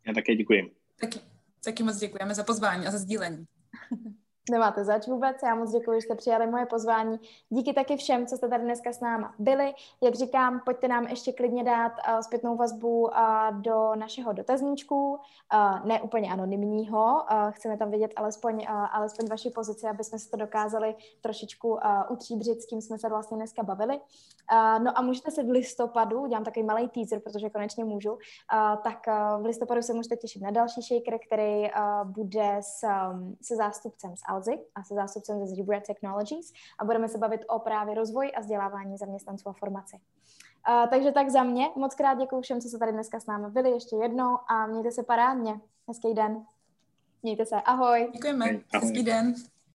Já 0.08 0.14
také 0.14 0.36
děkuji. 0.36 0.76
Taky, 1.02 1.20
taky 1.64 1.84
moc 1.84 1.98
děkujeme 1.98 2.36
za 2.36 2.44
pozvání 2.44 2.88
a 2.88 2.92
za 2.92 2.98
sdílení. 2.98 3.46
Nemáte 4.52 4.84
zač 4.84 5.08
vůbec, 5.08 5.38
já 5.44 5.56
moc 5.56 5.72
děkuji, 5.72 5.94
že 5.94 6.02
jste 6.02 6.16
přijali 6.16 6.48
moje 6.48 6.66
pozvání. 6.66 7.20
Díky 7.50 7.74
taky 7.74 7.98
všem, 7.98 8.26
co 8.26 8.38
jste 8.38 8.48
tady 8.48 8.64
dneska 8.64 8.94
s 8.94 9.00
náma 9.00 9.34
byli. 9.40 9.74
Jak 10.04 10.16
říkám, 10.16 10.62
pojďte 10.66 10.88
nám 10.88 11.08
ještě 11.08 11.34
klidně 11.34 11.64
dát 11.64 11.92
uh, 11.92 12.20
zpětnou 12.20 12.56
vazbu 12.56 13.02
uh, 13.02 13.12
do 13.52 13.96
našeho 13.96 14.34
dotazníčku, 14.34 15.12
uh, 15.14 15.86
ne 15.86 16.02
úplně 16.02 16.32
anonymního, 16.32 17.22
uh, 17.32 17.52
chceme 17.52 17.78
tam 17.78 17.92
vidět 17.92 18.12
alespoň, 18.16 18.56
uh, 18.56 18.96
alespoň 18.96 19.28
vaši 19.28 19.50
pozici, 19.50 19.88
aby 19.88 20.04
jsme 20.04 20.20
se 20.20 20.30
to 20.30 20.38
dokázali 20.38 20.96
trošičku 21.22 21.70
uh, 21.70 21.80
utříbřit, 22.10 22.62
s 22.62 22.66
kým 22.66 22.82
jsme 22.82 22.98
se 22.98 23.10
vlastně 23.10 23.38
dneska 23.38 23.64
bavili. 23.64 24.00
Uh, 24.00 24.84
no 24.84 24.98
a 24.98 25.02
můžete 25.02 25.32
se 25.32 25.44
v 25.44 25.50
listopadu, 25.50 26.22
udělám 26.22 26.44
takový 26.44 26.66
malý 26.66 26.90
teaser, 26.90 27.20
protože 27.20 27.50
konečně 27.50 27.86
můžu, 27.86 28.12
uh, 28.12 28.20
tak 28.84 29.00
uh, 29.08 29.42
v 29.42 29.46
listopadu 29.46 29.82
se 29.82 29.94
můžete 29.94 30.16
těšit 30.16 30.42
na 30.42 30.52
další 30.52 30.82
shaker, 30.82 31.20
který 31.28 31.62
uh, 31.62 32.04
bude 32.04 32.58
s, 32.62 32.88
um, 33.12 33.38
se 33.42 33.56
zástupcem 33.56 34.16
z 34.16 34.22
Alzy 34.42 34.60
a 34.76 34.84
se 34.84 34.96
zástupcem 34.96 35.40
ze 35.40 35.56
Zebra 35.56 35.80
Technologies 35.80 36.52
a 36.80 36.86
budeme 36.86 37.08
se 37.08 37.18
bavit 37.18 37.42
o 37.48 37.60
právě 37.60 37.96
rozvoji 37.96 38.32
a 38.32 38.40
vzdělávání 38.40 38.98
zaměstnanců 38.98 39.50
a 39.50 39.54
formaci. 39.54 39.96
Uh, 40.70 40.90
takže 40.90 41.12
tak 41.12 41.30
za 41.30 41.44
mě. 41.44 41.70
Moc 41.76 41.96
krát 41.96 42.14
děkuji 42.14 42.42
všem, 42.42 42.62
co 42.62 42.70
se 42.70 42.78
tady 42.78 42.92
dneska 42.92 43.20
s 43.20 43.26
námi 43.26 43.50
byli 43.50 43.72
ještě 43.72 43.96
jednou 43.96 44.38
a 44.50 44.68
mějte 44.68 44.92
se 44.92 45.04
parádně. 45.04 45.60
Hezký 45.88 46.14
den. 46.14 46.46
Mějte 47.24 47.46
se. 47.46 47.56
Ahoj. 47.56 48.10
Děkujeme. 48.14 48.46
Hezký 48.74 49.04
den. 49.04 49.34